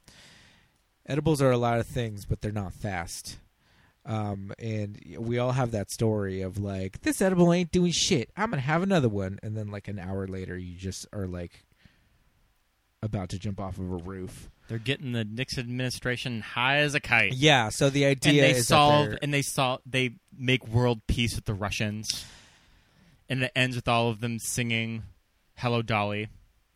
edibles 1.06 1.42
are 1.42 1.50
a 1.50 1.58
lot 1.58 1.78
of 1.78 1.86
things 1.86 2.24
but 2.24 2.40
they're 2.40 2.52
not 2.52 2.72
fast. 2.72 3.38
Um 4.04 4.52
and 4.58 4.98
we 5.18 5.38
all 5.38 5.52
have 5.52 5.72
that 5.72 5.90
story 5.90 6.40
of 6.40 6.58
like 6.58 7.02
this 7.02 7.20
edible 7.20 7.52
ain't 7.52 7.70
doing 7.70 7.92
shit. 7.92 8.30
I'm 8.36 8.50
going 8.50 8.62
to 8.62 8.66
have 8.66 8.82
another 8.82 9.08
one 9.08 9.38
and 9.42 9.56
then 9.56 9.68
like 9.68 9.88
an 9.88 9.98
hour 9.98 10.26
later 10.26 10.56
you 10.56 10.76
just 10.76 11.06
are 11.12 11.26
like 11.26 11.66
about 13.02 13.28
to 13.30 13.38
jump 13.38 13.60
off 13.60 13.78
of 13.78 13.90
a 13.90 13.96
roof. 13.96 14.50
They're 14.68 14.78
getting 14.78 15.12
the 15.12 15.24
Nixon 15.24 15.60
administration 15.60 16.40
high 16.40 16.78
as 16.78 16.94
a 16.94 17.00
kite. 17.00 17.34
Yeah, 17.34 17.68
so 17.68 17.88
the 17.88 18.04
idea 18.04 18.44
and 18.44 18.54
they 18.54 18.58
is 18.58 18.66
solve 18.66 19.16
and 19.22 19.32
they 19.32 19.42
solve 19.42 19.80
they 19.86 20.16
make 20.36 20.66
world 20.66 21.06
peace 21.06 21.36
with 21.36 21.44
the 21.44 21.54
Russians. 21.54 22.24
And 23.28 23.42
it 23.42 23.52
ends 23.56 23.76
with 23.76 23.88
all 23.88 24.08
of 24.08 24.20
them 24.20 24.38
singing 24.38 25.02
Hello 25.56 25.82
Dolly. 25.82 26.28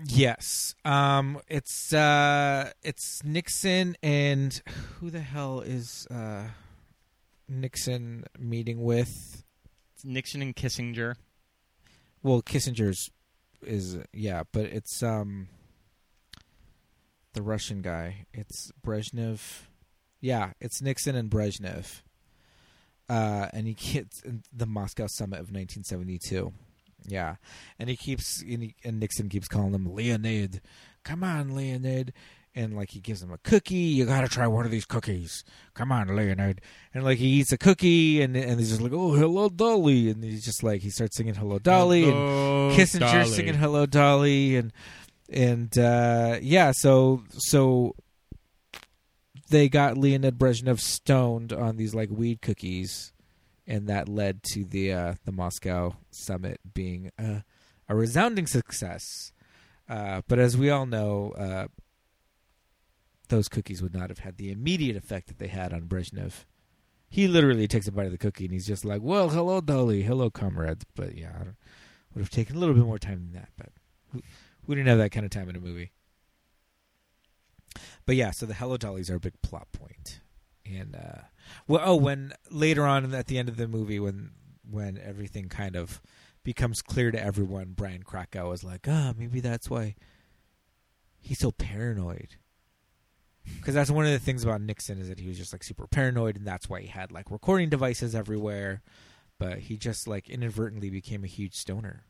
Yes. 0.05 0.75
Um 0.85 1.41
it's 1.49 1.93
uh 1.93 2.73
it's 2.83 3.23
Nixon 3.23 3.97
and 4.03 4.61
who 4.99 5.11
the 5.11 5.21
hell 5.21 5.61
is 5.61 6.07
uh 6.11 6.45
Nixon 7.49 8.25
meeting 8.39 8.83
with? 8.83 9.45
It's 9.95 10.05
Nixon 10.05 10.41
and 10.43 10.57
Kissinger. 10.57 11.17
Well, 12.23 12.43
Kissinger's 12.43 13.11
is 13.63 13.99
yeah, 14.13 14.45
but 14.53 14.65
it's 14.65 15.03
um 15.03 15.49
the 17.35 17.43
Russian 17.43 17.83
guy. 17.83 18.27
It's 18.33 18.73
Brezhnev. 18.83 19.41
Yeah, 20.21 20.53
it's 20.61 20.83
Nixon 20.83 21.15
and 21.15 21.31
Brezhnev. 21.31 22.03
Uh 23.11 23.49
and 23.53 23.67
he 23.67 23.75
gets 23.75 24.23
the 24.53 24.67
Moscow 24.67 25.07
summit 25.09 25.41
of 25.41 25.51
1972. 25.51 26.53
Yeah. 27.07 27.37
And 27.79 27.89
he 27.89 27.97
keeps 27.97 28.43
and, 28.43 28.63
he, 28.63 28.75
and 28.85 29.01
Nixon 29.01 29.29
keeps 29.29 29.49
calling 29.49 29.75
him 29.75 29.93
Leonid. 29.95 30.61
Come 31.03 31.25
on, 31.25 31.55
Leonid. 31.55 32.13
And 32.55 32.77
like 32.77 32.91
he 32.91 33.01
gives 33.01 33.23
him 33.23 33.33
a 33.33 33.39
cookie. 33.39 33.75
You 33.77 34.05
got 34.07 34.23
to 34.23 34.29
try 34.29 34.47
one 34.47 34.65
of 34.65 34.71
these 34.71 34.85
cookies. 34.85 35.45
Come 35.75 35.93
on, 35.93 36.15
Leonid. 36.15 36.61
And 36.93 37.05
like 37.05 37.19
he 37.19 37.29
eats 37.29 37.53
a 37.53 37.59
cookie 37.59 38.23
and 38.23 38.37
and 38.37 38.59
he's 38.59 38.71
just 38.71 38.81
like, 38.81 38.93
"Oh, 38.93 39.13
hello 39.15 39.49
Dolly." 39.49 40.11
And 40.11 40.23
he's 40.25 40.45
just 40.45 40.63
like 40.63 40.83
he 40.83 40.91
starts 40.91 41.17
singing 41.17 41.35
"Hello 41.35 41.59
Dolly." 41.61 42.05
and 42.05 42.13
Hello, 42.13 42.71
Kissinger 42.75 43.01
Dolly. 43.13 43.29
singing 43.29 43.55
"Hello 43.55 43.87
Dolly" 43.87 44.57
and 44.57 44.73
and 45.33 45.79
uh, 45.79 46.39
yeah, 46.43 46.73
so 46.75 47.23
so 47.39 47.95
they 49.51 49.69
got 49.69 49.99
Leonid 49.99 50.39
Brezhnev 50.39 50.81
stoned 50.81 51.53
on 51.53 51.77
these 51.77 51.95
like 51.95 52.09
weed 52.11 52.41
cookies, 52.41 53.13
and 53.67 53.89
that 53.89 54.09
led 54.09 54.43
to 54.55 54.65
the 54.65 54.93
uh, 54.93 55.15
the 55.25 55.33
Moscow 55.33 55.97
summit 56.11 56.61
being 56.73 57.11
a, 57.19 57.45
a 57.89 57.95
resounding 57.95 58.47
success. 58.47 59.33
Uh, 59.89 60.23
but 60.29 60.39
as 60.39 60.57
we 60.57 60.71
all 60.71 60.87
know, 60.87 61.33
uh, 61.33 61.67
those 63.29 63.49
cookies 63.49 63.83
would 63.83 63.95
not 63.95 64.09
have 64.09 64.21
had 64.21 64.37
the 64.37 64.51
immediate 64.51 64.97
effect 64.97 65.27
that 65.27 65.39
they 65.39 65.49
had 65.49 65.73
on 65.73 65.83
Brezhnev. 65.83 66.45
He 67.09 67.27
literally 67.27 67.67
takes 67.67 67.89
a 67.89 67.93
bite 67.93 68.07
of 68.07 68.13
the 68.13 68.19
cookie 68.19 68.45
and 68.45 68.53
he's 68.53 68.67
just 68.67 68.85
like, 68.85 69.03
"Well, 69.03 69.31
hello, 69.31 69.61
Dolly, 69.61 70.03
hello, 70.03 70.31
comrades." 70.31 70.87
But 70.95 71.19
yeah, 71.19 71.43
would 72.15 72.21
have 72.21 72.31
taken 72.31 72.57
a 72.57 72.59
little 72.59 72.75
bit 72.75 72.85
more 72.85 72.99
time 72.99 73.31
than 73.31 73.33
that. 73.33 73.49
But 73.59 74.23
we 74.67 74.75
didn't 74.77 74.89
have 74.89 74.99
that 74.99 75.11
kind 75.11 75.25
of 75.27 75.31
time 75.31 75.49
in 75.49 75.57
a 75.57 75.61
movie. 75.61 75.91
But 78.07 78.17
yeah, 78.17 78.31
so 78.31 78.47
the 78.47 78.55
Hello 78.55 78.77
Dollies 78.77 79.11
are 79.11 79.17
a 79.17 79.21
big 79.21 79.41
plot 79.43 79.69
point, 79.73 80.21
and 80.65 80.97
uh, 80.97 81.23
well, 81.67 81.83
oh, 81.85 81.97
when 81.97 82.33
later 82.51 82.85
on 82.85 83.15
at 83.15 83.27
the 83.27 83.39
end 83.39 83.49
of 83.49 83.57
the 83.57 83.69
movie, 83.69 84.01
when 84.01 84.33
when 84.69 84.99
everything 84.99 85.49
kind 85.49 85.77
of 85.77 86.01
becomes 86.43 86.83
clear 86.83 87.11
to 87.11 87.23
everyone, 87.23 87.75
Brian 87.77 88.03
Krakow 88.03 88.49
was 88.51 88.65
like, 88.65 88.87
"Ah, 88.89 89.15
maybe 89.17 89.41
that's 89.41 89.71
why 89.71 89.95
he's 91.21 91.39
so 91.39 91.53
paranoid." 91.53 92.37
Because 93.57 93.75
that's 93.75 93.91
one 93.91 94.05
of 94.05 94.13
the 94.13 94.19
things 94.19 94.45
about 94.45 94.61
Nixon 94.61 94.99
is 94.99 95.09
that 95.09 95.19
he 95.19 95.29
was 95.29 95.39
just 95.39 95.53
like 95.53 95.65
super 95.65 95.87
paranoid, 95.87 96.37
and 96.37 96.47
that's 96.47 96.69
why 96.69 96.81
he 96.81 96.89
had 96.89 97.11
like 97.13 97.31
recording 97.31 97.69
devices 97.69 98.15
everywhere. 98.15 98.83
But 99.39 99.61
he 99.61 99.77
just 99.77 100.07
like 100.07 100.29
inadvertently 100.29 100.91
became 100.91 101.25
a 101.25 101.29
huge 101.29 101.55
stoner, 101.55 102.05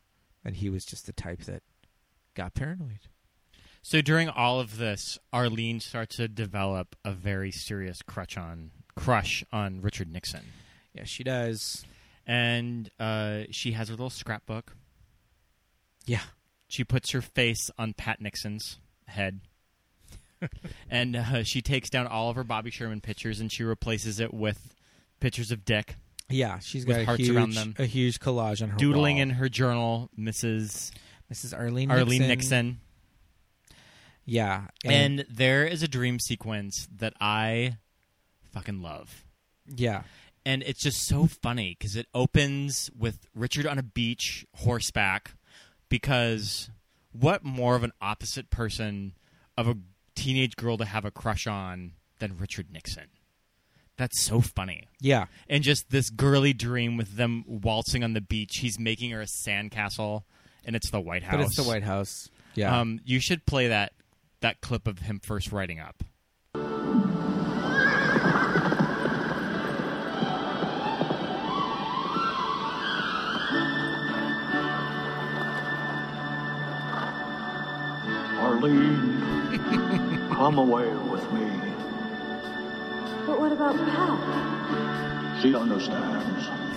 and 0.45 0.57
he 0.57 0.69
was 0.69 0.85
just 0.85 1.07
the 1.07 1.13
type 1.13 1.43
that 1.43 1.63
got 2.35 2.55
paranoid. 2.55 3.09
So 3.83 4.01
during 4.03 4.29
all 4.29 4.61
of 4.61 4.77
this, 4.79 5.19
Arlene 5.33 5.81
starts 5.81 6.17
to 6.17 6.29
develop 6.29 6.97
a 7.05 7.13
very 7.13 7.51
serious 7.51 8.03
crush 8.03 8.37
on 8.37 8.71
crush 8.97 9.43
on 9.53 9.81
Richard 9.81 10.13
Nixon, 10.13 10.43
Yeah, 10.93 11.05
she 11.05 11.25
does. 11.25 11.85
and 12.27 12.91
uh, 13.01 13.45
she 13.51 13.73
has 13.73 13.89
her 13.89 13.95
little 13.95 14.11
scrapbook. 14.11 14.77
Yeah, 16.07 16.21
She 16.69 16.85
puts 16.85 17.13
her 17.13 17.21
face 17.23 17.71
on 17.79 17.95
Pat 17.95 18.21
Nixon's 18.21 18.79
head, 19.07 19.41
and 20.91 21.17
uh, 21.17 21.43
she 21.45 21.63
takes 21.63 21.89
down 21.89 22.07
all 22.07 22.29
of 22.31 22.37
her 22.37 22.45
Bobby 22.45 22.71
Sherman 22.71 23.01
pictures, 23.01 23.41
and 23.41 23.51
she 23.51 23.63
replaces 23.63 24.21
it 24.21 24.35
with 24.35 24.75
pictures 25.21 25.51
of 25.51 25.65
Dick, 25.65 25.95
yeah, 26.29 26.59
she's 26.61 26.85
got 26.85 27.01
a 27.01 27.05
hearts 27.05 27.23
huge, 27.23 27.35
around 27.37 27.55
them. 27.55 27.75
a 27.79 27.85
huge 27.87 28.21
collage 28.21 28.63
on 28.63 28.69
her 28.71 28.77
doodling 28.79 29.17
wall. 29.17 29.23
in 29.23 29.31
her 29.31 29.49
journal, 29.49 30.11
Mrs. 30.19 30.93
Mrs. 31.33 31.57
Arlene 31.59 31.91
Arlene 31.91 32.23
Nixon. 32.23 32.29
Nixon. 32.67 32.81
Yeah, 34.33 34.69
And 34.85 35.25
there 35.29 35.67
is 35.67 35.83
a 35.83 35.89
dream 35.89 36.21
sequence 36.21 36.87
that 36.99 37.15
I 37.21 37.79
fucking 38.53 38.81
love. 38.81 39.25
yeah, 39.67 40.03
And 40.47 40.63
it's 40.63 40.83
just 40.83 41.05
so 41.07 41.27
funny 41.27 41.77
because 41.79 41.97
it 41.97 42.07
opens 42.15 42.91
with 42.97 43.27
Richard 43.35 43.67
on 43.67 43.79
a 43.79 43.83
beach, 43.83 44.47
horseback. 44.55 45.33
Because 45.89 46.71
what 47.13 47.43
more 47.45 47.75
of 47.75 47.83
an 47.83 47.93
opposite 48.01 48.51
person 48.51 49.15
of 49.59 49.67
a 49.67 49.77
teenage 50.15 50.55
girl 50.57 50.77
to 50.79 50.85
have 50.85 51.05
a 51.05 51.11
crush 51.11 51.47
on 51.49 51.93
than 52.21 52.37
Richard 52.39 52.71
Nixon? 52.73 53.09
That's 53.97 54.23
so 54.25 54.41
funny. 54.41 54.87
yeah, 55.01 55.27
And 55.49 55.63
just 55.65 55.91
this 55.91 56.09
girly 56.09 56.53
dream 56.55 56.97
with 56.97 57.17
them 57.17 57.45
waltzing 57.47 58.03
on 58.05 58.13
the 58.15 58.21
beach. 58.21 58.59
He's 58.59 58.79
making 58.79 59.11
her 59.11 59.21
a 59.21 59.27
sandcastle, 59.27 60.23
and 60.65 60.75
it's 60.77 60.91
the 60.91 61.01
White 61.01 61.25
House. 61.25 61.37
but 61.37 61.41
it's 61.47 61.57
the 61.57 61.65
White 61.65 61.83
House. 61.83 62.31
Yeah, 62.55 62.79
Um, 62.81 63.01
you 63.05 63.21
should 63.21 63.45
play 63.45 63.69
that 63.69 63.93
that 64.41 64.61
clip 64.61 64.87
of 64.87 65.01
him 65.01 65.21
first 65.21 65.53
writing 65.53 65.79
up. 65.79 66.03
Arlene, 78.41 79.21
come 80.33 80.59
away 80.59 80.89
with 80.95 81.33
me. 81.33 81.51
But 83.27 83.39
what 83.39 83.53
about 83.53 83.77
Pat? 83.77 85.43
She 85.43 85.55
understands. 85.55 86.70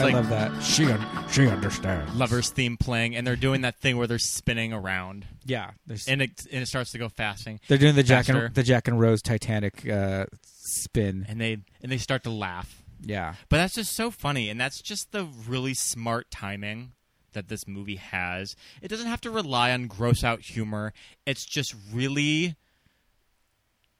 I 0.00 0.04
like 0.04 0.14
love 0.14 0.28
that. 0.30 0.62
She 0.62 0.84
un- 0.86 1.28
she 1.30 1.46
understands. 1.48 2.14
lovers 2.14 2.50
theme 2.50 2.76
playing, 2.76 3.14
and 3.16 3.26
they're 3.26 3.36
doing 3.36 3.60
that 3.62 3.76
thing 3.78 3.96
where 3.96 4.06
they're 4.06 4.18
spinning 4.18 4.72
around, 4.72 5.26
Yeah, 5.44 5.70
there's, 5.86 6.06
and 6.08 6.20
it 6.22 6.46
and 6.52 6.62
it 6.62 6.66
starts 6.66 6.92
to 6.92 6.98
go 6.98 7.08
fasting, 7.08 7.60
they're 7.68 7.78
doing 7.78 7.94
the 7.94 8.02
Jack 8.02 8.26
faster. 8.26 8.46
and 8.46 8.54
the 8.54 8.62
Jack 8.62 8.88
and 8.88 8.98
Rose 9.00 9.22
Titanic 9.22 9.88
uh, 9.88 10.26
spin. 10.44 11.26
and 11.28 11.40
they 11.40 11.58
and 11.82 11.90
they 11.92 11.98
start 11.98 12.22
to 12.24 12.30
laugh. 12.30 12.82
Yeah, 13.02 13.34
But 13.48 13.56
that's 13.56 13.74
just 13.76 13.94
so 13.96 14.10
funny, 14.10 14.50
and 14.50 14.60
that's 14.60 14.82
just 14.82 15.12
the 15.12 15.24
really 15.48 15.72
smart 15.72 16.30
timing 16.30 16.92
that 17.32 17.48
this 17.48 17.66
movie 17.66 17.96
has. 17.96 18.54
It 18.82 18.88
doesn't 18.88 19.06
have 19.06 19.22
to 19.22 19.30
rely 19.30 19.72
on 19.72 19.86
gross 19.86 20.22
out 20.22 20.40
humor. 20.42 20.92
It's 21.24 21.46
just 21.46 21.74
really 21.92 22.56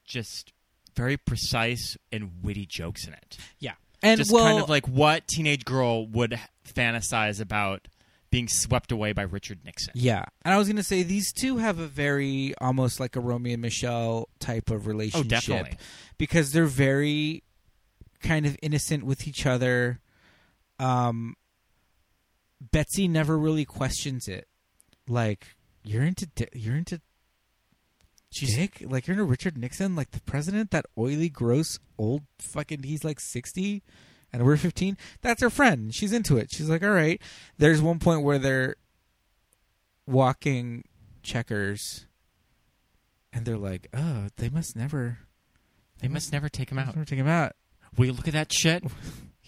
just 0.05 0.53
very 0.97 1.17
precise 1.17 1.97
and 2.13 2.31
witty 2.43 2.67
jokes 2.67 3.07
in 3.07 3.13
it. 3.15 3.39
yeah, 3.59 3.75
and 4.03 4.19
just 4.19 4.33
well, 4.33 4.45
kind 4.45 4.63
of 4.63 4.69
like 4.69 4.87
what 4.87 5.27
teenage 5.29 5.65
girl 5.65 6.07
would 6.07 6.39
fantasize 6.67 7.41
about 7.41 7.89
being 8.31 8.49
swept 8.49 8.93
away 8.93 9.13
by 9.13 9.23
Richard 9.23 9.59
Nixon. 9.65 9.93
Yeah, 9.97 10.25
and 10.45 10.55
I 10.55 10.59
was 10.59 10.69
gonna 10.69 10.83
say 10.83 11.03
these 11.03 11.33
two 11.33 11.59
have 11.59 11.79
a 11.79 11.87
very 11.87 12.55
almost 12.61 13.01
like 13.01 13.17
a 13.17 13.21
Romy 13.21 13.53
and 13.53 13.63
Michele 13.63 14.29
type 14.39 14.71
of 14.71 14.87
relationship. 14.87 15.27
Oh, 15.27 15.29
definitely. 15.29 15.79
because 16.19 16.53
they're 16.53 16.67
very 16.67 17.43
kind 18.23 18.47
of 18.47 18.57
innocent 18.63 19.05
with 19.05 19.27
each 19.27 19.47
other. 19.47 20.01
Um, 20.79 21.37
Betsy 22.61 23.09
never 23.09 23.39
really 23.39 23.65
questions 23.65 24.29
it. 24.29 24.47
Like 25.09 25.57
you're 25.83 26.05
into 26.05 26.27
di- 26.27 26.49
you're 26.55 26.77
into 26.77 27.01
She's- 28.33 28.55
dick, 28.55 28.83
like 28.87 29.07
you're 29.07 29.15
into 29.15 29.25
Richard 29.25 29.59
Nixon, 29.59 29.97
like 29.97 30.13
the 30.13 30.21
president, 30.21 30.71
that 30.71 30.87
oily, 30.97 31.29
gross, 31.29 31.79
old 31.99 32.23
fucking. 32.39 32.85
He's 32.85 33.03
like 33.05 33.19
sixty, 33.21 33.83
and 34.33 34.45
we're 34.45 34.57
fifteen. 34.57 34.97
That's 35.21 35.43
her 35.43 35.51
friend. 35.51 35.93
She's 35.95 36.13
into 36.13 36.37
it. 36.39 36.51
She's 36.53 36.69
like, 36.71 36.83
all 36.83 36.91
right. 36.91 37.21
There's 37.59 37.83
one 37.83 37.99
point 37.99 38.23
where 38.23 38.39
they're 38.39 38.77
walking 40.07 40.85
checkers, 41.23 42.07
and 43.33 43.45
they're 43.45 43.59
like, 43.59 43.89
oh, 43.95 44.29
they 44.37 44.49
must 44.49 44.77
never. 44.77 45.19
They 46.01 46.09
must 46.09 46.33
never 46.33 46.49
take 46.49 46.71
him 46.71 46.79
out. 46.79 46.95
Never 46.95 47.05
take 47.05 47.19
him 47.19 47.29
out. 47.29 47.53
Will 47.97 48.07
you 48.07 48.13
look 48.13 48.29
at 48.29 48.35
that 48.35 48.53
shit? 48.53 48.85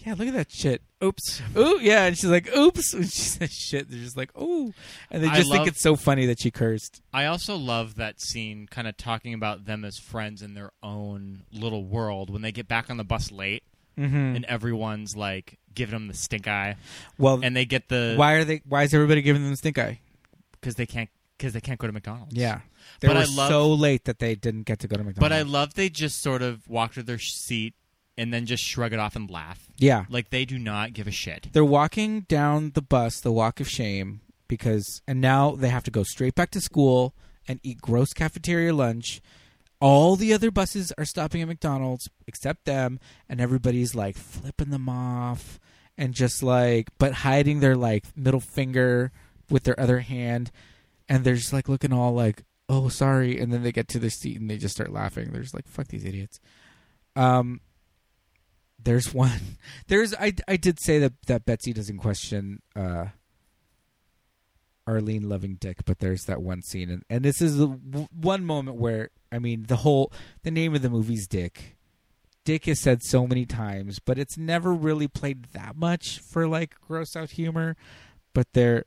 Yeah, 0.05 0.15
look 0.17 0.27
at 0.27 0.33
that 0.33 0.51
shit. 0.51 0.81
Oops. 1.03 1.41
Ooh, 1.57 1.79
yeah, 1.81 2.05
and 2.05 2.17
she's 2.17 2.29
like, 2.29 2.53
"Oops!" 2.55 2.93
When 2.93 3.03
she 3.03 3.09
says 3.21 3.51
shit, 3.51 3.89
they're 3.89 3.99
just 3.99 4.17
like, 4.17 4.37
"Ooh," 4.37 4.73
and 5.09 5.23
they 5.23 5.27
I 5.27 5.35
just 5.37 5.51
think 5.51 5.67
it's 5.67 5.81
so 5.81 5.95
funny 5.95 6.25
that 6.25 6.39
she 6.41 6.51
cursed. 6.51 7.01
I 7.13 7.25
also 7.25 7.55
love 7.55 7.95
that 7.95 8.21
scene, 8.21 8.67
kind 8.69 8.87
of 8.87 8.97
talking 8.97 9.33
about 9.33 9.65
them 9.65 9.85
as 9.85 9.97
friends 9.97 10.41
in 10.41 10.53
their 10.55 10.71
own 10.81 11.43
little 11.53 11.85
world. 11.85 12.29
When 12.29 12.41
they 12.41 12.51
get 12.51 12.67
back 12.67 12.89
on 12.89 12.97
the 12.97 13.03
bus 13.03 13.31
late, 13.31 13.63
Mm-hmm. 13.97 14.15
and 14.37 14.45
everyone's 14.45 15.15
like 15.15 15.59
giving 15.75 15.93
them 15.93 16.07
the 16.07 16.15
stink 16.15 16.47
eye, 16.47 16.77
Well, 17.19 17.39
and 17.43 17.55
they 17.55 17.63
get 17.65 17.89
the 17.89 18.15
why 18.17 18.33
are 18.33 18.43
they? 18.43 18.61
Why 18.67 18.83
is 18.83 18.93
everybody 18.93 19.21
giving 19.21 19.43
them 19.43 19.51
the 19.51 19.57
stink 19.57 19.77
eye? 19.77 19.99
because 20.53 20.75
they 20.75 20.85
can't 20.87 21.09
because 21.37 21.53
they 21.53 21.61
can't 21.61 21.77
go 21.79 21.85
to 21.87 21.93
McDonald's. 21.93 22.33
Yeah, 22.33 22.61
they 23.01 23.07
But 23.07 23.17
were 23.17 23.21
I 23.21 23.25
love- 23.25 23.49
so 23.49 23.71
late 23.73 24.05
that 24.05 24.17
they 24.19 24.33
didn't 24.35 24.63
get 24.63 24.79
to 24.79 24.87
go 24.87 24.95
to 24.97 25.03
McDonald's. 25.03 25.19
but 25.19 25.31
I 25.31 25.43
love 25.43 25.75
they 25.75 25.89
just 25.89 26.21
sort 26.23 26.41
of 26.41 26.67
walk 26.67 26.93
to 26.93 27.03
their 27.03 27.19
seat 27.19 27.75
and 28.17 28.33
then 28.33 28.45
just 28.45 28.63
shrug 28.63 28.93
it 28.93 28.99
off 28.99 29.15
and 29.15 29.29
laugh. 29.29 29.67
yeah, 29.77 30.05
Like 30.09 30.29
they 30.29 30.45
do 30.45 30.57
not 30.59 30.93
give 30.93 31.07
a 31.07 31.11
shit. 31.11 31.47
they're 31.53 31.65
walking 31.65 32.21
down 32.21 32.71
the 32.75 32.81
bus, 32.81 33.19
the 33.19 33.31
walk 33.31 33.59
of 33.59 33.67
shame, 33.69 34.21
because 34.47 35.01
and 35.07 35.19
now 35.21 35.51
they 35.51 35.69
have 35.69 35.83
to 35.83 35.91
go 35.91 36.03
straight 36.03 36.35
back 36.35 36.51
to 36.51 36.61
school 36.61 37.15
and 37.47 37.59
eat 37.63 37.81
gross 37.81 38.13
cafeteria 38.13 38.73
lunch. 38.73 39.21
All 39.81 40.15
the 40.15 40.33
other 40.33 40.49
buses 40.51 40.93
are 40.97 41.03
stopping 41.05 41.41
at 41.41 41.47
McDonald's 41.47 42.09
except 42.27 42.65
them, 42.65 42.99
and 43.27 43.41
everybody's 43.41 43.93
like 43.95 44.15
flipping 44.15 44.69
them 44.69 44.87
off 44.87 45.59
and 45.97 46.13
just 46.13 46.41
like, 46.41 46.87
but 46.97 47.11
hiding 47.13 47.59
their 47.59 47.75
like 47.75 48.05
middle 48.15 48.39
finger 48.39 49.11
with 49.49 49.63
their 49.63 49.77
other 49.79 49.99
hand, 49.99 50.51
and 51.09 51.23
they're 51.25 51.35
just 51.35 51.51
like 51.51 51.67
looking 51.67 51.91
all 51.91 52.13
like, 52.13 52.43
"Oh, 52.69 52.87
sorry," 52.87 53.37
and 53.39 53.51
then 53.51 53.61
they 53.63 53.73
get 53.73 53.89
to 53.89 53.99
their 53.99 54.09
seat 54.09 54.39
and 54.39 54.49
they 54.49 54.57
just 54.57 54.75
start 54.75 54.93
laughing. 54.93 55.31
They're 55.31 55.41
just 55.41 55.53
like, 55.53 55.67
"Fuck 55.67 55.87
these 55.89 56.05
idiots." 56.05 56.39
Um, 57.17 57.59
there's 58.83 59.13
one. 59.13 59.57
There's 59.87 60.13
I 60.15 60.33
I 60.47 60.57
did 60.57 60.79
say 60.79 60.99
that 60.99 61.13
that 61.27 61.45
Betsy 61.45 61.73
doesn't 61.73 61.97
question 61.97 62.61
uh 62.75 63.07
Arlene 64.85 65.29
loving 65.29 65.55
Dick, 65.55 65.85
but 65.85 65.99
there's 65.99 66.23
that 66.25 66.41
one 66.41 66.61
scene, 66.61 66.89
and 66.89 67.03
and 67.09 67.23
this 67.23 67.41
is 67.41 67.57
the 67.57 67.67
w- 67.67 68.07
one 68.11 68.45
moment 68.45 68.77
where 68.77 69.09
I 69.31 69.39
mean 69.39 69.65
the 69.67 69.77
whole 69.77 70.11
the 70.43 70.51
name 70.51 70.75
of 70.75 70.81
the 70.81 70.89
movie's 70.89 71.27
Dick. 71.27 71.77
Dick 72.45 72.67
is 72.67 72.81
said 72.81 73.01
so 73.03 73.25
many 73.25 73.45
times, 73.45 73.99
but 73.99 74.19
it's 74.19 74.37
never 74.37 74.73
really 74.73 75.07
played 75.07 75.45
that 75.53 75.77
much 75.77 76.19
for 76.19 76.45
like 76.47 76.75
gross 76.81 77.15
out 77.15 77.31
humor. 77.31 77.77
But 78.33 78.51
there, 78.53 78.83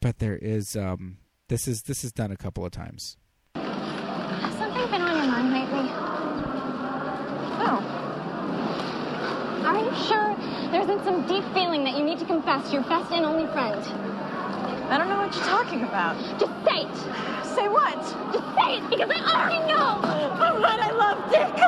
but 0.00 0.18
there 0.18 0.36
is 0.36 0.74
um 0.76 1.18
this 1.48 1.68
is 1.68 1.82
this 1.82 2.02
is 2.02 2.12
done 2.12 2.32
a 2.32 2.36
couple 2.36 2.64
of 2.64 2.72
times. 2.72 3.18
Has 3.54 4.54
something 4.56 4.90
been 4.90 5.02
on 5.02 5.16
your 5.16 5.26
mind 5.26 5.52
lately? 5.52 5.90
Oh. 7.64 7.98
Are 9.66 9.78
you 9.78 9.94
sure 10.06 10.36
there 10.72 10.80
isn't 10.80 11.04
some 11.04 11.26
deep 11.26 11.44
feeling 11.52 11.84
that 12.52 12.72
you 12.72 12.78
need 12.80 12.84
to 12.84 12.84
confess 12.84 12.84
to 12.84 12.84
your 12.84 12.84
best 12.84 13.10
and 13.12 13.24
only 13.24 13.46
friend? 13.52 13.80
I 14.92 14.98
don't 14.98 15.08
know 15.08 15.16
what 15.18 15.34
you're 15.34 15.44
talking 15.44 15.82
about. 15.82 16.16
Just 16.38 16.52
say 16.66 16.82
it. 16.82 16.96
Say 17.46 17.68
what? 17.68 17.98
Just 18.32 18.54
say 18.56 18.76
it 18.78 18.90
because 18.90 19.10
I 19.10 19.20
already 19.24 19.60
know. 19.72 20.00
Oh, 20.04 20.60
what 20.60 20.80
I 20.80 20.90
love 20.92 21.30
Dick. 21.32 21.52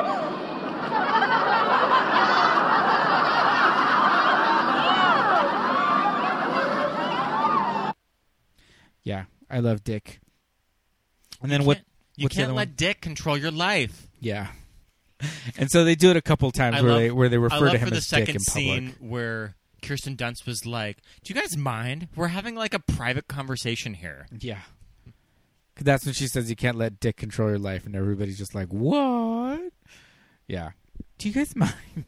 Yeah, 9.03 9.25
I 9.49 9.59
love 9.59 9.83
Dick. 9.83 10.19
And 11.41 11.51
You 11.51 11.57
then 11.57 11.65
what? 11.67 11.77
can't- 11.77 11.87
You 12.17 12.29
can't 12.29 12.53
let 12.55 12.69
one? 12.69 12.73
Dick 12.77 13.01
control 13.01 13.37
your 13.37 13.51
life. 13.51 14.07
Yeah. 14.19 14.47
And 15.57 15.69
so 15.71 15.83
they 15.83 15.95
do 15.95 16.09
it 16.11 16.17
a 16.17 16.21
couple 16.21 16.49
times 16.51 16.77
I 16.77 16.81
where 16.81 16.91
love, 16.91 16.99
they 17.01 17.11
where 17.11 17.29
they 17.29 17.37
I 17.37 17.39
refer 17.39 17.59
love 17.65 17.71
to 17.71 17.77
him 17.77 17.87
for 17.87 17.91
the 17.91 17.97
as 17.97 18.07
Dick 18.07 18.19
second 18.19 18.35
in 18.35 18.39
scene 18.41 18.91
public. 18.93 19.11
where 19.11 19.55
Kirsten 19.85 20.15
Dunst 20.15 20.45
was 20.45 20.65
like, 20.65 20.97
"Do 21.23 21.33
you 21.33 21.39
guys 21.39 21.55
mind? 21.55 22.07
We're 22.15 22.27
having 22.29 22.55
like 22.55 22.73
a 22.73 22.79
private 22.79 23.27
conversation 23.27 23.93
here." 23.93 24.27
Yeah. 24.37 24.61
That's 25.79 26.05
when 26.05 26.13
she 26.13 26.27
says 26.27 26.49
you 26.49 26.55
can't 26.55 26.77
let 26.77 26.99
Dick 26.99 27.17
control 27.17 27.49
your 27.49 27.59
life, 27.59 27.85
and 27.85 27.95
everybody's 27.95 28.37
just 28.37 28.55
like, 28.55 28.69
"What?" 28.69 29.71
Yeah. 30.47 30.71
Do 31.17 31.27
you 31.29 31.33
guys 31.33 31.55
mind? 31.55 32.05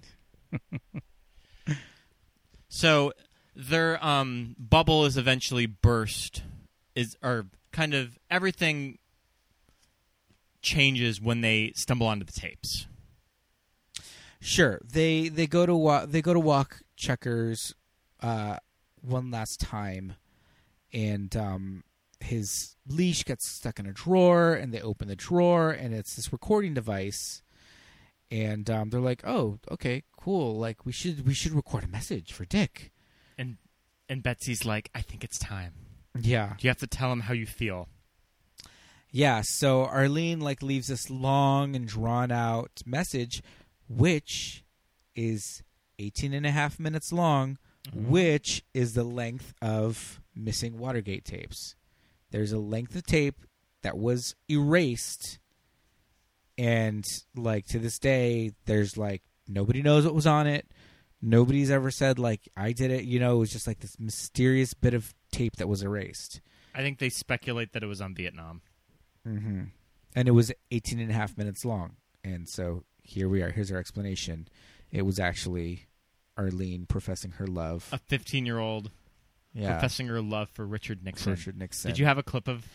So 2.70 3.12
their 3.56 4.04
um, 4.06 4.56
bubble 4.60 5.06
is 5.06 5.18
eventually 5.18 5.66
burst, 5.66 6.44
is 6.96 7.18
or 7.24 7.48
kind 7.72 7.94
of 7.94 8.18
everything 8.30 9.00
changes 10.62 11.20
when 11.22 11.42
they 11.42 11.72
stumble 11.76 12.08
onto 12.08 12.26
the 12.26 12.32
tapes. 12.32 12.88
Sure. 14.40 14.80
They 14.84 15.30
they 15.30 15.48
go 15.48 15.66
to 15.66 15.76
wa- 15.76 16.06
they 16.06 16.22
go 16.22 16.34
to 16.34 16.40
walk 16.40 16.82
checkers 16.98 17.74
uh, 18.22 18.58
one 19.02 19.32
last 19.32 19.60
time, 19.62 20.14
and 20.92 21.36
um, 21.38 21.84
his 22.20 22.76
leash 22.88 23.24
gets 23.24 23.48
stuck 23.48 23.80
in 23.80 23.86
a 23.86 23.94
drawer, 23.94 24.54
and 24.54 24.74
they 24.74 24.82
open 24.82 25.08
the 25.08 25.16
drawer, 25.16 25.72
and 25.72 25.94
it's 25.94 26.16
this 26.16 26.34
recording 26.34 26.74
device, 26.74 27.42
and 28.30 28.70
um, 28.70 28.90
they're 28.90 29.00
like, 29.00 29.26
"Oh, 29.26 29.60
okay, 29.72 30.04
cool. 30.20 30.58
Like 30.58 30.86
we 30.86 30.92
should 30.92 31.26
we 31.26 31.34
should 31.34 31.54
record 31.54 31.84
a 31.84 31.88
message 31.88 32.34
for 32.34 32.44
Dick." 32.46 32.92
And 33.38 33.58
and 34.10 34.24
Betsy's 34.24 34.66
like, 34.66 34.90
I 34.96 35.02
think 35.02 35.24
it's 35.24 35.38
time. 35.38 35.74
Yeah, 36.20 36.56
You 36.60 36.70
have 36.70 36.80
to 36.80 36.88
tell 36.88 37.12
him 37.12 37.20
how 37.22 37.34
you 37.34 37.46
feel. 37.46 37.90
yeah. 39.12 39.42
So 39.44 39.86
Arlene 39.86 40.40
like 40.40 40.64
leaves 40.64 40.88
this 40.88 41.10
long 41.10 41.76
and 41.76 41.88
drawn 41.88 42.32
out 42.32 42.82
message, 42.86 43.44
which 43.88 44.64
is 45.16 45.62
18 46.00 46.34
and 46.34 46.46
a 46.46 46.52
half 46.52 46.80
minutes 46.80 47.12
long, 47.12 47.58
which 47.94 48.64
is 48.74 48.94
the 48.94 49.04
length 49.04 49.54
of 49.62 50.22
missing 50.36 50.78
Watergate 50.78 51.26
tapes. 51.26 51.76
There's 52.32 52.52
a 52.52 52.60
length 52.60 52.96
of 52.96 53.06
tape 53.06 53.46
that 53.84 53.98
was 53.98 54.36
erased, 54.50 55.40
and 56.58 57.06
like 57.36 57.66
to 57.68 57.80
this 57.80 58.00
day, 58.00 58.52
there's 58.66 58.98
like 58.98 59.22
nobody 59.48 59.82
knows 59.82 60.06
what 60.06 60.16
was 60.16 60.28
on 60.28 60.48
it. 60.48 60.68
Nobody's 61.22 61.72
ever 61.72 61.90
said 61.90 62.20
like 62.20 62.48
I 62.56 62.74
did 62.74 62.92
it. 62.92 63.06
You 63.06 63.20
know, 63.20 63.38
it 63.38 63.40
was 63.40 63.52
just 63.52 63.68
like 63.68 63.80
this 63.80 64.00
mysterious 64.00 64.74
bit 64.74 64.94
of 64.94 65.14
tape 65.32 65.56
that 65.58 65.70
was 65.70 65.84
erased. 65.84 66.42
I 66.76 66.82
think 66.82 67.00
they 67.00 67.10
speculate 67.10 67.74
that 67.74 67.84
it 67.84 67.88
was 67.88 68.02
on 68.02 68.14
Vietnam. 68.14 68.62
Mm-hmm. 69.28 69.64
And 70.16 70.28
it 70.28 70.32
was 70.32 70.52
18 70.72 71.00
and 71.00 71.12
a 71.12 71.14
half 71.14 71.38
minutes 71.38 71.66
long. 71.66 71.96
And 72.24 72.48
so 72.48 72.84
here 73.02 73.28
we 73.28 73.42
are. 73.42 73.50
Here's 73.50 73.72
our 73.72 73.80
explanation. 73.80 74.48
It 74.92 75.04
was 75.04 75.20
actually 75.20 75.87
Arlene 76.38 76.86
professing 76.86 77.32
her 77.32 77.48
love. 77.48 77.90
A 77.92 77.98
15 77.98 78.46
year 78.46 78.60
old 78.60 78.92
yeah. 79.54 79.74
professing 79.74 80.08
her 80.08 80.22
love 80.22 80.50
for 80.50 80.66
Richard 80.66 81.04
Nixon. 81.04 81.32
Richard 81.32 81.58
Nixon. 81.58 81.90
Did 81.90 82.00
you 82.00 82.06
have 82.06 82.18
a 82.18 82.24
clip 82.24 82.48
of 82.48 82.66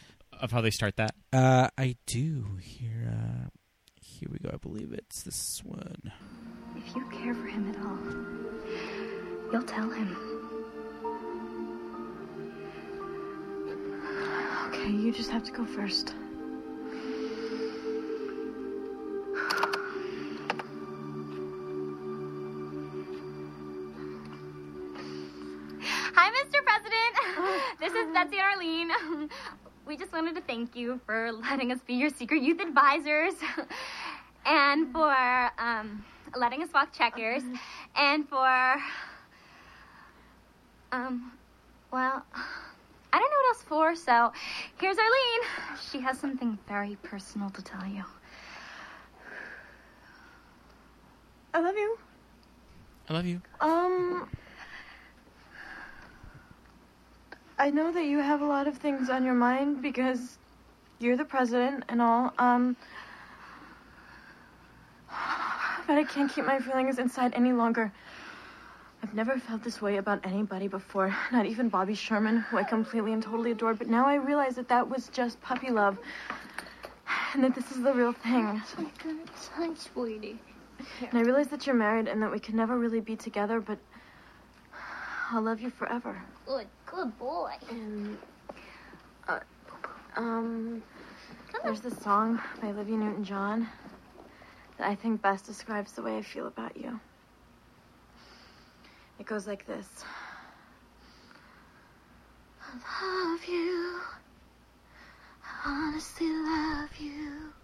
of 0.40 0.50
how 0.50 0.60
they 0.60 0.70
start 0.70 0.96
that? 0.96 1.14
Uh, 1.32 1.68
I 1.78 1.96
do. 2.06 2.58
Here, 2.60 3.12
uh, 3.12 3.48
here 3.94 4.28
we 4.30 4.38
go. 4.38 4.50
I 4.52 4.56
believe 4.56 4.92
it's 4.92 5.22
this 5.22 5.62
one. 5.64 6.12
If 6.76 6.96
you 6.96 7.04
care 7.10 7.34
for 7.34 7.46
him 7.46 7.68
at 7.70 7.76
all, 7.78 9.52
you'll 9.52 9.62
tell 9.62 9.90
him. 9.90 10.16
Okay, 14.68 14.90
you 14.90 15.12
just 15.12 15.30
have 15.30 15.44
to 15.44 15.52
go 15.52 15.64
first. 15.64 16.14
This 27.82 27.94
is 27.94 28.12
Betsy 28.14 28.36
and 28.36 28.44
Arlene. 28.44 29.28
We 29.88 29.96
just 29.96 30.12
wanted 30.12 30.36
to 30.36 30.40
thank 30.42 30.76
you 30.76 31.00
for 31.04 31.32
letting 31.32 31.72
us 31.72 31.80
be 31.84 31.94
your 31.94 32.10
secret 32.10 32.40
youth 32.40 32.60
advisors 32.60 33.34
and 34.46 34.92
for 34.92 35.50
um, 35.58 36.04
letting 36.36 36.62
us 36.62 36.68
walk 36.72 36.92
checkers 36.92 37.42
and 37.96 38.28
for. 38.28 38.76
Um, 40.92 41.32
well, 41.92 42.24
I 43.12 43.18
don't 43.18 43.30
know 43.32 43.36
what 43.42 43.56
else 43.56 43.62
for, 43.64 43.96
so 43.96 44.32
here's 44.80 44.96
Arlene. 44.96 45.76
She 45.90 45.98
has 45.98 46.20
something 46.20 46.56
very 46.68 46.96
personal 47.02 47.50
to 47.50 47.62
tell 47.62 47.84
you. 47.84 48.04
I 51.52 51.58
love 51.58 51.74
you. 51.74 51.98
I 53.08 53.12
love 53.12 53.26
you. 53.26 53.42
Um, 53.60 54.28
I 57.62 57.70
know 57.70 57.92
that 57.92 58.06
you 58.06 58.18
have 58.18 58.40
a 58.40 58.44
lot 58.44 58.66
of 58.66 58.76
things 58.78 59.08
on 59.08 59.24
your 59.24 59.34
mind 59.34 59.82
because 59.82 60.36
you're 60.98 61.16
the 61.16 61.24
president 61.24 61.84
and 61.88 62.02
all. 62.02 62.32
Um, 62.36 62.74
but 65.86 65.96
I 65.96 66.02
can't 66.02 66.28
keep 66.28 66.44
my 66.44 66.58
feelings 66.58 66.98
inside 66.98 67.34
any 67.34 67.52
longer. 67.52 67.92
I've 69.00 69.14
never 69.14 69.38
felt 69.38 69.62
this 69.62 69.80
way 69.80 69.98
about 69.98 70.26
anybody 70.26 70.66
before, 70.66 71.14
not 71.30 71.46
even 71.46 71.68
Bobby 71.68 71.94
Sherman, 71.94 72.38
who 72.38 72.58
I 72.58 72.64
completely 72.64 73.12
and 73.12 73.22
totally 73.22 73.52
adored. 73.52 73.78
But 73.78 73.86
now 73.86 74.06
I 74.06 74.16
realize 74.16 74.56
that 74.56 74.66
that 74.66 74.90
was 74.90 75.06
just 75.10 75.40
puppy 75.40 75.70
love, 75.70 76.00
and 77.32 77.44
that 77.44 77.54
this 77.54 77.70
is 77.70 77.80
the 77.80 77.94
real 77.94 78.12
thing. 78.12 78.60
Hi, 79.54 79.70
sweetie. 79.76 80.40
And 81.00 81.16
I 81.16 81.22
realize 81.22 81.46
that 81.46 81.64
you're 81.64 81.76
married 81.76 82.08
and 82.08 82.20
that 82.22 82.32
we 82.32 82.40
could 82.40 82.56
never 82.56 82.76
really 82.76 83.00
be 83.00 83.14
together, 83.14 83.60
but 83.60 83.78
I'll 85.32 85.40
love 85.40 85.62
you 85.62 85.70
forever. 85.70 86.22
Good, 86.44 86.66
good 86.84 87.18
boy. 87.18 87.52
And, 87.70 88.18
uh, 89.26 89.40
um, 90.14 90.82
there's 91.64 91.80
this 91.80 91.96
song 92.02 92.38
by 92.60 92.68
Olivia 92.68 92.98
Newton-John 92.98 93.66
that 94.76 94.88
I 94.88 94.94
think 94.94 95.22
best 95.22 95.46
describes 95.46 95.92
the 95.92 96.02
way 96.02 96.18
I 96.18 96.22
feel 96.22 96.46
about 96.46 96.76
you. 96.76 97.00
It 99.18 99.24
goes 99.24 99.46
like 99.46 99.66
this. 99.66 100.04
I 102.60 103.30
love 103.32 103.44
you. 103.46 104.00
I 105.42 105.62
honestly 105.64 106.28
love 106.28 106.90
you. 107.00 107.54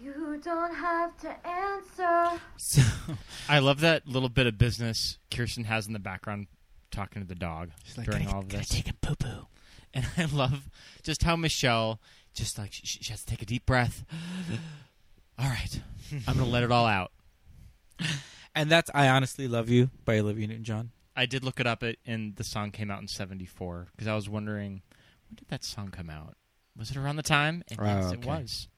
You 0.00 0.40
don't 0.44 0.74
have 0.74 1.16
to 1.18 1.46
answer. 1.46 2.40
So, 2.56 2.82
I 3.48 3.58
love 3.58 3.80
that 3.80 4.06
little 4.06 4.28
bit 4.28 4.46
of 4.46 4.56
business 4.58 5.18
Kirsten 5.30 5.64
has 5.64 5.86
in 5.86 5.92
the 5.92 5.98
background 5.98 6.46
talking 6.90 7.20
to 7.20 7.28
the 7.28 7.34
dog 7.34 7.70
she's 7.84 7.98
like, 7.98 8.06
during 8.06 8.24
"Gotta- 8.24 8.36
all 8.36 8.42
of 8.42 8.48
gotta 8.48 8.58
this. 8.60 8.68
take 8.68 8.88
a 8.88 8.94
poo 8.94 9.16
poo. 9.16 9.46
And 9.92 10.06
I 10.16 10.26
love 10.26 10.68
just 11.02 11.22
how 11.24 11.34
Michelle 11.36 12.00
just 12.34 12.58
like 12.58 12.72
she, 12.72 12.86
she 12.86 13.10
has 13.12 13.20
to 13.24 13.26
take 13.26 13.42
a 13.42 13.46
deep 13.46 13.66
breath. 13.66 14.04
all 15.38 15.46
right, 15.48 15.80
I'm 16.28 16.36
gonna 16.38 16.46
let 16.48 16.62
it 16.62 16.70
all 16.72 16.86
out. 16.86 17.10
And 18.54 18.70
that's 18.70 18.90
I 18.94 19.08
Honestly 19.08 19.48
Love 19.48 19.68
You 19.68 19.90
by 20.04 20.18
Olivia 20.18 20.46
Newton 20.46 20.64
John. 20.64 20.90
I 21.16 21.26
did 21.26 21.42
look 21.42 21.58
it 21.58 21.66
up, 21.66 21.82
it, 21.82 21.98
and 22.06 22.36
the 22.36 22.44
song 22.44 22.70
came 22.70 22.90
out 22.90 23.00
in 23.00 23.08
'74 23.08 23.88
because 23.92 24.06
I 24.06 24.14
was 24.14 24.28
wondering 24.28 24.82
when 25.28 25.34
did 25.36 25.48
that 25.48 25.64
song 25.64 25.90
come 25.90 26.08
out? 26.10 26.36
Was 26.76 26.90
it 26.92 26.96
around 26.96 27.16
the 27.16 27.22
time? 27.24 27.64
And 27.68 27.80
Oh, 27.80 27.84
yes, 27.84 28.04
okay. 28.12 28.20
It 28.20 28.24
was 28.26 28.68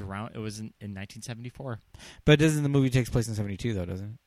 around. 0.00 0.32
It 0.34 0.38
was 0.38 0.58
in, 0.58 0.66
in 0.80 0.94
1974. 0.94 1.80
But 2.24 2.38
doesn't 2.38 2.62
the 2.62 2.68
movie 2.68 2.90
takes 2.90 3.10
place 3.10 3.28
in 3.28 3.34
72, 3.34 3.74
though, 3.74 3.84
doesn't 3.84 4.06
it? 4.06 4.18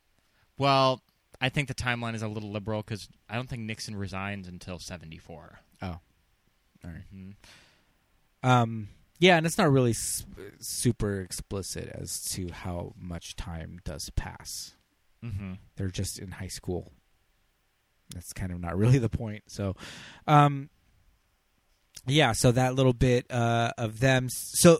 Well, 0.57 1.01
I 1.39 1.49
think 1.49 1.68
the 1.68 1.76
timeline 1.76 2.15
is 2.15 2.24
a 2.24 2.28
little 2.28 2.51
liberal 2.51 2.82
because 2.82 3.07
I 3.30 3.36
don't 3.36 3.47
think 3.47 3.63
Nixon 3.63 3.95
resigns 3.95 4.47
until 4.47 4.80
'74. 4.80 5.59
Oh. 5.82 5.88
All 5.88 6.01
right. 6.84 7.03
Mhm. 7.13 7.36
Um, 8.43 8.89
yeah, 9.20 9.38
and 9.38 9.45
it's 9.45 9.57
not 9.57 9.72
really 9.72 9.93
super 9.93 11.22
explicit 11.22 11.89
as 11.89 12.24
to 12.32 12.51
how 12.51 12.93
much 12.99 13.36
time 13.36 13.80
does 13.84 14.09
pass. 14.11 14.76
Mm-hmm. 15.24 15.53
They're 15.76 15.89
just 15.89 16.20
in 16.20 16.32
high 16.32 16.47
school. 16.47 16.91
That's 18.13 18.34
kind 18.34 18.51
of 18.51 18.59
not 18.59 18.78
really 18.78 18.99
the 18.99 19.09
point. 19.09 19.43
So, 19.47 19.76
um, 20.28 20.70
yeah, 22.05 22.32
so 22.32 22.51
that 22.51 22.76
little 22.76 22.93
bit 22.93 23.30
uh, 23.32 23.72
of 23.78 23.99
them. 23.99 24.30
So 24.30 24.80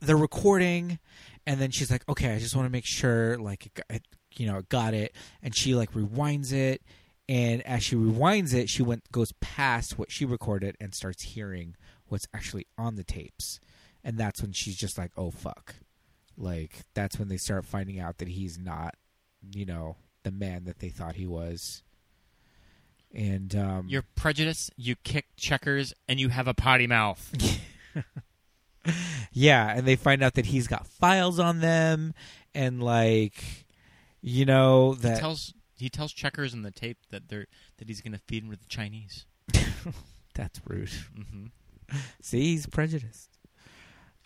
they're 0.00 0.16
recording, 0.16 0.98
and 1.46 1.60
then 1.60 1.70
she's 1.70 1.90
like, 1.90 2.08
"Okay, 2.08 2.32
I 2.34 2.38
just 2.38 2.54
want 2.54 2.66
to 2.66 2.70
make 2.70 2.86
sure, 2.86 3.38
like, 3.38 3.66
it, 3.66 3.80
it, 3.90 4.02
you 4.36 4.46
know, 4.46 4.62
got 4.68 4.94
it." 4.94 5.14
And 5.42 5.54
she 5.56 5.74
like 5.74 5.92
rewinds 5.92 6.52
it, 6.52 6.82
and 7.28 7.62
as 7.62 7.82
she 7.82 7.96
rewinds 7.96 8.54
it, 8.54 8.68
she 8.68 8.82
went 8.82 9.10
goes 9.12 9.32
past 9.40 9.98
what 9.98 10.10
she 10.10 10.24
recorded 10.24 10.76
and 10.80 10.94
starts 10.94 11.22
hearing 11.22 11.76
what's 12.06 12.26
actually 12.34 12.66
on 12.76 12.96
the 12.96 13.04
tapes, 13.04 13.60
and 14.02 14.18
that's 14.18 14.42
when 14.42 14.52
she's 14.52 14.76
just 14.76 14.98
like, 14.98 15.12
"Oh 15.16 15.30
fuck!" 15.30 15.76
Like 16.36 16.84
that's 16.94 17.18
when 17.18 17.28
they 17.28 17.36
start 17.36 17.64
finding 17.64 17.98
out 17.98 18.18
that 18.18 18.28
he's 18.28 18.58
not, 18.58 18.94
you 19.52 19.66
know, 19.66 19.96
the 20.22 20.30
man 20.30 20.64
that 20.64 20.78
they 20.78 20.88
thought 20.88 21.16
he 21.16 21.26
was. 21.26 21.82
And 23.12 23.54
um, 23.56 23.86
You're 23.88 24.04
prejudiced. 24.14 24.70
You 24.76 24.94
kick 24.96 25.26
checkers, 25.36 25.94
and 26.06 26.20
you 26.20 26.28
have 26.28 26.46
a 26.46 26.54
potty 26.54 26.86
mouth. 26.86 27.32
Yeah, 29.32 29.72
and 29.76 29.86
they 29.86 29.96
find 29.96 30.22
out 30.22 30.34
that 30.34 30.46
he's 30.46 30.66
got 30.66 30.86
files 30.86 31.38
on 31.38 31.60
them, 31.60 32.14
and 32.54 32.82
like, 32.82 33.66
you 34.20 34.44
know 34.44 34.92
He 34.94 35.00
that 35.02 35.20
tells 35.20 35.54
he 35.76 35.88
tells 35.88 36.12
checkers 36.12 36.54
in 36.54 36.62
the 36.62 36.70
tape 36.70 36.98
that 37.10 37.28
they're 37.28 37.46
that 37.78 37.88
he's 37.88 38.00
going 38.00 38.12
to 38.12 38.18
feed 38.26 38.44
him 38.44 38.50
to 38.50 38.56
the 38.56 38.66
Chinese. 38.66 39.26
that's 40.34 40.60
rude. 40.66 40.90
hmm 41.14 41.46
See, 42.20 42.40
he's 42.42 42.66
prejudiced. 42.66 43.30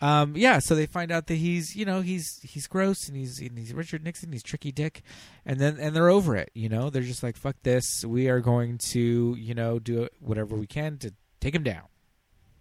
Um, 0.01 0.35
yeah, 0.35 0.59
so 0.59 0.75
they 0.75 0.85
find 0.85 1.13
out 1.13 1.27
that 1.27 1.35
he's, 1.35 1.77
you 1.77 1.85
know, 1.85 2.01
he's 2.01 2.41
he's 2.41 2.67
gross 2.67 3.07
and 3.07 3.15
he's 3.15 3.39
and 3.39 3.57
he's 3.57 3.73
Richard 3.73 4.03
Nixon, 4.03 4.33
he's 4.33 4.43
tricky 4.43 4.71
dick, 4.71 5.01
and 5.45 5.59
then 5.59 5.77
and 5.79 5.95
they're 5.95 6.09
over 6.09 6.35
it. 6.35 6.51
You 6.53 6.67
know, 6.67 6.89
they're 6.89 7.03
just 7.03 7.23
like, 7.23 7.37
fuck 7.37 7.55
this. 7.63 8.03
We 8.03 8.27
are 8.27 8.41
going 8.41 8.79
to, 8.79 9.35
you 9.39 9.53
know, 9.53 9.79
do 9.79 10.09
whatever 10.19 10.57
we 10.57 10.67
can 10.67 10.97
to 10.97 11.13
take 11.39 11.55
him 11.55 11.63
down 11.63 11.83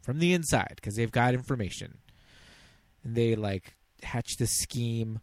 from 0.03 0.19
the 0.19 0.35
inside 0.35 0.73
because 0.77 0.97
they've 0.97 1.11
got 1.11 1.33
information, 1.35 1.99
and 3.05 3.15
they 3.15 3.35
like 3.35 3.75
hatch 4.03 4.37
the 4.37 4.47
scheme. 4.47 5.21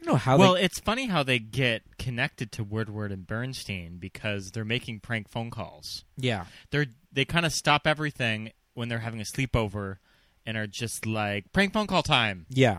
I 0.00 0.04
don't 0.04 0.14
know 0.14 0.18
how. 0.18 0.36
well, 0.38 0.54
they, 0.54 0.62
it's 0.62 0.80
funny 0.80 1.06
how 1.06 1.22
they 1.22 1.38
get 1.38 1.82
connected 1.98 2.50
to 2.52 2.64
Woodward 2.64 3.12
and 3.12 3.24
Bernstein 3.26 3.98
because 3.98 4.50
they're 4.50 4.64
making 4.64 4.98
prank 5.00 5.28
phone 5.28 5.50
calls. 5.50 6.04
yeah, 6.16 6.46
They're 6.70 6.86
they 7.12 7.24
kind 7.24 7.46
of 7.46 7.52
stop 7.52 7.86
everything 7.86 8.50
when 8.74 8.88
they're 8.88 8.98
having 9.00 9.20
a 9.20 9.24
sleepover 9.24 9.98
and 10.44 10.56
are 10.56 10.66
just 10.66 11.06
like 11.06 11.52
prank 11.52 11.72
phone 11.72 11.86
call 11.86 12.02
time. 12.02 12.46
yeah, 12.48 12.78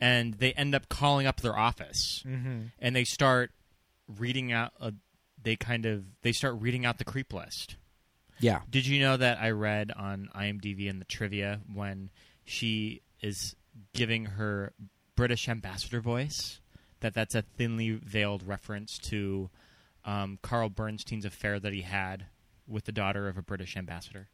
and 0.00 0.34
they 0.34 0.52
end 0.54 0.74
up 0.74 0.88
calling 0.88 1.26
up 1.26 1.40
their 1.42 1.58
office, 1.58 2.22
Mm-hmm. 2.26 2.60
and 2.78 2.96
they 2.96 3.04
start 3.04 3.50
reading 4.06 4.52
out. 4.52 4.72
Uh, 4.80 4.92
they 5.42 5.54
kind 5.56 5.84
of 5.84 6.04
they 6.22 6.32
start 6.32 6.54
reading 6.60 6.86
out 6.86 6.96
the 6.98 7.04
creep 7.04 7.32
list. 7.34 7.76
Yeah. 8.40 8.60
Did 8.70 8.86
you 8.86 9.00
know 9.00 9.16
that 9.16 9.38
I 9.40 9.50
read 9.50 9.92
on 9.96 10.28
IMDb 10.34 10.86
in 10.86 10.98
the 10.98 11.04
trivia 11.04 11.60
when 11.72 12.10
she 12.44 13.02
is 13.20 13.56
giving 13.94 14.24
her 14.24 14.72
British 15.16 15.48
ambassador 15.48 16.00
voice 16.00 16.60
that 17.00 17.14
that's 17.14 17.34
a 17.34 17.42
thinly 17.42 17.90
veiled 17.92 18.46
reference 18.46 18.98
to 18.98 19.50
um, 20.04 20.38
Carl 20.42 20.68
Bernstein's 20.68 21.24
affair 21.24 21.58
that 21.60 21.72
he 21.72 21.82
had 21.82 22.26
with 22.66 22.84
the 22.84 22.92
daughter 22.92 23.28
of 23.28 23.36
a 23.36 23.42
British 23.42 23.76
ambassador. 23.76 24.28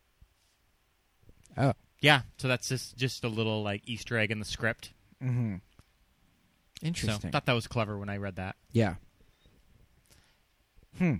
Oh. 1.56 1.74
Yeah, 2.00 2.22
so 2.36 2.48
that's 2.48 2.68
just 2.68 2.96
just 2.96 3.24
a 3.24 3.28
little 3.28 3.62
like 3.62 3.82
Easter 3.86 4.18
egg 4.18 4.30
in 4.30 4.38
the 4.38 4.44
script. 4.44 4.92
Mm-hmm. 5.22 5.56
So 6.80 6.86
Interesting. 6.86 7.30
thought 7.30 7.46
that 7.46 7.54
was 7.54 7.66
clever 7.66 7.96
when 7.96 8.10
I 8.10 8.18
read 8.18 8.36
that. 8.36 8.56
Yeah. 8.72 8.96
Hmm. 10.98 11.14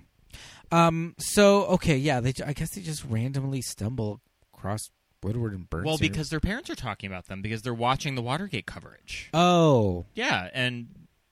Um. 0.71 1.15
So 1.19 1.65
okay, 1.65 1.97
yeah. 1.97 2.19
They. 2.19 2.33
I 2.45 2.53
guess 2.53 2.71
they 2.75 2.81
just 2.81 3.03
randomly 3.05 3.61
stumble 3.61 4.21
across 4.53 4.89
Woodward 5.23 5.53
and 5.53 5.69
Bernstein. 5.69 5.87
Well, 5.89 5.97
because 5.97 6.29
their 6.29 6.39
parents 6.39 6.69
are 6.69 6.75
talking 6.75 7.07
about 7.09 7.27
them 7.27 7.41
because 7.41 7.61
they're 7.61 7.73
watching 7.73 8.15
the 8.15 8.21
Watergate 8.21 8.65
coverage. 8.65 9.29
Oh. 9.33 10.05
Yeah, 10.15 10.49
and 10.53 10.87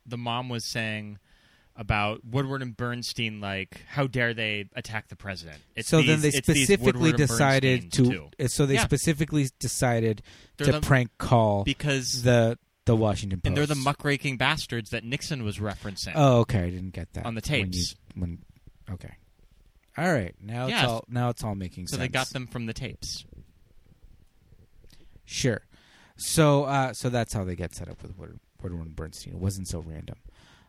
the 0.05 0.17
mom 0.17 0.49
was 0.49 0.69
saying 0.71 1.19
about 1.75 2.23
Woodward 2.23 2.61
and 2.61 2.77
Bernstein, 2.77 3.41
like, 3.41 3.81
how 3.89 4.05
dare 4.05 4.33
they 4.35 4.65
attack 4.75 5.07
the 5.07 5.15
president? 5.15 5.57
It's 5.75 5.89
so 5.89 5.97
these- 5.97 6.07
then 6.07 6.21
they 6.21 6.29
specifically 6.31 7.11
decided 7.13 7.91
to. 7.93 8.05
too. 8.05 8.29
uh, 8.39 8.47
So 8.47 8.67
they 8.67 8.75
Yeah. 8.75 8.83
specifically 8.83 9.49
decided 9.59 10.21
They're 10.57 10.65
to 10.67 10.71
the- 10.73 10.81
prank 10.81 11.09
call 11.17 11.63
because 11.63 12.21
the 12.23 12.59
the 12.85 12.95
Washington 12.95 13.39
Post. 13.39 13.47
and 13.47 13.57
they're 13.57 13.65
the 13.65 13.75
muckraking 13.75 14.37
bastards 14.37 14.89
that 14.89 15.03
Nixon 15.05 15.43
was 15.43 15.57
referencing. 15.57 16.11
Oh, 16.15 16.39
okay. 16.41 16.59
I 16.63 16.69
didn't 16.69 16.91
get 16.91 17.11
that 17.13 17.25
On 17.25 17.33
the 17.33 17.41
when 17.49 17.59
you- 17.59 17.65
tapes. 17.71 17.95
When, 18.13 18.39
okay. 18.91 19.13
All 19.97 20.11
right. 20.11 20.33
Now 20.41 20.67
it's 20.67 20.83
all 20.83 21.05
now 21.07 21.29
it's 21.29 21.43
all 21.43 21.55
making 21.55 21.87
so 21.87 21.91
sense. 21.91 21.99
So 21.99 22.03
they 22.03 22.07
got 22.07 22.29
them 22.29 22.47
from 22.47 22.65
the 22.65 22.73
tapes. 22.73 23.25
Sure. 25.25 25.61
So 26.17 26.63
uh, 26.63 26.93
so 26.93 27.09
that's 27.09 27.33
how 27.33 27.43
they 27.43 27.55
get 27.55 27.75
set 27.75 27.89
up 27.89 28.01
with 28.01 28.17
Woodward, 28.17 28.39
Woodward 28.61 28.87
and 28.87 28.95
Bernstein. 28.95 29.33
It 29.33 29.39
wasn't 29.39 29.67
so 29.67 29.79
random. 29.79 30.17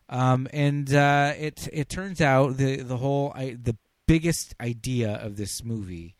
Um, 0.08 0.48
and 0.52 0.92
uh, 0.92 1.32
it 1.38 1.68
it 1.72 1.88
turns 1.88 2.20
out 2.20 2.56
the 2.56 2.76
the 2.76 2.98
whole 2.98 3.32
I, 3.34 3.56
the 3.60 3.76
biggest 4.06 4.54
idea 4.60 5.14
of 5.14 5.36
this 5.36 5.64
movie 5.64 6.14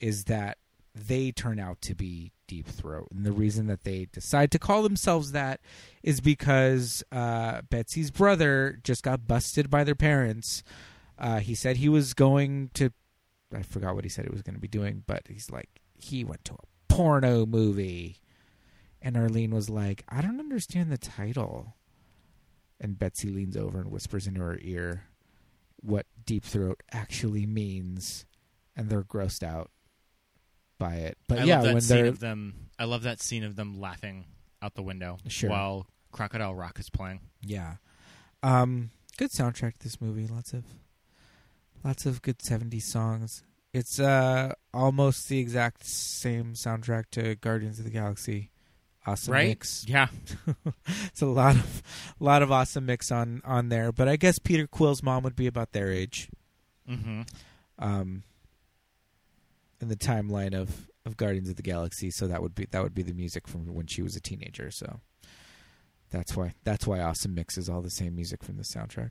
is 0.00 0.24
that 0.24 0.58
they 0.94 1.30
turn 1.30 1.60
out 1.60 1.80
to 1.82 1.94
be 1.94 2.32
Deep 2.48 2.66
Throat, 2.66 3.08
and 3.14 3.24
the 3.24 3.32
reason 3.32 3.66
that 3.68 3.84
they 3.84 4.06
decide 4.12 4.50
to 4.52 4.58
call 4.58 4.82
themselves 4.82 5.32
that 5.32 5.60
is 6.02 6.20
because 6.20 7.04
uh, 7.12 7.60
Betsy's 7.70 8.10
brother 8.10 8.80
just 8.82 9.02
got 9.02 9.26
busted 9.26 9.70
by 9.70 9.84
their 9.84 9.94
parents. 9.94 10.64
Uh, 11.18 11.40
he 11.40 11.54
said 11.54 11.76
he 11.76 11.88
was 11.88 12.14
going 12.14 12.70
to, 12.74 12.92
I 13.54 13.62
forgot 13.62 13.94
what 13.94 14.04
he 14.04 14.10
said 14.10 14.24
he 14.24 14.30
was 14.30 14.42
going 14.42 14.54
to 14.54 14.60
be 14.60 14.68
doing, 14.68 15.02
but 15.06 15.22
he's 15.28 15.50
like 15.50 15.68
he 15.94 16.22
went 16.24 16.44
to 16.44 16.54
a 16.54 16.92
porno 16.94 17.44
movie, 17.44 18.18
and 19.02 19.16
Arlene 19.16 19.50
was 19.54 19.68
like, 19.68 20.04
I 20.08 20.20
don't 20.22 20.38
understand 20.40 20.90
the 20.92 20.98
title. 20.98 21.74
And 22.80 22.96
Betsy 22.96 23.28
leans 23.30 23.56
over 23.56 23.80
and 23.80 23.90
whispers 23.90 24.28
into 24.28 24.40
her 24.40 24.56
ear 24.62 25.04
what 25.80 26.06
deep 26.24 26.44
throat 26.44 26.80
actually 26.92 27.44
means, 27.46 28.24
and 28.76 28.88
they're 28.88 29.02
grossed 29.02 29.42
out 29.42 29.72
by 30.78 30.94
it. 30.96 31.18
But 31.26 31.40
I 31.40 31.44
yeah, 31.44 31.56
love 31.56 31.64
that 31.64 31.72
when 31.74 31.80
scene 31.82 31.96
they're 31.96 32.06
of 32.06 32.20
them. 32.20 32.54
I 32.78 32.84
love 32.84 33.02
that 33.02 33.20
scene 33.20 33.42
of 33.42 33.56
them 33.56 33.80
laughing 33.80 34.26
out 34.62 34.74
the 34.76 34.82
window 34.82 35.18
Sure. 35.26 35.50
while 35.50 35.86
Crocodile 36.12 36.54
Rock 36.54 36.78
is 36.78 36.88
playing. 36.90 37.20
yeah, 37.42 37.76
um, 38.44 38.90
good 39.16 39.30
soundtrack. 39.32 39.72
to 39.78 39.78
This 39.80 40.00
movie, 40.00 40.28
lots 40.28 40.52
of 40.52 40.62
lots 41.84 42.06
of 42.06 42.22
good 42.22 42.38
'70s 42.38 42.82
songs. 42.82 43.42
It's 43.72 44.00
uh 44.00 44.54
almost 44.72 45.28
the 45.28 45.38
exact 45.38 45.84
same 45.84 46.54
soundtrack 46.54 47.04
to 47.12 47.34
Guardians 47.36 47.78
of 47.78 47.84
the 47.84 47.90
Galaxy. 47.90 48.50
Awesome 49.06 49.32
right? 49.32 49.48
mix. 49.48 49.86
Yeah. 49.88 50.08
it's 51.06 51.22
a 51.22 51.26
lot 51.26 51.56
of 51.56 51.82
lot 52.20 52.42
of 52.42 52.52
awesome 52.52 52.86
mix 52.86 53.10
on 53.10 53.42
on 53.44 53.68
there. 53.68 53.92
But 53.92 54.08
I 54.08 54.16
guess 54.16 54.38
Peter 54.38 54.66
Quill's 54.66 55.02
mom 55.02 55.22
would 55.22 55.36
be 55.36 55.46
about 55.46 55.72
their 55.72 55.90
age. 55.90 56.28
Mm-hmm. 56.88 57.22
um, 57.78 58.22
in 59.80 59.88
the 59.88 59.96
timeline 59.96 60.54
of, 60.54 60.88
of 61.04 61.16
Guardians 61.16 61.48
of 61.48 61.56
the 61.56 61.62
Galaxy. 61.62 62.10
So 62.10 62.26
that 62.26 62.42
would 62.42 62.54
be 62.54 62.66
that 62.70 62.82
would 62.82 62.94
be 62.94 63.02
the 63.02 63.12
music 63.12 63.46
from 63.46 63.66
when 63.74 63.86
she 63.86 64.02
was 64.02 64.16
a 64.16 64.20
teenager. 64.20 64.70
So 64.70 65.00
that's 66.10 66.36
why 66.36 66.54
that's 66.64 66.86
why 66.86 67.00
Awesome 67.00 67.34
mixes 67.34 67.68
all 67.68 67.82
the 67.82 67.90
same 67.90 68.14
music 68.14 68.42
from 68.42 68.56
the 68.56 68.62
soundtrack. 68.62 69.10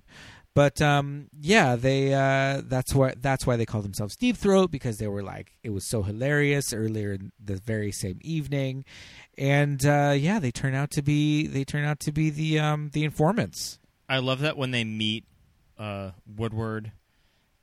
But 0.57 0.81
um, 0.81 1.27
yeah, 1.39 1.75
they 1.75 2.15
uh, 2.15 2.63
that's 2.65 2.95
why 2.95 3.13
that's 3.15 3.45
why 3.45 3.57
they 3.57 3.65
call 3.67 3.83
themselves 3.83 4.15
Deep 4.15 4.35
Throat 4.35 4.71
because 4.71 4.97
they 4.97 5.05
were 5.07 5.21
like 5.21 5.51
it 5.61 5.69
was 5.69 5.85
so 5.87 6.01
hilarious 6.01 6.73
earlier 6.73 7.13
in 7.13 7.31
the 7.39 7.57
very 7.57 7.91
same 7.91 8.17
evening, 8.23 8.83
and 9.37 9.85
uh, 9.85 10.15
yeah, 10.17 10.39
they 10.39 10.49
turn 10.49 10.73
out 10.73 10.89
to 10.91 11.03
be 11.03 11.45
they 11.45 11.63
turn 11.63 11.85
out 11.85 11.99
to 11.99 12.11
be 12.11 12.31
the 12.31 12.57
um, 12.57 12.89
the 12.93 13.03
informants. 13.03 13.77
I 14.09 14.17
love 14.17 14.39
that 14.39 14.57
when 14.57 14.71
they 14.71 14.83
meet 14.83 15.25
uh, 15.77 16.13
Woodward 16.25 16.91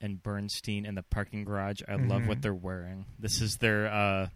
and 0.01 0.23
Bernstein 0.23 0.87
in 0.87 0.95
the 0.95 1.03
parking 1.03 1.43
garage. 1.43 1.81
I 1.89 1.97
love 1.97 2.23
Mhm. 2.23 2.27
what 2.29 2.43
they're 2.43 2.55
wearing. 2.55 3.07
This 3.19 3.41
is 3.41 3.57
their 3.57 3.89
uh, 3.93 4.29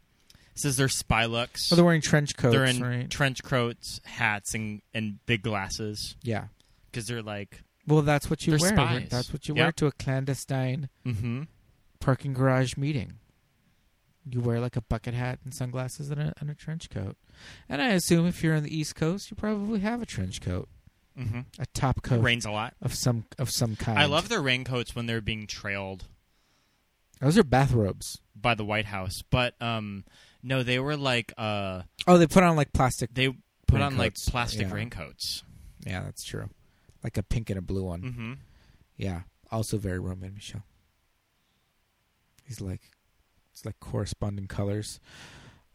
this 0.56 0.64
is 0.64 0.76
their 0.76 0.88
spy 0.88 1.26
looks. 1.26 1.68
So 1.68 1.76
they're 1.76 1.84
wearing 1.84 2.00
trench 2.00 2.36
coats, 2.36 2.52
They're 2.56 2.64
in 2.64 2.82
right? 2.82 3.08
trench 3.08 3.44
coats, 3.44 4.00
hats, 4.04 4.52
and 4.54 4.82
and 4.92 5.24
big 5.26 5.42
glasses 5.42 6.16
yeah. 6.24 6.46
because 6.90 7.06
they're 7.06 7.22
like, 7.22 7.62
Well, 7.88 8.02
that's 8.02 8.28
what 8.30 8.46
you 8.46 8.56
They're 8.56 8.70
wear. 8.76 8.76
spies. 8.86 9.08
That's 9.10 9.32
what 9.32 9.48
you 9.48 9.54
Yep. 9.56 9.64
wear 9.64 9.72
to 9.72 9.86
a 9.86 9.92
clandestine 9.92 10.88
mm-hmm. 11.06 11.42
parking 12.00 12.34
garage 12.34 12.76
meeting. 12.76 13.14
You 14.30 14.40
wear 14.40 14.60
like 14.60 14.76
a 14.76 14.82
bucket 14.82 15.14
hat 15.14 15.38
and 15.42 15.54
sunglasses 15.54 16.10
and 16.10 16.20
a, 16.20 16.34
and 16.38 16.50
a 16.50 16.54
trench 16.54 16.90
coat. 16.90 17.16
And 17.68 17.80
I 17.80 17.88
assume 17.88 18.26
if 18.26 18.42
you're 18.44 18.54
on 18.54 18.62
the 18.62 18.76
East 18.76 18.94
Coast, 18.94 19.30
you 19.30 19.36
probably 19.36 19.80
have 19.80 20.02
a 20.02 20.06
trench 20.06 20.40
coat, 20.40 20.68
Mm-hmm. 21.18 21.40
a 21.58 21.66
top 21.72 21.98
It 21.98 22.02
coat 22.04 22.20
rains 22.22 22.44
a 22.44 22.50
lot. 22.50 22.74
of 22.82 22.94
some 22.94 23.24
of 23.38 23.50
some 23.50 23.74
kind. 23.74 23.98
I 23.98 24.04
love 24.04 24.28
their 24.28 24.40
raincoats 24.42 24.94
when 24.94 25.06
they're 25.06 25.20
being 25.20 25.46
trailed 25.48 26.04
those 27.20 27.36
are 27.36 27.42
bathrobes. 27.42 28.20
by 28.40 28.54
the 28.54 28.64
White 28.64 28.84
House, 28.84 29.24
but 29.28 29.60
um, 29.60 30.04
no, 30.44 30.62
they 30.62 30.78
were 30.78 30.96
like 30.96 31.32
uh, 31.36 31.82
Oh, 32.06 32.18
they 32.18 32.26
put 32.28 32.44
on 32.44 32.54
like 32.54 32.72
plastic. 32.72 33.14
they 33.14 33.34
put 33.66 33.80
on 33.80 33.96
like 33.96 34.14
plastic 34.14 34.68
yeah. 34.68 34.74
raincoats. 34.74 35.42
Yeah, 35.84 36.02
that's 36.02 36.22
true. 36.22 36.48
Like 37.02 37.16
a 37.16 37.22
pink 37.22 37.50
and 37.50 37.58
a 37.58 37.62
blue 37.62 37.84
one. 37.84 38.02
Mm-hmm. 38.02 38.32
Yeah, 38.96 39.22
also 39.50 39.78
very 39.78 39.98
Romy 39.98 40.26
and 40.26 40.34
Michele. 40.34 40.64
He's 42.44 42.60
like, 42.60 42.80
it's 43.52 43.64
like 43.64 43.78
corresponding 43.80 44.46
colors. 44.46 45.00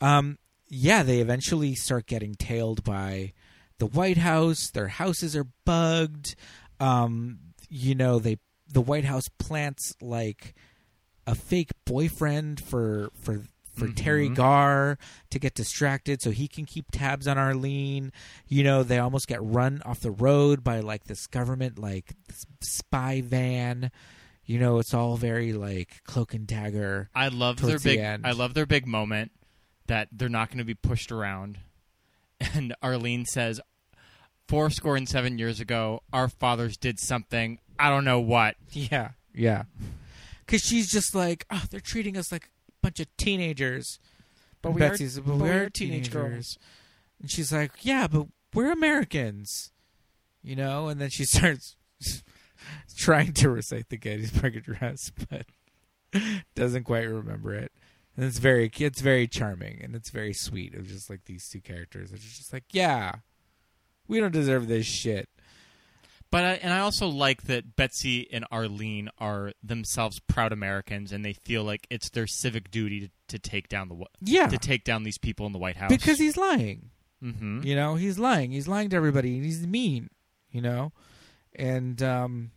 Um, 0.01 0.37
yeah, 0.67 1.03
they 1.03 1.19
eventually 1.19 1.75
start 1.75 2.07
getting 2.07 2.35
tailed 2.35 2.83
by 2.83 3.33
the 3.77 3.85
White 3.85 4.17
House. 4.17 4.69
Their 4.69 4.87
houses 4.87 5.35
are 5.35 5.47
bugged. 5.65 6.35
Um, 6.79 7.39
you 7.69 7.95
know, 7.95 8.19
they 8.19 8.37
the 8.67 8.81
White 8.81 9.05
House 9.05 9.29
plants 9.37 9.93
like 10.01 10.55
a 11.27 11.35
fake 11.35 11.71
boyfriend 11.85 12.59
for 12.59 13.09
for 13.21 13.43
for 13.73 13.87
Teri 13.87 14.29
Mhm. 14.29 14.35
Garr 14.35 14.97
to 15.31 15.39
get 15.39 15.55
distracted 15.55 16.21
so 16.21 16.31
he 16.31 16.47
can 16.47 16.65
keep 16.65 16.85
tabs 16.91 17.27
on 17.27 17.37
Arlene. 17.37 18.11
You 18.47 18.63
know, 18.63 18.83
they 18.83 18.99
almost 18.99 19.27
get 19.27 19.41
run 19.43 19.81
off 19.85 19.99
the 19.99 20.11
road 20.11 20.63
by 20.63 20.79
like 20.79 21.05
this 21.05 21.27
government 21.27 21.77
like 21.79 22.13
this 22.27 22.45
spy 22.61 23.21
van. 23.21 23.91
You 24.45 24.59
know, 24.59 24.79
it's 24.79 24.93
all 24.93 25.17
very 25.17 25.53
like 25.53 26.03
cloak 26.05 26.33
and 26.33 26.45
dagger. 26.45 27.09
I 27.15 27.29
love 27.29 27.57
their 27.57 27.71
towards 27.71 27.83
the 27.83 27.97
big. 27.97 28.21
I 28.23 28.31
love 28.31 28.53
their 28.53 28.65
big 28.65 28.85
moment 28.85 29.31
that 29.87 30.09
they're 30.11 30.29
not 30.29 30.49
going 30.49 30.59
to 30.59 30.63
be 30.65 30.75
pushed 30.75 31.11
around. 31.11 31.59
And 32.53 32.75
Arlene 32.81 33.25
says, 33.25 33.61
four 34.49 34.69
score 34.69 34.97
and 34.97 35.07
seven 35.07 35.37
years 35.37 35.61
ago, 35.61 36.01
our 36.11 36.27
fathers 36.27 36.75
did 36.75 36.99
something. 36.99 37.59
I 37.79 37.89
don't 37.89 38.03
know 38.05 38.19
what. 38.19 38.55
Yeah, 38.71 39.11
yeah. 39.33 39.63
Because 40.45 40.61
she's 40.61 40.91
just 40.91 41.15
like, 41.15 41.45
oh, 41.49 41.63
they're 41.71 41.79
treating 41.79 42.17
us 42.17 42.31
like 42.33 42.49
bunch 42.83 42.99
of 42.99 43.07
teenagers. 43.17 43.99
But 44.61 44.73
we 44.73 44.81
are- 44.81 44.89
Betsy's, 44.89 45.19
but, 45.19 45.25
but 45.25 45.35
we 45.37 45.49
are 45.49 45.63
are 45.65 45.69
teenage 45.69 46.11
teenagers. 46.11 46.57
And 47.21 47.31
she's 47.31 47.51
like, 47.51 47.71
yeah, 47.81 48.07
but 48.07 48.27
we're 48.53 48.71
Americans, 48.71 49.71
you 50.43 50.55
know. 50.55 50.87
And 50.89 51.01
then 51.01 51.09
she 51.09 51.25
starts 51.33 51.75
trying 52.95 53.33
to 53.33 53.49
recite 53.49 53.89
the 53.89 53.97
Gettysburg 53.97 54.55
Address, 54.55 55.11
but 55.29 55.45
doesn't 56.55 56.83
quite 56.83 57.09
remember 57.09 57.53
it. 57.53 57.71
And 58.15 58.25
it's 58.25 58.37
very, 58.37 58.69
it's 58.77 59.01
very 59.01 59.27
charming 59.27 59.81
and 59.81 59.95
it's 59.95 60.11
very 60.11 60.33
sweet. 60.33 60.75
It's 60.75 60.89
just 60.91 61.09
like 61.09 61.25
these 61.25 61.49
two 61.49 61.61
characters. 61.61 62.11
It's 62.11 62.37
just 62.37 62.53
like, 62.53 62.65
yeah, 62.71 63.15
we 64.07 64.19
don't 64.19 64.31
deserve 64.31 64.67
this 64.67 64.85
shit. 64.85 65.27
But 66.33 66.45
I, 66.45 66.53
and 66.63 66.73
I 66.73 66.79
also 66.79 67.05
like 67.05 67.43
that 67.43 67.75
Betsy 67.75 68.27
and 68.33 68.43
Arlene 68.51 69.07
are 69.19 69.51
themselves 69.61 70.19
proud 70.19 70.51
Americans, 70.51 71.11
and 71.11 71.23
they 71.23 71.33
feel 71.33 71.63
like 71.63 71.85
it's 71.91 72.09
their 72.09 72.25
civic 72.25 72.71
duty 72.71 73.01
to, 73.01 73.09
to 73.27 73.37
take 73.37 73.69
down 73.69 73.87
the 73.87 74.03
Yeah, 74.19 74.47
to 74.47 74.57
take 74.57 74.83
down 74.83 75.03
these 75.03 75.19
people 75.19 75.45
in 75.45 75.51
the 75.51 75.59
White 75.59 75.77
House 75.77 75.89
because 75.89 76.17
he's 76.17 76.35
lying. 76.35 76.89
Mm-hmm. 77.23 77.59
You 77.63 77.75
know, 77.75 77.93
he's 77.93 78.17
lying. 78.17 78.51
He's 78.51 78.67
lying 78.67 78.89
to 78.89 78.95
everybody. 78.95 79.41
He's 79.41 79.67
mean. 79.67 80.09
You 80.49 80.61
know, 80.61 80.91
and 81.55 82.01
um, 82.01 82.49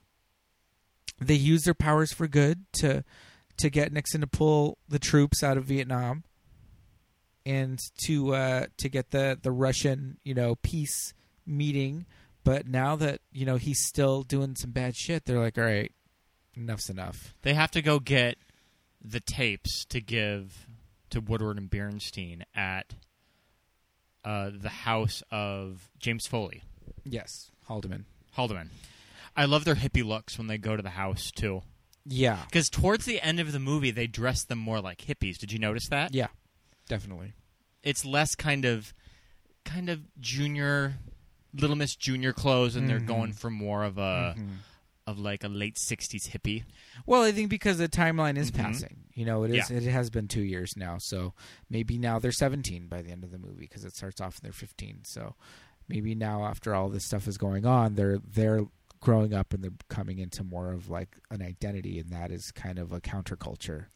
they 1.20 1.34
use 1.34 1.64
their 1.64 1.74
powers 1.74 2.14
for 2.14 2.26
good 2.26 2.64
to 2.78 3.04
to 3.58 3.68
get 3.68 3.92
Nixon 3.92 4.22
to 4.22 4.26
pull 4.26 4.78
the 4.88 4.98
troops 4.98 5.42
out 5.42 5.58
of 5.58 5.66
Vietnam 5.66 6.24
and 7.44 7.78
to 8.06 8.34
uh, 8.34 8.66
to 8.78 8.88
get 8.88 9.10
the 9.10 9.38
the 9.38 9.52
Russian 9.52 10.16
you 10.24 10.32
know 10.32 10.54
peace 10.62 11.12
meeting. 11.44 12.06
But 12.46 12.68
now 12.68 12.94
that 12.94 13.20
you 13.32 13.44
know 13.44 13.56
he's 13.56 13.80
still 13.84 14.22
doing 14.22 14.54
some 14.54 14.70
bad 14.70 14.94
shit, 14.94 15.24
they're 15.24 15.40
like, 15.40 15.58
all 15.58 15.64
right, 15.64 15.90
enough's 16.56 16.88
enough. 16.88 17.34
They 17.42 17.54
have 17.54 17.72
to 17.72 17.82
go 17.82 17.98
get 17.98 18.38
the 19.04 19.18
tapes 19.18 19.84
to 19.86 20.00
give 20.00 20.68
to 21.10 21.20
Woodward 21.20 21.58
and 21.58 21.68
Bernstein 21.68 22.44
at 22.54 22.94
uh, 24.24 24.50
the 24.56 24.68
house 24.68 25.24
of 25.32 25.90
James 25.98 26.28
Foley, 26.28 26.62
Yes, 27.04 27.50
Haldeman. 27.68 28.04
Haldeman. 28.36 28.70
I 29.36 29.44
love 29.46 29.64
their 29.64 29.74
hippie 29.74 30.04
looks 30.04 30.38
when 30.38 30.46
they 30.46 30.56
go 30.58 30.76
to 30.76 30.82
the 30.82 30.90
house 30.90 31.32
too. 31.32 31.62
Yeah, 32.04 32.38
Because 32.46 32.70
towards 32.70 33.06
the 33.06 33.20
end 33.20 33.40
of 33.40 33.50
the 33.50 33.58
movie, 33.58 33.90
they 33.90 34.06
dress 34.06 34.44
them 34.44 34.58
more 34.58 34.80
like 34.80 34.98
hippies. 34.98 35.36
Did 35.38 35.50
you 35.50 35.58
notice 35.58 35.88
that? 35.88 36.14
yeah, 36.14 36.28
definitely. 36.88 37.32
It's 37.82 38.04
less 38.04 38.36
kind 38.36 38.64
of, 38.64 38.94
kind 39.64 39.88
of 39.90 40.00
junior, 40.20 40.94
Little 41.60 41.76
Miss 41.76 41.94
Junior 41.96 42.32
clothes, 42.32 42.76
and 42.76 42.88
they're 42.88 43.00
going 43.00 43.32
for 43.32 43.50
more 43.50 43.84
of 43.84 43.98
a, 43.98 44.34
Mhm. 44.38 44.48
of 45.06 45.18
like 45.18 45.44
a 45.44 45.48
late 45.48 45.78
'60s 45.78 46.28
hippie. 46.30 46.64
Well, 47.06 47.22
I 47.22 47.32
think 47.32 47.48
because 47.50 47.78
the 47.78 47.88
timeline 47.88 48.36
is 48.36 48.50
Mhm. 48.50 48.56
passing. 48.56 48.96
You 49.14 49.24
know, 49.24 49.44
it 49.44 49.50
is. 49.52 49.70
Yeah. 49.70 49.76
It 49.78 49.84
has 49.84 50.10
been 50.10 50.28
two 50.28 50.42
years 50.42 50.76
now, 50.76 50.98
so 50.98 51.32
maybe 51.70 51.96
now 51.98 52.18
they're 52.18 52.32
17 52.32 52.86
by 52.88 53.02
the 53.02 53.10
end 53.10 53.24
of 53.24 53.30
the 53.30 53.38
movie 53.38 53.60
because 53.66 53.84
it 53.84 53.94
starts 53.96 54.20
off 54.20 54.36
and 54.36 54.44
they're 54.44 54.52
15. 54.52 55.04
So 55.04 55.34
maybe 55.88 56.14
now, 56.14 56.44
after 56.44 56.74
all 56.74 56.88
this 56.88 57.04
stuff 57.04 57.26
is 57.28 57.38
going 57.38 57.64
on, 57.66 57.94
they're 57.94 58.18
they're 58.18 58.66
growing 59.00 59.32
up 59.32 59.52
and 59.54 59.62
they're 59.62 59.70
coming 59.88 60.18
into 60.18 60.42
more 60.42 60.72
of 60.72 60.88
like 60.88 61.18
an 61.30 61.40
identity, 61.42 61.98
and 61.98 62.10
that 62.10 62.32
is 62.32 62.50
kind 62.50 62.78
of 62.78 62.92
a 62.92 63.00
counterculture. 63.00 63.86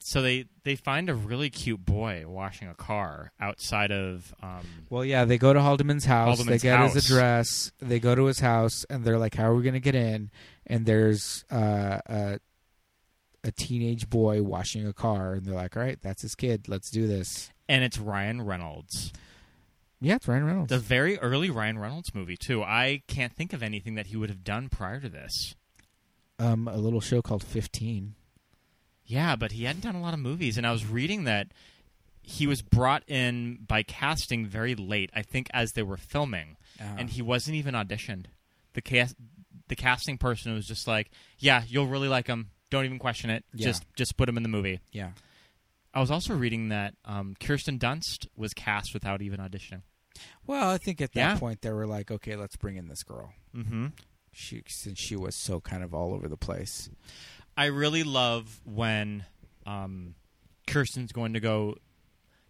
So 0.00 0.22
they 0.22 0.46
they 0.64 0.74
find 0.76 1.10
a 1.10 1.14
really 1.14 1.50
cute 1.50 1.84
boy 1.84 2.24
washing 2.26 2.68
a 2.68 2.74
car 2.74 3.32
outside 3.40 3.90
of. 3.92 4.34
Um, 4.42 4.64
Well, 4.88 5.04
yeah, 5.04 5.24
they 5.24 5.36
go 5.38 5.52
to 5.52 5.60
Haldeman's 5.60 6.04
house. 6.06 6.38
Haldeman's 6.38 6.62
they 6.62 6.68
get 6.68 6.80
his 6.92 7.04
address. 7.04 7.72
They 7.78 7.98
go 8.00 8.14
to 8.14 8.24
his 8.24 8.40
house, 8.40 8.84
and 8.88 9.04
they're 9.04 9.18
like, 9.18 9.34
"How 9.34 9.50
are 9.50 9.54
we 9.54 9.62
going 9.62 9.74
to 9.74 9.80
get 9.80 9.94
in?" 9.94 10.30
And 10.66 10.86
there's 10.86 11.44
uh, 11.50 12.00
a 12.06 12.40
a 13.44 13.52
teenage 13.52 14.08
boy 14.08 14.42
washing 14.42 14.86
a 14.86 14.92
car, 14.92 15.34
and 15.34 15.44
they're 15.46 15.54
like, 15.54 15.76
"All 15.76 15.82
right, 15.82 16.00
that's 16.00 16.22
his 16.22 16.34
kid. 16.34 16.68
Let's 16.68 16.90
do 16.90 17.06
this." 17.06 17.50
and 17.70 17.84
it's 17.84 17.98
Ryan 17.98 18.40
Reynolds. 18.40 19.12
Yeah, 20.00 20.14
it's 20.16 20.26
Ryan 20.26 20.44
Reynolds. 20.44 20.70
The 20.70 20.78
very 20.78 21.18
early 21.18 21.50
Ryan 21.50 21.76
Reynolds 21.78 22.14
movie 22.14 22.36
too. 22.38 22.62
I 22.62 23.02
can't 23.08 23.32
think 23.34 23.52
of 23.52 23.62
anything 23.62 23.94
that 23.96 24.06
he 24.06 24.16
would 24.16 24.30
have 24.30 24.42
done 24.44 24.68
prior 24.70 25.00
to 25.00 25.08
this. 25.10 25.54
um, 26.38 26.66
a 26.68 26.76
little 26.78 27.00
show 27.00 27.20
called 27.20 27.42
Fifteen. 27.44 28.14
Yeah, 29.08 29.34
but 29.36 29.52
he 29.52 29.64
hadn't 29.64 29.80
done 29.82 29.94
a 29.96 30.00
lot 30.00 30.14
of 30.14 30.20
movies, 30.20 30.56
and 30.58 30.66
I 30.66 30.70
was 30.70 30.84
reading 30.86 31.24
that 31.24 31.48
he 32.22 32.46
was 32.46 32.60
brought 32.62 33.02
in 33.08 33.56
by 33.66 33.82
casting 33.82 34.46
very 34.46 34.74
late. 34.74 35.10
I 35.14 35.22
think 35.22 35.48
as 35.54 35.72
they 35.72 35.82
were 35.82 35.96
filming, 35.96 36.56
Uh-huh. 36.78 36.94
and 36.98 37.10
he 37.10 37.22
wasn't 37.22 37.56
even 37.56 37.74
auditioned. 37.74 38.26
The 38.74 38.82
cast, 38.82 39.16
the 39.68 39.74
casting 39.76 40.18
person 40.18 40.52
was 40.54 40.66
just 40.66 40.86
like, 40.86 41.10
"Yeah, 41.38 41.64
you'll 41.66 41.86
really 41.86 42.06
like 42.08 42.26
him. 42.26 42.50
Don't 42.70 42.84
even 42.84 42.98
question 42.98 43.30
it. 43.30 43.44
Yeah. 43.54 43.68
Just 43.68 43.84
just 43.96 44.16
put 44.18 44.28
him 44.28 44.36
in 44.36 44.42
the 44.42 44.48
movie." 44.50 44.80
Yeah. 44.92 45.12
I 45.94 46.00
was 46.00 46.10
also 46.10 46.34
reading 46.36 46.68
that 46.68 46.94
um, 47.06 47.34
Kirsten 47.40 47.78
Dunst 47.78 48.28
was 48.36 48.52
cast 48.52 48.92
without 48.92 49.22
even 49.22 49.40
auditioning. 49.40 49.82
Well, 50.46 50.68
I 50.70 50.76
think 50.78 51.00
at 51.00 51.12
that 51.12 51.18
Yeah. 51.20 51.38
point 51.38 51.62
they 51.62 51.70
were 51.72 51.86
like, 51.86 52.10
"Okay, 52.10 52.36
let's 52.36 52.56
bring 52.56 52.76
in 52.76 52.88
this 52.88 53.02
girl." 53.02 53.32
Mm-hmm. 53.56 53.86
She 54.32 54.62
since 54.68 54.98
she 55.00 55.16
was 55.16 55.34
so 55.34 55.60
kind 55.62 55.82
of 55.82 55.94
all 55.94 56.12
over 56.12 56.28
the 56.28 56.36
place. 56.36 56.90
I 57.58 57.66
really 57.66 58.04
love 58.04 58.60
when 58.64 59.24
um, 59.66 60.14
Kirsten's 60.66 61.12
going 61.12 61.34
to 61.34 61.40
go 61.40 61.76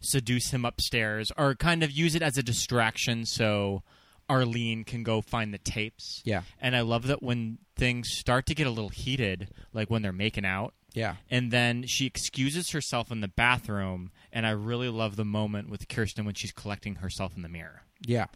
seduce 0.01 0.51
him 0.53 0.65
upstairs, 0.65 1.33
or 1.37 1.55
kind 1.57 1.83
of 1.83 1.91
use 1.91 2.15
it 2.15 2.23
as 2.23 2.39
a 2.39 2.43
distraction 2.43 3.25
so 3.27 3.83
Arlene 4.29 4.85
can 4.85 5.03
go 5.03 5.21
find 5.21 5.53
the 5.53 5.59
tapes. 5.59 6.23
Yeah. 6.25 6.43
And 6.61 6.77
I 6.77 6.83
love 6.83 7.07
that 7.09 7.23
when 7.23 7.59
things 7.75 8.11
start 8.11 8.47
to 8.47 8.55
get 8.55 8.67
a 8.67 8.71
little 8.71 8.91
heated, 8.91 9.49
like 9.73 9.91
when 9.91 10.03
they're 10.03 10.13
making 10.13 10.45
out, 10.45 10.75
Yeah. 10.95 11.17
and 11.31 11.51
then 11.51 11.85
she 11.87 12.07
excuses 12.07 12.71
herself 12.71 13.11
in 13.11 13.23
the 13.23 13.29
bathroom, 13.29 14.13
and 14.33 14.47
I 14.47 14.51
really 14.51 14.89
love 14.89 15.17
the 15.17 15.25
moment 15.25 15.69
with 15.71 15.89
Kirsten 15.89 16.25
when 16.25 16.35
she's 16.35 16.53
collecting 16.53 16.97
herself 16.97 17.35
in 17.35 17.43
the 17.43 17.49
mirror. 17.49 17.83
Yeah. 18.07 18.27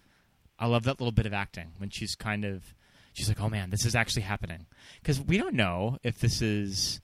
I 0.58 0.66
love 0.66 0.84
that 0.84 0.98
little 1.00 1.12
bit 1.12 1.26
of 1.26 1.32
acting 1.32 1.72
when 1.78 1.90
she's 1.90 2.14
kind 2.16 2.44
of 2.44 2.74
she's 3.12 3.28
like, 3.28 3.40
"Oh 3.40 3.48
man, 3.48 3.70
this 3.70 3.84
is 3.86 3.94
actually 3.94 4.22
happening." 4.22 4.66
Cuz 5.04 5.20
we 5.20 5.38
don't 5.38 5.54
know 5.54 5.98
if 6.02 6.18
this 6.18 6.42
is 6.42 7.00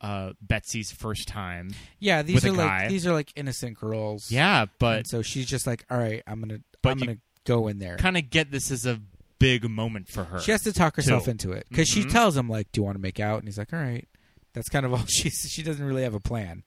uh, 0.00 0.32
Betsy's 0.40 0.92
first 0.92 1.26
time. 1.26 1.70
Yeah, 1.98 2.22
these 2.22 2.44
are 2.44 2.52
like 2.52 2.88
these 2.88 3.06
are 3.06 3.12
like 3.12 3.32
innocent 3.36 3.78
girls. 3.78 4.30
Yeah, 4.30 4.66
but 4.78 4.96
And 4.98 5.06
so 5.08 5.22
she's 5.22 5.46
just 5.46 5.66
like, 5.66 5.84
"All 5.90 5.98
right, 5.98 6.22
I'm 6.26 6.40
going 6.40 6.58
to 6.60 6.64
But 6.82 6.90
I'm 6.92 6.98
you 7.00 7.06
to 7.06 7.18
go 7.44 7.66
in 7.68 7.78
there." 7.78 7.96
kind 7.96 8.16
of 8.16 8.30
get 8.30 8.50
this 8.52 8.70
as 8.70 8.86
a 8.86 9.00
big 9.40 9.68
moment 9.68 10.08
for 10.08 10.24
her. 10.24 10.38
She 10.40 10.50
has 10.52 10.62
to 10.62 10.72
talk 10.72 10.94
herself 10.96 11.24
too. 11.24 11.30
into 11.32 11.52
it 11.52 11.66
because 11.68 11.88
she 11.88 12.02
Mhm. 12.04 12.10
tells 12.12 12.36
him 12.36 12.48
like, 12.48 12.70
"Do 12.72 12.80
you 12.80 12.84
want 12.84 12.94
to 12.96 13.00
make 13.02 13.18
out?" 13.20 13.38
And 13.40 13.48
he's 13.48 13.58
like, 13.58 13.72
"All 13.72 13.78
right." 13.80 14.06
That's 14.52 14.68
kind 14.68 14.86
of 14.86 14.92
all 14.94 15.04
she 15.08 15.30
she 15.30 15.62
doesn't 15.64 15.84
really 15.84 16.02
have 16.02 16.14
a 16.14 16.20
plan. 16.20 16.62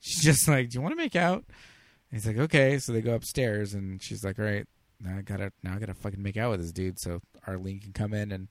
She's 0.00 0.22
just 0.22 0.46
like, 0.46 0.70
"Do 0.70 0.76
you 0.78 0.82
want 0.82 0.92
to 0.92 0.96
make 0.96 1.16
out?" 1.16 1.44
And 2.10 2.20
he's 2.20 2.26
like, 2.26 2.38
"Okay." 2.38 2.78
So 2.78 2.92
they 2.92 3.00
go 3.02 3.14
upstairs, 3.14 3.74
and 3.74 4.00
she's 4.00 4.22
like, 4.24 4.38
"All 4.38 4.44
right, 4.44 4.66
now 5.00 5.16
I 5.18 5.22
gotta 5.22 5.52
now 5.62 5.74
I 5.74 5.78
gotta 5.78 5.94
fucking 5.94 6.22
make 6.22 6.36
out 6.36 6.50
with 6.50 6.60
this 6.60 6.72
dude." 6.72 6.98
So 7.00 7.20
Arlene 7.46 7.80
can 7.80 7.92
come 7.92 8.12
in 8.14 8.32
and 8.32 8.48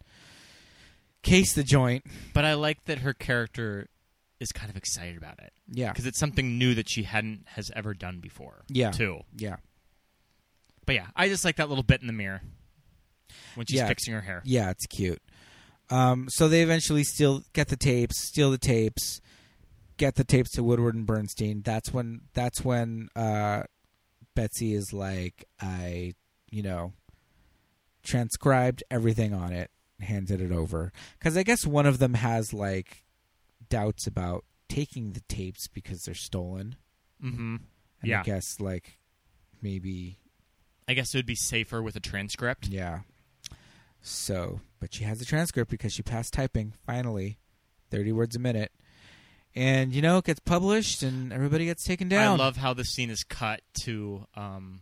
case 1.23 1.53
the 1.53 1.63
joint. 1.63 2.05
But 2.33 2.45
I 2.45 2.53
like 2.53 2.85
that 2.85 2.99
her 2.99 3.13
character 3.13 3.89
is 4.39 4.51
kind 4.51 4.69
of 4.69 4.75
excited 4.75 5.15
about 5.17 5.39
it 5.39 5.53
Yeah, 5.71 5.91
because 5.91 6.05
it's 6.05 6.19
something 6.19 6.57
new 6.57 6.75
that 6.75 6.89
she 6.89 7.03
hadn't 7.03 7.45
has 7.49 7.71
ever 7.75 7.93
done 7.93 8.19
before. 8.19 8.63
Yeah. 8.67 8.91
too. 8.91 9.21
yeah, 9.37 9.55
But 10.85 10.95
yeah, 10.95 11.07
I 11.15 11.29
just 11.29 11.45
like 11.45 11.55
that 11.55 11.69
little 11.69 11.83
bit 11.85 12.01
in 12.01 12.07
the 12.07 12.13
mirror 12.13 12.41
when 13.55 13.65
she's 13.65 13.77
Yeah. 13.77 13.87
fixing 13.87 14.13
her 14.13 14.21
hair. 14.21 14.41
yeah. 14.45 14.69
It's 14.71 14.85
cute. 14.87 15.21
Um, 15.89 16.27
so 16.29 16.47
they 16.49 16.61
eventually 16.63 17.03
steal, 17.03 17.43
get 17.53 17.69
the 17.69 17.77
tapes, 17.77 18.15
steal 18.27 18.51
the 18.51 18.57
tapes, 18.57 19.21
get 19.97 20.15
the 20.15 20.23
tapes 20.25 20.51
to 20.51 20.63
Woodward 20.63 20.95
and 20.95 21.05
Bernstein. 21.05 21.61
That's 21.63 21.93
when 21.93 22.21
that's 22.33 22.61
when 22.63 23.07
uh, 23.15 23.63
Betsy 24.35 24.73
is 24.73 24.91
like, 24.91 25.45
I, 25.61 26.13
you 26.55 26.63
know, 26.63 26.93
transcribed 28.01 28.81
everything 28.89 29.33
on 29.33 29.51
it, 29.51 29.71
handed 29.99 30.39
it 30.41 30.51
over. 30.51 30.91
Because 31.19 31.35
I 31.35 31.43
guess 31.43 31.65
one 31.65 31.85
of 31.85 31.99
them 31.99 32.13
has 32.13 32.53
like 32.53 33.03
doubts 33.69 34.07
about 34.07 34.45
taking 34.69 35.11
the 35.11 35.21
tapes 35.27 35.67
because 35.67 36.03
they're 36.03 36.15
stolen. 36.15 36.75
Mm-hmm. 37.23 37.55
And 38.01 38.09
Yeah. 38.09 38.21
I 38.21 38.23
guess 38.23 38.59
like 38.59 38.99
maybe 39.61 40.17
I 40.87 40.93
guess 40.93 41.13
it 41.13 41.17
would 41.17 41.25
be 41.25 41.35
safer 41.35 41.81
with 41.81 41.95
a 41.95 41.99
transcript. 41.99 42.67
Yeah. 42.67 42.99
So, 44.01 44.61
but 44.79 44.93
she 44.93 45.03
has 45.03 45.19
a 45.21 45.25
transcript 45.25 45.69
because 45.71 45.91
she 45.91 46.03
passed 46.03 46.31
typing 46.33 46.73
finally, 46.85 47.39
thirty 47.89 48.11
words 48.11 48.35
a 48.35 48.39
minute, 48.39 48.71
and 49.55 49.91
you 49.93 50.01
know 50.01 50.19
it 50.19 50.25
gets 50.25 50.39
published 50.39 51.01
and 51.01 51.33
everybody 51.33 51.65
gets 51.65 51.83
taken 51.83 52.07
down. 52.07 52.39
I 52.39 52.43
love 52.43 52.57
how 52.57 52.75
the 52.75 52.83
scene 52.85 53.09
is 53.09 53.23
cut 53.23 53.61
to 53.81 54.27
um, 54.35 54.81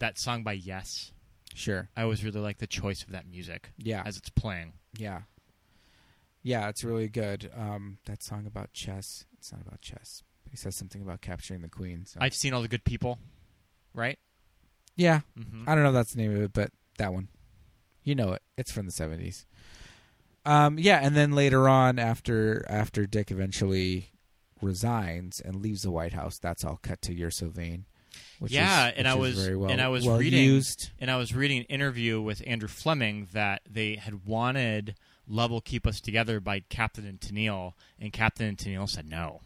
that 0.00 0.18
song 0.18 0.42
by 0.42 0.52
Yes. 0.52 1.12
Sure. 1.54 1.88
I 1.96 2.02
always 2.02 2.22
really 2.24 2.40
like 2.40 2.58
the 2.58 2.66
choice 2.66 3.02
of 3.02 3.10
that 3.10 3.26
music. 3.28 3.72
Yeah. 3.78 4.02
as 4.04 4.16
it's 4.16 4.30
playing. 4.30 4.74
Yeah. 4.96 5.22
Yeah, 6.42 6.68
it's 6.68 6.84
really 6.84 7.08
good. 7.08 7.50
Um, 7.56 7.98
that 8.06 8.22
song 8.22 8.46
about 8.46 8.72
chess. 8.72 9.24
It's 9.38 9.52
not 9.52 9.60
about 9.60 9.80
chess. 9.80 10.22
He 10.50 10.56
says 10.56 10.74
something 10.74 11.02
about 11.02 11.20
capturing 11.20 11.60
the 11.62 11.68
queen. 11.68 12.06
So. 12.06 12.18
I've 12.20 12.34
seen 12.34 12.52
all 12.54 12.62
the 12.62 12.68
good 12.68 12.84
people, 12.84 13.18
right? 13.94 14.18
yeah, 14.96 15.20
Mhm. 15.38 15.66
I 15.68 15.74
don't 15.74 15.84
know 15.84 15.90
if 15.90 15.94
that's 15.94 16.12
the 16.14 16.20
name 16.22 16.34
of 16.36 16.42
it, 16.42 16.52
but 16.52 16.72
that 16.98 17.12
one, 17.12 17.28
you 18.02 18.14
know 18.14 18.32
it. 18.32 18.42
It's 18.58 18.70
from 18.72 18.86
the 18.86 18.92
seventies. 18.92 19.46
Um, 20.44 20.78
yeah, 20.78 20.98
and 21.02 21.14
then 21.16 21.32
later 21.32 21.68
on, 21.68 21.98
after 21.98 22.64
after 22.68 23.06
Dick 23.06 23.30
eventually 23.30 24.12
resigns 24.60 25.40
and 25.40 25.56
leaves 25.62 25.82
the 25.82 25.90
White 25.90 26.12
House, 26.12 26.38
that's 26.38 26.64
all 26.64 26.78
cut 26.82 27.00
to 27.02 27.14
You're 27.14 27.30
So 27.30 27.48
Vain. 27.48 27.80
Which 27.80 27.89
yeah, 28.46 28.88
is, 28.88 28.94
and 28.96 29.08
I 29.08 29.14
was 29.14 29.42
very 29.42 29.56
well, 29.56 29.70
and 29.70 29.80
I 29.80 29.88
was 29.88 30.06
well 30.06 30.18
reading 30.18 30.44
used. 30.44 30.90
and 30.98 31.10
I 31.10 31.16
was 31.16 31.34
reading 31.34 31.58
an 31.58 31.64
interview 31.64 32.20
with 32.20 32.42
Andrew 32.46 32.68
Fleming 32.68 33.28
that 33.32 33.62
they 33.68 33.96
had 33.96 34.26
wanted 34.26 34.94
"Love 35.26 35.50
Will 35.50 35.60
Keep 35.60 35.86
Us 35.86 36.00
Together" 36.00 36.40
by 36.40 36.60
Captain 36.60 37.06
and 37.06 37.20
Tennille, 37.20 37.74
and 37.98 38.12
Captain 38.12 38.46
and 38.46 38.58
Tennille 38.58 38.88
said 38.88 39.08
no 39.08 39.40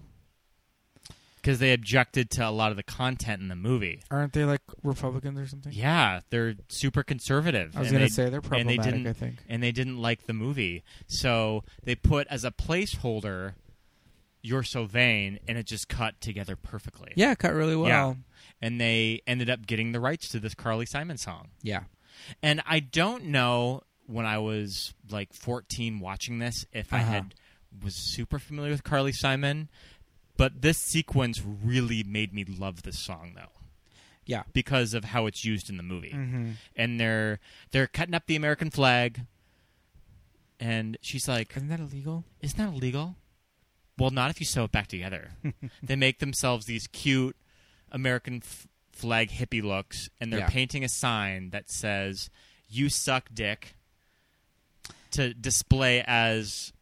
because 1.45 1.59
they 1.59 1.75
objected 1.75 2.31
to 2.31 2.49
a 2.49 2.51
lot 2.51 2.71
of 2.71 2.79
the 2.79 2.83
content 2.83 3.43
in 3.43 3.49
the 3.49 3.55
movie. 3.55 4.03
Aren't 4.11 4.33
they 4.33 4.47
like 4.47 4.63
Republicans 4.83 5.39
or 5.39 5.47
something? 5.47 5.73
Yeah, 5.75 6.21
they're 6.31 6.55
super 6.69 7.03
conservative. 7.03 7.77
I 7.77 7.81
was 7.81 7.93
gonna 7.93 8.09
say 8.09 8.31
they're 8.31 8.41
and 8.53 8.67
they 8.67 8.77
problematic, 8.77 8.85
didn't, 8.85 9.07
I 9.07 9.13
think. 9.13 9.37
and 9.47 9.63
they 9.63 9.71
didn't 9.71 9.99
like 9.99 10.27
the 10.27 10.33
movie, 10.33 10.83
so 11.07 11.63
they 11.83 11.95
put 11.95 12.27
as 12.29 12.45
a 12.45 12.51
placeholder 12.51 13.55
"You're 14.41 14.63
So 14.63 14.87
Vain," 14.87 15.39
and 15.47 15.59
it 15.59 15.67
just 15.67 15.89
cut 15.89 16.19
together 16.23 16.57
perfectly. 16.57 17.13
Yeah, 17.15 17.35
cut 17.35 17.53
really 17.53 17.77
well. 17.77 17.89
Yeah. 17.89 18.15
And 18.65 18.81
they 18.81 19.21
ended 19.27 19.51
up 19.51 19.67
getting 19.67 19.93
the 19.93 20.01
rights 20.01 20.29
to 20.31 20.41
this 20.41 20.55
Carly 20.55 20.87
Simon 20.87 21.19
song. 21.19 21.49
Yeah. 21.63 21.83
And 22.43 22.63
I 22.67 22.81
don't 22.81 23.27
know 23.27 23.83
when 24.07 24.25
I 24.25 24.39
was 24.39 24.95
like 25.11 25.35
14 25.35 26.01
watching 26.01 26.39
this 26.39 26.65
if 26.73 26.91
I 26.93 27.01
Uh-huh. 27.01 27.11
had 27.13 27.35
was 27.83 27.95
super 27.95 28.39
familiar 28.39 28.71
with 28.71 28.83
Carly 28.85 29.13
Simon, 29.13 29.69
but 30.39 30.63
this 30.63 30.79
sequence 30.79 31.43
really 31.45 32.03
made 32.05 32.33
me 32.33 32.45
love 32.45 32.83
this 32.85 32.99
song 32.99 33.33
though 33.35 33.53
Yeah. 34.25 34.45
because 34.55 34.95
of 34.95 35.05
how 35.05 35.27
it's 35.27 35.45
used 35.45 35.69
in 35.69 35.77
the 35.77 35.83
movie. 35.83 36.13
Mm-hmm. 36.13 36.51
And 36.75 36.99
they're 36.99 37.41
they're 37.73 37.87
cutting 37.89 38.15
up 38.15 38.27
the 38.27 38.37
American 38.37 38.71
flag 38.71 39.27
and 40.61 40.97
she's 41.03 41.29
like, 41.29 41.53
Isn't 41.57 41.69
that 41.69 41.81
illegal? 41.81 42.25
"Isn't 42.41 42.57
that 42.59 42.69
illegal?" 42.75 43.17
Well, 43.99 44.11
not 44.11 44.31
if 44.31 44.41
you 44.41 44.47
sew 44.47 44.65
it 44.65 44.73
back 44.73 44.87
together. 44.89 45.33
they 45.83 45.97
make 45.97 46.19
themselves 46.19 46.67
these 46.67 46.87
cute 46.89 47.37
American 47.95 48.43
f- 48.45 48.67
flag 48.93 49.31
hippie 49.31 49.63
looks, 49.63 50.09
and 50.21 50.31
they're 50.33 50.41
Yeah. 50.41 50.49
painting 50.49 50.85
a 50.85 50.89
sign 50.89 51.51
that 51.51 51.71
says 51.71 52.29
"You 52.69 52.89
suck, 52.91 53.29
Dick," 53.33 53.75
to 55.13 55.33
display 55.35 56.03
as 56.07 56.73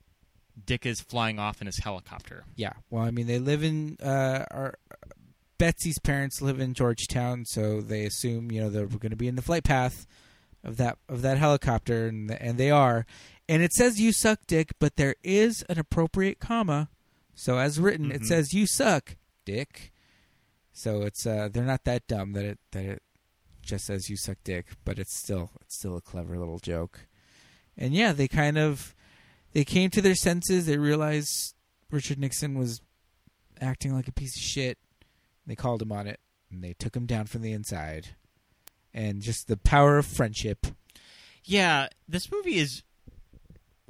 Dick 0.67 0.85
is 0.87 1.01
flying 1.01 1.39
off 1.39 1.61
in 1.61 1.67
his 1.67 1.79
helicopter. 1.79 2.45
Yeah. 2.57 2.73
Well, 2.91 3.03
I 3.05 3.11
mean, 3.11 3.27
they 3.27 3.39
live 3.39 3.63
in 3.63 3.97
uh, 4.03 4.45
our 4.51 4.79
Betsy's 5.59 5.99
parents 6.01 6.43
live 6.43 6.59
in 6.61 6.75
Georgetown, 6.75 7.45
so 7.47 7.81
they 7.81 8.05
assume 8.05 8.51
you 8.51 8.61
know 8.61 8.69
they're 8.71 8.87
going 8.87 9.11
to 9.11 9.17
be 9.17 9.29
in 9.29 9.37
the 9.37 9.43
flight 9.43 9.65
path 9.65 10.07
of 10.65 10.77
that 10.79 10.99
of 11.09 11.23
that 11.23 11.39
helicopter, 11.39 12.09
and 12.09 12.31
and 12.31 12.59
they 12.59 12.71
are. 12.71 13.07
And 13.49 13.63
it 13.63 13.73
says 13.73 14.01
"you 14.01 14.13
suck, 14.13 14.41
Dick," 14.47 14.73
but 14.79 14.97
there 14.97 15.15
is 15.23 15.63
an 15.69 15.79
appropriate 15.79 16.39
comma. 16.41 16.89
So 17.35 17.59
as 17.59 17.79
written, 17.81 18.11
it 18.13 18.23
Mhm. 18.23 18.27
says 18.27 18.53
"you 18.53 18.67
suck, 18.67 19.17
Dick." 19.45 19.93
So 20.73 21.03
it's 21.03 21.27
uh, 21.27 21.49
they're 21.53 21.65
not 21.65 21.85
that 21.85 22.07
dumb 22.07 22.33
that 22.33 22.45
it 22.45 22.59
that 22.73 22.85
it 22.85 23.03
just 23.63 23.85
says 23.85 24.09
"you 24.09 24.17
suck, 24.17 24.39
Dick," 24.45 24.67
but 24.85 24.99
it's 24.99 25.15
still 25.15 25.51
it's 25.61 25.77
still 25.77 25.97
a 25.97 26.01
clever 26.01 26.39
little 26.39 26.59
joke. 26.59 27.07
And 27.77 27.95
yeah, 27.95 28.13
they 28.13 28.29
kind 28.29 28.59
of 28.59 28.95
they 29.53 29.65
came 29.65 29.91
to 29.91 30.03
their 30.03 30.15
senses. 30.15 30.67
They 30.67 30.79
realized 30.79 31.55
Richard 31.91 32.19
Nixon 32.19 32.59
was 32.59 32.81
acting 33.61 33.95
like 33.95 34.09
a 34.09 34.13
piece 34.13 34.37
of 34.37 34.43
shit. 34.43 34.79
They 35.47 35.55
called 35.55 35.83
him 35.83 35.93
on 35.93 36.07
it, 36.07 36.21
and 36.51 36.63
they 36.63 36.75
took 36.75 36.97
him 36.97 37.07
down 37.07 37.27
from 37.27 37.43
the 37.43 37.53
inside. 37.53 38.09
And 38.95 39.23
just 39.23 39.49
the 39.49 39.57
power 39.57 39.99
of 39.99 40.07
friendship. 40.07 40.67
Yeah, 41.45 41.89
this 42.07 42.31
movie 42.31 42.59
is 42.59 42.83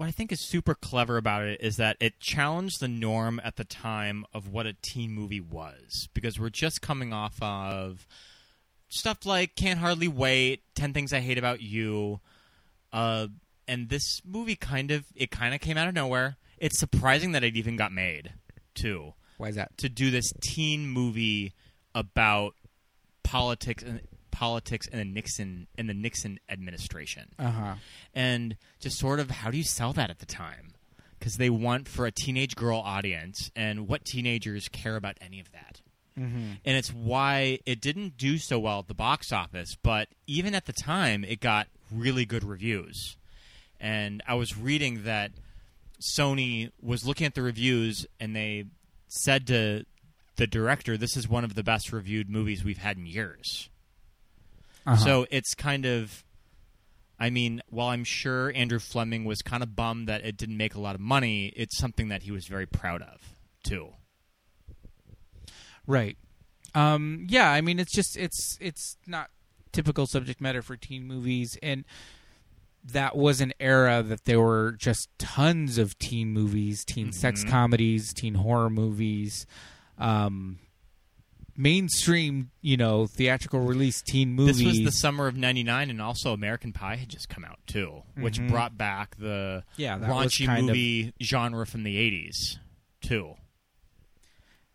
what 0.03 0.09
I 0.09 0.11
think 0.11 0.33
is 0.33 0.41
super 0.41 0.75
clever 0.75 1.17
about 1.17 1.45
it 1.45 1.61
is 1.61 1.77
that 1.77 1.97
it 2.01 2.19
challenged 2.19 2.81
the 2.81 2.89
norm 2.89 3.41
at 3.45 3.55
the 3.55 3.63
time 3.63 4.25
of 4.35 4.49
what 4.49 4.67
a 4.67 4.73
teen 4.73 5.13
movie 5.13 5.41
was 5.41 6.09
because 6.13 6.41
we're 6.41 6.51
just 6.51 6.83
coming 6.83 7.13
off 7.13 7.41
of 7.41 8.05
stuff 8.89 9.25
like 9.25 9.55
Can't 9.55 9.79
Hardly 9.79 10.09
Wait, 10.09 10.63
10 10.75 10.93
Things 10.93 11.13
I 11.13 11.21
Hate 11.21 11.39
About 11.39 11.61
You, 11.61 12.19
uh 12.93 13.29
and 13.69 13.91
this 13.91 14.21
movie 14.25 14.57
kind 14.57 14.91
of 14.91 15.05
it 15.15 15.31
kind 15.31 15.55
of 15.55 15.61
came 15.61 15.79
out 15.79 15.87
of 15.87 15.95
nowhere. 15.95 16.37
It's 16.59 16.81
surprising 16.81 17.31
that 17.33 17.45
it 17.45 17.55
even 17.57 17.77
got 17.77 17.93
made, 17.93 18.33
too 18.75 19.15
Why 19.39 19.51
is 19.51 19.55
that? 19.55 19.79
to 19.79 19.89
do 19.89 20.11
this 20.11 20.33
teen 20.43 20.89
movie 20.89 21.55
about 21.95 22.55
politics 23.23 23.85
and 23.85 24.01
politics 24.33 24.89
and 24.91 25.01
the 25.01 25.05
Nixon 25.05 25.69
and 25.79 25.89
the 25.89 25.95
Nixon 25.95 26.41
administration. 26.49 27.29
Uh 27.39 27.51
huh. 27.51 27.75
and 28.15 28.57
just 28.81 28.99
sort 28.99 29.21
of 29.21 29.31
how 29.31 29.51
do 29.53 29.57
you 29.57 29.63
sell 29.65 29.93
that 29.93 30.11
at 30.11 30.19
the 30.19 30.27
time? 30.27 30.73
Because 31.19 31.37
they 31.37 31.51
want 31.51 31.87
for 31.89 32.05
a 32.07 32.11
teenage 32.11 32.57
girl 32.57 32.79
audience 32.79 33.51
and 33.55 33.87
what 33.87 34.05
teenagers 34.05 34.69
care 34.69 34.97
about 34.97 35.17
any 35.21 35.39
of 35.39 35.53
that. 35.53 35.81
Mm-hmm. 36.19 36.53
and 36.67 36.77
it's 36.77 36.93
why 36.93 37.59
it 37.65 37.81
didn't 37.81 38.19
do 38.19 38.37
so 38.37 38.59
well 38.59 38.81
at 38.81 38.87
the 38.87 38.93
box 38.93 39.33
office 39.33 39.79
but 39.83 40.09
even 40.27 40.55
at 40.55 40.67
the 40.67 40.73
time 40.75 41.25
it 41.25 41.41
got 41.41 41.69
really 41.91 42.27
good 42.27 42.45
reviews. 42.45 43.17
And 43.81 44.23
i 44.29 44.35
was 44.35 44.55
reading 44.55 45.05
that 45.05 45.31
sony 46.03 46.71
was 46.83 47.07
looking 47.07 47.27
at 47.27 47.35
the 47.35 47.41
reviews 47.41 48.07
and 48.21 48.37
they 48.37 48.67
said 49.09 49.47
to 49.47 49.87
the 50.37 50.47
director 50.47 50.99
this 50.99 51.17
is 51.17 51.27
one 51.27 51.45
of 51.45 51.55
the 51.55 51.63
best 51.63 51.93
reviewed 51.95 52.29
movies 52.29 52.63
we've 52.63 52.77
had 52.77 52.99
in 52.99 53.07
years 53.07 53.71
Uh-huh. 54.87 54.97
so 55.05 55.27
it's 55.31 55.55
kind 55.55 55.85
of 55.87 56.25
I 57.21 57.31
mean, 57.31 57.63
while 57.71 57.89
I'm 57.89 58.03
sure 58.03 58.51
Andrew 58.55 58.81
Fleming 58.81 59.25
was 59.25 59.43
kind 59.43 59.63
of 59.63 59.77
bummed 59.77 60.09
that 60.09 60.25
it 60.25 60.37
didn't 60.37 60.57
make 60.57 60.75
a 60.75 60.81
lot 60.81 60.97
of 60.97 61.01
money, 61.01 61.53
it's 61.55 61.79
something 61.79 62.09
that 62.09 62.25
he 62.25 62.33
was 62.33 62.47
very 62.49 62.67
proud 62.67 63.01
of, 63.01 63.21
too. 63.63 63.91
Right. 65.87 66.17
Um, 66.75 67.27
yeah, 67.29 67.51
I 67.51 67.61
mean 67.61 67.79
it's 67.79 67.93
just 67.93 68.17
it's 68.17 68.57
it's 68.61 68.97
not 69.07 69.31
typical 69.73 70.07
subject 70.07 70.41
matter 70.41 70.63
for 70.63 70.77
teen 70.77 71.07
movies 71.07 71.57
and 71.63 71.85
that 72.85 73.17
was 73.17 73.41
an 73.41 73.53
era 73.61 74.03
that 74.03 74.25
there 74.25 74.41
were 74.41 74.73
just 74.73 75.09
tons 75.19 75.79
of 75.79 75.99
teen 75.99 76.31
movies, 76.33 76.85
teen 76.85 77.13
sex 77.13 77.45
Mhm. 77.45 77.49
comedies, 77.51 78.13
teen 78.13 78.35
horror 78.35 78.71
movies, 78.71 79.47
um, 79.99 80.59
mainstream, 81.57 82.51
you 82.61 82.77
know, 82.77 83.07
theatrical 83.07 83.61
release 83.61 84.01
teen 84.03 84.33
movies. 84.33 84.59
This 84.59 84.67
was 84.67 84.81
the 84.81 84.93
summer 84.93 85.27
of 85.27 85.37
99 85.37 85.91
and 85.91 86.01
also 86.01 86.33
American 86.33 86.73
Pie 86.73 86.97
had 86.97 87.09
just 87.09 87.29
come 87.29 87.45
out 87.45 87.59
too, 87.67 88.03
which 88.17 88.39
Mhm. 88.39 88.49
brought 88.49 88.79
back 88.79 89.17
the 89.17 89.65
Yeah, 89.77 89.99
raunchy 89.99 90.47
kind 90.47 90.61
of- 90.71 90.77
movie 90.77 91.13
genre 91.23 91.67
from 91.67 91.83
the 91.83 91.97
80s, 91.97 92.59
too. 93.01 93.35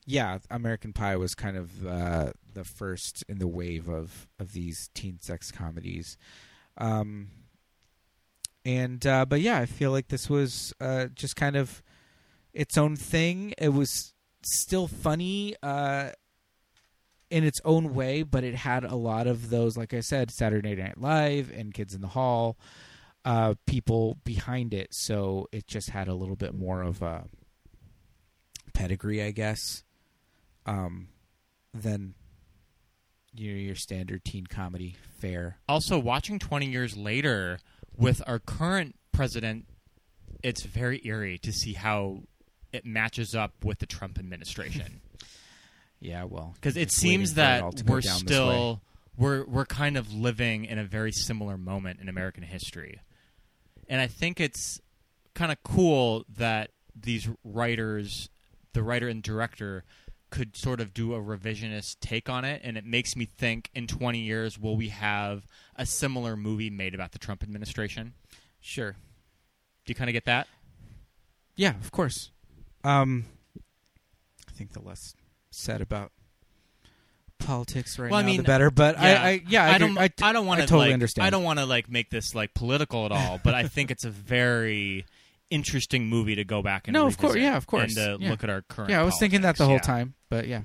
yeah, 0.06 0.40
American 0.50 0.94
Pie 0.94 1.16
was 1.18 1.34
kind 1.36 1.58
of 1.58 1.86
uh, 1.86 2.32
the 2.54 2.64
first 2.64 3.24
in 3.28 3.40
the 3.40 3.48
wave 3.48 3.90
of 3.90 4.28
of 4.40 4.54
these 4.54 4.90
teen 4.94 5.20
sex 5.22 5.52
comedies. 5.52 6.18
Um, 6.78 7.30
and 8.64 9.06
uh, 9.06 9.26
but 9.26 9.42
yeah, 9.42 9.58
I 9.60 9.66
feel 9.66 9.92
like 9.92 10.10
this 10.10 10.30
was 10.30 10.74
uh, 10.80 11.08
just 11.08 11.36
kind 11.36 11.56
of 11.56 11.82
its 12.54 12.78
own 12.78 12.96
thing. 12.96 13.54
It 13.58 13.70
was 13.70 14.14
still 14.44 14.88
funny 14.88 15.56
uh, 15.64 16.12
in 17.30 17.44
its 17.44 17.60
own 17.66 17.94
way, 17.94 18.24
but 18.24 18.44
it 18.44 18.56
had 18.56 18.84
a 18.84 18.96
lot 18.96 19.28
of 19.28 19.50
those, 19.50 19.78
like 19.78 19.94
I 19.94 20.00
said, 20.00 20.32
Saturday 20.32 20.76
Night 20.76 21.00
Live 21.00 21.52
and 21.52 21.74
Kids 21.74 21.94
in 21.94 22.02
the 22.02 22.08
Hall 22.08 22.58
uh, 23.28 23.56
people 23.66 24.18
behind 24.24 24.74
it. 24.74 24.88
So 24.94 25.50
it 25.52 25.68
just 25.68 25.90
had 25.90 26.08
a 26.08 26.14
little 26.14 26.38
bit 26.38 26.54
more 26.56 26.82
of 26.82 27.02
a 27.02 27.26
pedigree, 28.74 29.22
I 29.22 29.32
guess, 29.32 29.84
um, 30.66 31.10
than 31.74 32.16
your 33.34 33.56
your 33.58 33.76
standard 33.76 34.24
teen 34.24 34.48
comedy 34.48 34.96
fare. 35.20 35.58
Also, 35.68 36.00
watching 36.00 36.40
20 36.40 36.68
years 36.68 36.96
later 36.96 37.60
with 37.96 38.22
our 38.26 38.40
current 38.40 38.96
president, 39.12 39.66
it's 40.42 40.64
very 40.64 41.02
eerie 41.04 41.38
to 41.40 41.52
see 41.52 41.74
how 41.74 42.24
it 42.72 42.86
matches 42.86 43.36
up 43.36 43.66
with 43.66 43.80
the 43.80 43.86
Trump 43.86 44.18
administration. 44.18 45.02
Yeah, 46.00 46.26
well, 46.26 46.54
because 46.56 46.78
it 46.78 46.92
seems 46.92 47.34
that 47.36 47.64
all 47.64 47.72
to 47.72 47.84
go 47.84 47.94
we're 47.94 48.02
down 48.02 48.14
this 48.14 48.24
way. 48.24 48.28
still 48.28 48.82
we're 49.18 49.46
we're 49.46 49.66
kind 49.66 49.98
of 49.98 50.14
living 50.14 50.66
in 50.66 50.78
a 50.78 50.84
very 50.84 51.12
similar 51.12 51.58
moment 51.58 52.00
in 52.00 52.08
American 52.08 52.44
history, 52.44 53.00
and 53.90 54.00
I 54.00 54.08
think 54.08 54.40
it's 54.40 54.80
kind 55.34 55.52
of 55.52 55.58
cool 55.64 56.26
that 56.38 56.72
these 56.96 57.28
writers, 57.44 58.30
the 58.74 58.84
writer 58.84 59.08
and 59.08 59.24
director, 59.24 59.84
could 60.30 60.56
sort 60.56 60.80
of 60.82 60.94
do 60.94 61.14
a 61.16 61.20
revisionist 61.20 61.98
take 62.00 62.30
on 62.30 62.46
it, 62.46 62.62
and 62.64 62.78
it 62.78 62.86
makes 62.86 63.16
me 63.16 63.26
think: 63.26 63.72
in 63.74 63.88
twenty 63.88 64.20
years, 64.20 64.60
will 64.60 64.78
we 64.78 64.90
have 64.90 65.48
a 65.76 65.86
similar 65.86 66.38
movie 66.38 66.70
made 66.70 66.94
about 66.94 67.12
the 67.12 67.20
Trump 67.20 67.42
administration? 67.42 68.14
Sure. 68.60 68.92
Do 68.92 69.92
you 69.92 69.96
kind 69.96 70.10
of 70.10 70.14
get 70.14 70.26
that? 70.26 70.48
Yeah, 71.56 71.76
of 71.82 71.92
course. 71.92 72.30
Um, 72.84 73.26
I 74.48 74.52
think 74.52 74.74
the 74.74 74.82
less 74.82 75.16
said 75.58 75.82
about 75.82 76.12
politics 77.40 78.00
right 78.00 78.12
well, 78.12 78.22
now, 78.22 78.28
I 78.28 78.30
mean, 78.30 78.38
the 78.38 78.44
better. 78.44 78.72
But 78.72 78.98
I, 78.98 79.16
I, 79.16 79.42
yeah, 79.48 79.66
I, 79.66 79.76
I 79.76 79.78
don't, 79.78 79.98
I, 79.98 80.10
I, 80.22 80.34
don't 80.34 80.46
want 80.46 80.62
to 80.62 80.68
totally 80.68 80.88
like, 80.88 80.94
understand. 80.94 81.26
I 81.26 81.30
don't 81.30 81.44
want 81.44 81.60
to 81.60 81.66
like 81.66 81.90
make 81.90 82.10
this 82.10 82.36
like 82.36 82.54
political 82.54 83.06
at 83.06 83.12
all, 83.12 83.40
but 83.44 83.54
I 83.54 83.64
think 83.64 83.92
it's 83.92 84.06
a 84.06 84.10
very 84.10 85.06
interesting 85.50 86.08
movie 86.08 86.36
to 86.36 86.44
go 86.44 86.62
back 86.62 86.88
and 86.88 86.94
no, 86.94 87.08
of 87.08 87.18
course, 87.18 87.36
yeah, 87.36 87.56
of 87.56 87.68
course, 87.68 87.96
and 87.96 88.20
to 88.20 88.24
yeah. 88.24 88.30
look 88.32 88.44
at 88.44 88.50
our 88.50 88.62
current. 88.62 88.92
Yeah, 88.92 89.02
I 89.02 89.04
was 89.04 89.18
thinking 89.20 89.42
that 89.42 89.58
the 89.58 89.66
whole 89.66 89.76
yeah. 89.76 89.82
time, 89.82 90.14
but 90.30 90.48
yeah. 90.48 90.64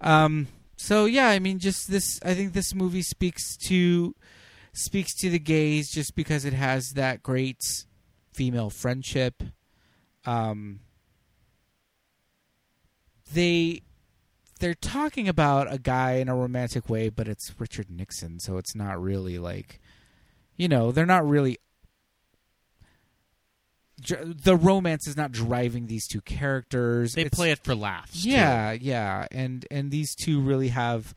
Um. 0.00 0.48
So 0.76 1.04
yeah, 1.04 1.28
I 1.28 1.38
mean, 1.38 1.58
just 1.58 1.90
this. 1.90 2.18
I 2.24 2.34
think 2.34 2.52
this 2.52 2.74
movie 2.74 3.02
speaks 3.02 3.56
to 3.68 4.14
speaks 4.72 5.14
to 5.20 5.30
the 5.30 5.38
gays 5.38 5.90
just 5.90 6.16
because 6.16 6.44
it 6.44 6.54
has 6.54 6.90
that 6.94 7.22
great 7.22 7.60
female 8.34 8.70
friendship. 8.70 9.42
Um. 10.24 10.80
They 13.32 13.82
they're 14.60 14.74
talking 14.74 15.28
about 15.28 15.72
a 15.72 15.78
guy 15.78 16.12
in 16.14 16.28
a 16.28 16.36
romantic 16.36 16.88
way, 16.88 17.08
but 17.08 17.26
it's 17.28 17.52
Richard 17.58 17.90
Nixon, 17.90 18.38
so 18.38 18.58
it's 18.58 18.74
not 18.76 19.00
really 19.02 19.38
like, 19.38 19.80
you 20.56 20.68
know, 20.68 20.92
they're 20.92 21.06
not 21.06 21.26
really 21.28 21.58
the 24.24 24.56
romance 24.56 25.06
is 25.06 25.16
not 25.16 25.30
driving 25.30 25.86
these 25.86 26.08
two 26.08 26.20
characters. 26.20 27.14
They 27.14 27.22
It's- 27.22 27.36
play 27.36 27.52
it 27.52 27.62
for 27.62 27.74
laughs. 27.74 28.22
too. 28.22 28.30
yeah, 28.30 28.72
yeah, 28.72 29.26
and 29.30 29.64
and 29.70 29.90
these 29.92 30.14
two 30.14 30.40
really 30.40 30.68
have 30.68 31.14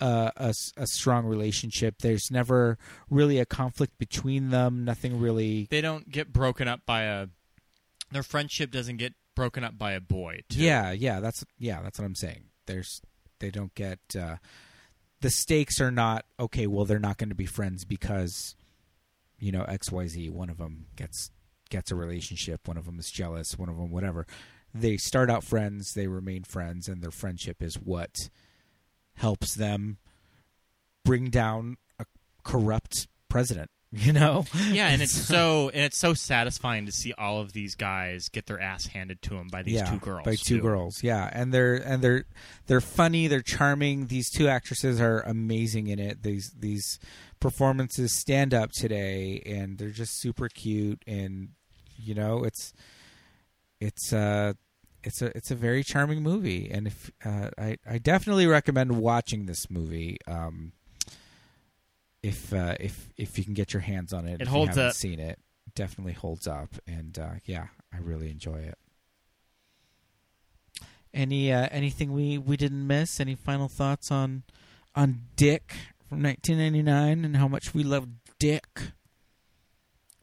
uh, 0.00 0.30
a 0.36 0.52
a 0.76 0.86
strong 0.88 1.26
relationship. 1.26 1.98
There's 2.00 2.30
never 2.30 2.76
really 3.08 3.38
a 3.38 3.46
conflict 3.46 3.98
between 3.98 4.50
them. 4.50 4.84
Nothing 4.84 5.20
really. 5.20 5.68
They 5.70 5.80
don't 5.80 6.10
get 6.10 6.32
broken 6.32 6.66
up 6.66 6.80
by 6.84 7.02
a. 7.02 7.28
Their 8.10 8.24
friendship 8.24 8.70
doesn't 8.72 8.96
get 8.96 9.14
broken 9.34 9.64
up 9.64 9.78
by 9.78 9.92
a 9.92 10.00
boy. 10.00 10.40
Too. 10.48 10.60
Yeah, 10.60 10.92
yeah, 10.92 11.20
that's 11.20 11.44
yeah, 11.58 11.82
that's 11.82 11.98
what 11.98 12.04
I'm 12.06 12.14
saying. 12.14 12.44
There's 12.66 13.00
they 13.40 13.50
don't 13.50 13.74
get 13.74 13.98
uh, 14.18 14.36
the 15.20 15.30
stakes 15.30 15.80
are 15.80 15.90
not 15.90 16.24
okay. 16.38 16.66
Well, 16.66 16.84
they're 16.84 16.98
not 16.98 17.18
going 17.18 17.30
to 17.30 17.34
be 17.34 17.46
friends 17.46 17.84
because 17.84 18.56
you 19.38 19.52
know 19.52 19.64
X 19.64 19.90
Y 19.90 20.06
Z. 20.06 20.30
One 20.30 20.50
of 20.50 20.58
them 20.58 20.86
gets 20.96 21.30
gets 21.70 21.90
a 21.90 21.96
relationship. 21.96 22.66
One 22.68 22.76
of 22.76 22.86
them 22.86 22.98
is 22.98 23.10
jealous. 23.10 23.58
One 23.58 23.68
of 23.68 23.76
them 23.76 23.90
whatever. 23.90 24.26
They 24.72 24.96
start 24.96 25.30
out 25.30 25.44
friends. 25.44 25.92
They 25.94 26.08
remain 26.08 26.42
friends, 26.44 26.88
and 26.88 27.02
their 27.02 27.10
friendship 27.10 27.62
is 27.62 27.76
what 27.76 28.28
helps 29.14 29.54
them 29.54 29.98
bring 31.04 31.30
down 31.30 31.76
a 31.98 32.06
corrupt 32.42 33.06
president. 33.28 33.70
You 34.04 34.12
know? 34.12 34.44
Yeah, 34.70 34.88
and 34.88 35.00
it's 35.00 35.12
so 35.28 35.68
and 35.68 35.82
it's 35.82 35.98
so 35.98 36.14
satisfying 36.14 36.86
to 36.86 36.92
see 36.92 37.12
all 37.12 37.40
of 37.40 37.52
these 37.52 37.76
guys 37.76 38.28
get 38.28 38.46
their 38.46 38.60
ass 38.60 38.86
handed 38.86 39.22
to 39.22 39.30
them 39.30 39.48
by 39.48 39.62
these 39.62 39.74
yeah, 39.74 39.84
two 39.84 39.98
girls. 39.98 40.24
By 40.24 40.34
two 40.34 40.56
too. 40.56 40.62
girls, 40.62 41.02
yeah, 41.02 41.30
and 41.32 41.54
they're 41.54 41.76
and 41.76 42.02
they're 42.02 42.24
they're 42.66 42.80
funny, 42.80 43.28
they're 43.28 43.40
charming. 43.40 44.08
These 44.08 44.30
two 44.30 44.48
actresses 44.48 45.00
are 45.00 45.20
amazing 45.20 45.86
in 45.86 46.00
it. 46.00 46.22
These 46.22 46.52
these 46.58 46.98
performances 47.38 48.18
stand 48.18 48.52
up 48.52 48.72
today, 48.72 49.40
and 49.46 49.78
they're 49.78 49.90
just 49.90 50.20
super 50.20 50.48
cute. 50.48 51.02
And 51.06 51.50
you 51.96 52.14
know, 52.14 52.42
it's 52.42 52.72
it's 53.80 54.12
uh 54.12 54.54
it's 55.04 55.22
a 55.22 55.36
it's 55.36 55.50
a 55.50 55.54
very 55.54 55.84
charming 55.84 56.22
movie, 56.22 56.68
and 56.70 56.88
if 56.88 57.12
uh, 57.24 57.50
I 57.56 57.76
I 57.88 57.98
definitely 57.98 58.46
recommend 58.46 58.98
watching 58.98 59.46
this 59.46 59.70
movie. 59.70 60.18
Um, 60.26 60.72
if 62.24 62.54
uh, 62.54 62.74
if 62.80 63.10
if 63.18 63.36
you 63.36 63.44
can 63.44 63.52
get 63.52 63.74
your 63.74 63.82
hands 63.82 64.14
on 64.14 64.26
it, 64.26 64.34
It 64.40 64.42
if 64.42 64.48
holds 64.48 64.76
you 64.76 64.82
haven't 64.82 64.86
up. 64.86 64.94
Seen 64.94 65.20
it, 65.20 65.38
definitely 65.74 66.14
holds 66.14 66.46
up, 66.48 66.70
and 66.86 67.18
uh, 67.18 67.34
yeah, 67.44 67.66
I 67.92 67.98
really 67.98 68.30
enjoy 68.30 68.56
it. 68.56 68.78
Any 71.12 71.52
uh, 71.52 71.68
anything 71.70 72.12
we 72.12 72.38
we 72.38 72.56
didn't 72.56 72.86
miss? 72.86 73.20
Any 73.20 73.34
final 73.34 73.68
thoughts 73.68 74.10
on 74.10 74.42
on 74.94 75.20
Dick 75.36 75.74
from 76.08 76.22
1999 76.22 77.26
and 77.26 77.36
how 77.36 77.46
much 77.46 77.74
we 77.74 77.82
love 77.84 78.08
Dick? 78.38 78.66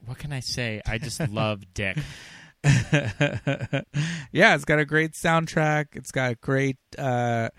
What 0.04 0.18
can 0.18 0.34
I 0.34 0.40
say? 0.40 0.82
I 0.88 0.98
just 0.98 1.20
love 1.30 1.62
Dick. 1.76 1.98
yeah, 2.64 4.56
it's 4.56 4.66
got 4.66 4.80
a 4.80 4.86
great 4.86 5.12
soundtrack. 5.14 5.88
It's 5.94 6.12
got 6.12 6.32
a 6.32 6.36
great 6.36 6.78
uh 6.98 7.50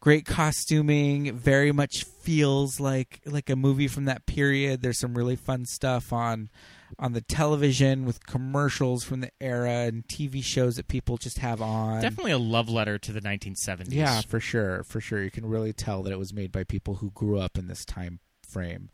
great 0.00 0.24
costuming. 0.24 1.36
Very 1.36 1.72
much 1.72 2.04
feels 2.04 2.80
like 2.80 3.20
like 3.26 3.50
a 3.50 3.56
movie 3.56 3.88
from 3.88 4.06
that 4.06 4.26
period. 4.26 4.82
There's 4.82 4.98
some 4.98 5.16
really 5.16 5.36
fun 5.36 5.66
stuff 5.66 6.12
on 6.12 6.50
on 6.98 7.12
the 7.12 7.20
television 7.20 8.04
with 8.04 8.26
commercials 8.26 9.04
from 9.04 9.20
the 9.20 9.30
era 9.40 9.86
and 9.86 10.06
TV 10.06 10.42
shows 10.42 10.76
that 10.76 10.88
people 10.88 11.16
just 11.16 11.38
have 11.38 11.62
on. 11.62 12.00
Definitely 12.02 12.32
a 12.32 12.38
love 12.38 12.68
letter 12.68 12.98
to 12.98 13.12
the 13.12 13.20
1970s. 13.20 13.86
Yeah, 13.90 14.20
for 14.22 14.40
sure, 14.40 14.82
for 14.84 15.00
sure. 15.00 15.22
You 15.22 15.30
can 15.30 15.46
really 15.46 15.72
tell 15.72 16.02
that 16.02 16.12
it 16.12 16.18
was 16.18 16.34
made 16.34 16.50
by 16.50 16.64
people 16.64 16.96
who 16.96 17.10
grew 17.10 17.38
up 17.38 17.56
in 17.56 17.68
this 17.68 17.84
time 17.84 18.20
frame. 18.46 18.90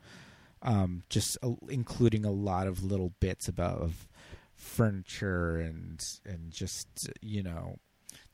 Um, 0.62 1.02
just 1.08 1.38
uh, 1.42 1.52
including 1.68 2.24
a 2.24 2.30
lot 2.30 2.66
of 2.66 2.82
little 2.82 3.12
bits 3.20 3.48
about 3.48 3.80
of 3.80 4.08
furniture 4.54 5.58
and 5.58 6.02
and 6.24 6.50
just 6.50 7.10
you 7.20 7.42
know 7.42 7.78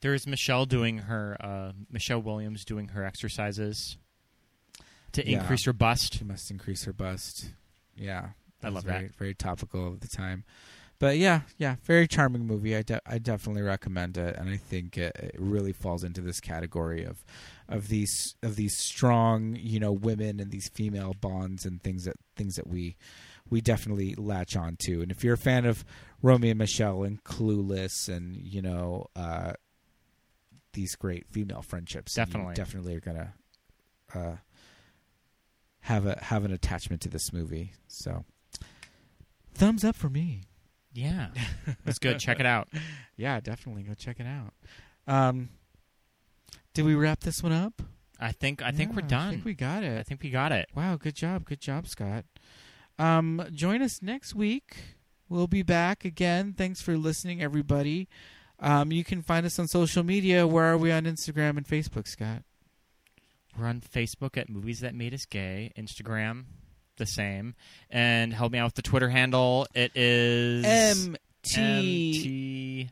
There 0.03 0.13
is 0.15 0.27
Michelle 0.27 0.67
doing 0.67 0.99
her 0.99 1.37
uh, 1.41 1.73
Michelle 1.91 2.21
Williams 2.21 2.65
doing 2.65 2.89
her 2.89 3.05
exercises 3.05 3.97
to 5.13 5.27
Yeah. 5.29 5.41
increase 5.41 5.65
her 5.65 5.73
bust. 5.73 6.19
she 6.19 6.25
must 6.25 6.51
increase 6.51 6.85
her 6.85 6.93
bust. 6.93 7.53
Yeah, 7.97 8.31
I 8.63 8.69
love 8.69 8.85
very, 8.85 9.07
that. 9.09 9.17
Very 9.17 9.35
topical 9.35 9.89
of 9.89 10.01
the 10.01 10.09
time, 10.09 10.45
but 10.99 11.19
yeah, 11.19 11.43
yeah, 11.59 11.77
very 11.85 12.07
charming 12.09 12.47
movie. 12.47 12.75
I 12.77 12.83
de- 12.83 13.01
I 13.07 13.19
definitely 13.19 13.63
recommend 13.63 14.17
it, 14.19 14.37
and 14.37 14.49
I 14.51 14.57
think 14.57 14.97
it, 14.99 15.15
it 15.17 15.35
really 15.39 15.73
falls 15.73 16.03
into 16.05 16.21
this 16.21 16.41
category 16.41 17.05
of 17.05 17.25
of 17.69 17.89
these 17.89 18.35
of 18.43 18.57
these 18.57 18.77
strong 18.77 19.57
you 19.59 19.79
know 19.79 19.93
women 19.93 20.41
and 20.41 20.51
these 20.51 20.69
female 20.69 21.15
bonds 21.21 21.65
and 21.65 21.83
things 21.83 22.05
that 22.05 22.17
things 22.37 22.57
that 22.57 22.67
we 22.67 22.97
we 23.51 23.61
definitely 23.61 24.15
latch 24.17 24.57
on 24.57 24.77
to. 24.87 25.03
And 25.03 25.11
if 25.13 25.23
you're 25.23 25.35
a 25.35 25.39
fan 25.39 25.67
of 25.67 25.85
Romy 26.23 26.49
and 26.51 26.59
Michele 26.59 27.03
and 27.05 27.23
Clueless 27.23 28.09
and 28.09 28.37
you 28.37 28.63
know 28.63 29.07
uh, 29.15 29.53
these 30.73 30.97
great 30.97 31.27
female 31.31 31.63
friendships, 31.63 32.15
Definitely. 32.15 32.55
definitely 32.55 32.95
are 32.97 33.01
gonna 33.01 33.35
uh, 34.15 34.37
have 35.81 36.07
a 36.07 36.19
have 36.23 36.45
an 36.45 36.53
attachment 36.53 37.03
to 37.03 37.09
this 37.09 37.33
movie. 37.33 37.73
So, 37.89 38.25
thumbs 39.55 39.85
up 39.85 39.97
for 39.97 40.09
me. 40.09 40.43
Yeah, 40.93 41.29
it's 41.87 41.99
good. 41.99 42.19
Check 42.19 42.41
it 42.41 42.47
out. 42.47 42.69
Yeah, 43.17 43.41
definitely 43.41 43.83
go 43.83 43.95
check 43.95 44.21
it 44.21 44.27
out. 44.27 44.53
Um, 45.07 45.51
did 46.75 46.85
we 46.85 46.95
wrap 46.95 47.21
this 47.21 47.43
one 47.43 47.53
up? 47.53 47.83
I 48.21 48.33
think 48.33 48.63
I 48.63 48.71
think 48.71 48.95
we're 48.95 49.03
done. 49.03 49.29
I 49.29 49.31
think 49.33 49.45
we 49.45 49.55
got 49.55 49.83
it. 49.83 49.99
I 49.99 50.03
think 50.03 50.23
we 50.23 50.31
got 50.31 50.53
it. 50.53 50.69
Wow, 50.75 50.97
good 50.97 51.17
job, 51.17 51.45
good 51.45 51.61
job, 51.61 51.89
Scott. 51.89 52.25
Um, 52.99 53.45
join 53.53 53.83
us 53.83 54.01
next 54.03 54.35
week. 54.35 54.77
We'll 55.29 55.47
be 55.49 55.63
back 55.63 56.05
again. 56.05 56.55
Thanks 56.57 56.81
for 56.83 56.97
listening, 56.97 57.43
everybody. 57.43 58.07
Um, 58.63 58.93
you 58.93 59.03
can 59.03 59.23
find 59.23 59.45
us 59.45 59.59
on 59.59 59.67
social 59.67 60.05
media. 60.05 60.47
Where 60.47 60.73
are 60.73 60.79
we 60.79 60.93
on 60.93 61.03
Instagram 61.05 61.57
and 61.57 61.67
Facebook, 61.67 62.07
Scott? 62.07 62.45
We're 63.59 63.67
on 63.67 63.81
Facebook 63.81 64.39
at 64.39 64.49
Movies 64.49 64.81
That 64.81 64.95
Made 64.95 65.13
Us 65.13 65.27
Gay. 65.27 65.73
Instagram, 65.77 66.45
the 66.97 67.05
same. 67.05 67.55
And 67.91 68.33
help 68.33 68.53
me 68.53 68.59
out 68.59 68.67
with 68.67 68.75
the 68.75 68.83
Twitter 68.83 69.09
handle. 69.09 69.67
It 69.75 69.93
is 69.97 70.65
M 70.65 71.17
T 71.43 72.89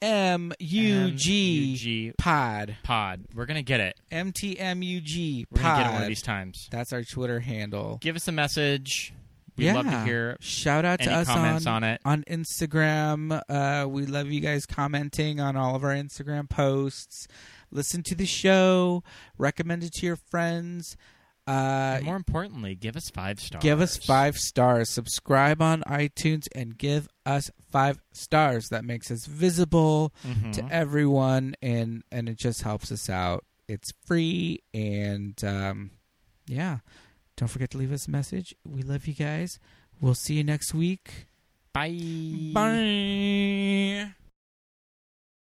M 0.00 0.52
U 0.58 1.10
G 1.10 2.12
Pod. 2.16 2.76
Pod. 2.84 3.24
We're 3.34 3.46
gonna 3.46 3.62
get 3.62 3.80
it. 3.80 3.98
M 4.10 4.32
T 4.32 4.58
M 4.58 4.82
U 4.82 5.00
G 5.00 5.46
We're 5.50 5.62
gonna 5.62 5.82
get 5.82 5.90
it 5.90 5.92
one 5.94 6.02
of 6.02 6.08
these 6.08 6.22
times. 6.22 6.68
That's 6.70 6.92
our 6.92 7.02
Twitter 7.02 7.40
handle. 7.40 7.98
Give 8.00 8.14
us 8.14 8.28
a 8.28 8.32
message. 8.32 9.12
We'd 9.56 9.64
yeah. 9.66 9.74
love 9.74 9.86
to 9.86 10.04
hear 10.04 10.36
Shout 10.40 10.84
out 10.84 11.00
to 11.00 11.10
us 11.12 11.26
comments 11.26 11.66
on, 11.66 11.82
on 11.82 11.84
it. 11.84 12.00
on 12.04 12.24
Instagram. 12.24 13.40
Uh, 13.48 13.86
we 13.88 14.06
love 14.06 14.28
you 14.28 14.40
guys 14.40 14.66
commenting 14.66 15.40
on 15.40 15.56
all 15.56 15.74
of 15.74 15.82
our 15.84 15.94
Instagram 15.94 16.48
posts. 16.48 17.26
Listen 17.70 18.02
to 18.04 18.14
the 18.14 18.26
show. 18.26 19.02
Recommend 19.38 19.82
it 19.82 19.92
to 19.94 20.06
your 20.06 20.16
friends. 20.16 20.96
Uh, 21.46 22.00
more 22.02 22.16
importantly, 22.16 22.74
give 22.74 22.96
us 22.96 23.08
five 23.08 23.38
stars. 23.40 23.62
give 23.62 23.80
us 23.80 23.96
five 23.96 24.36
stars. 24.36 24.90
Subscribe 24.90 25.62
on 25.62 25.82
iTunes 25.82 26.48
and 26.56 26.76
give 26.76 27.08
us 27.24 27.52
five 27.70 28.00
stars. 28.12 28.68
That 28.70 28.84
makes 28.84 29.12
us 29.12 29.26
visible 29.26 30.12
Mhm. 30.26 30.52
to 30.54 30.68
everyone, 30.72 31.54
and 31.62 32.02
and 32.10 32.28
it 32.28 32.36
just 32.36 32.62
helps 32.62 32.90
us 32.90 33.08
out. 33.08 33.44
It's 33.68 33.92
free, 34.04 34.64
and 34.74 35.42
um, 35.44 35.92
yeah. 36.48 36.78
Don't 37.36 37.48
forget 37.48 37.70
to 37.70 37.78
leave 37.78 37.92
us 37.92 38.08
a 38.08 38.10
message. 38.10 38.54
We 38.64 38.82
love 38.82 39.06
you 39.06 39.14
guys. 39.14 39.58
We'll 40.00 40.14
see 40.14 40.34
you 40.34 40.44
next 40.44 40.74
week. 40.74 41.26
Bye. 41.72 42.52
Bye. 42.54 44.14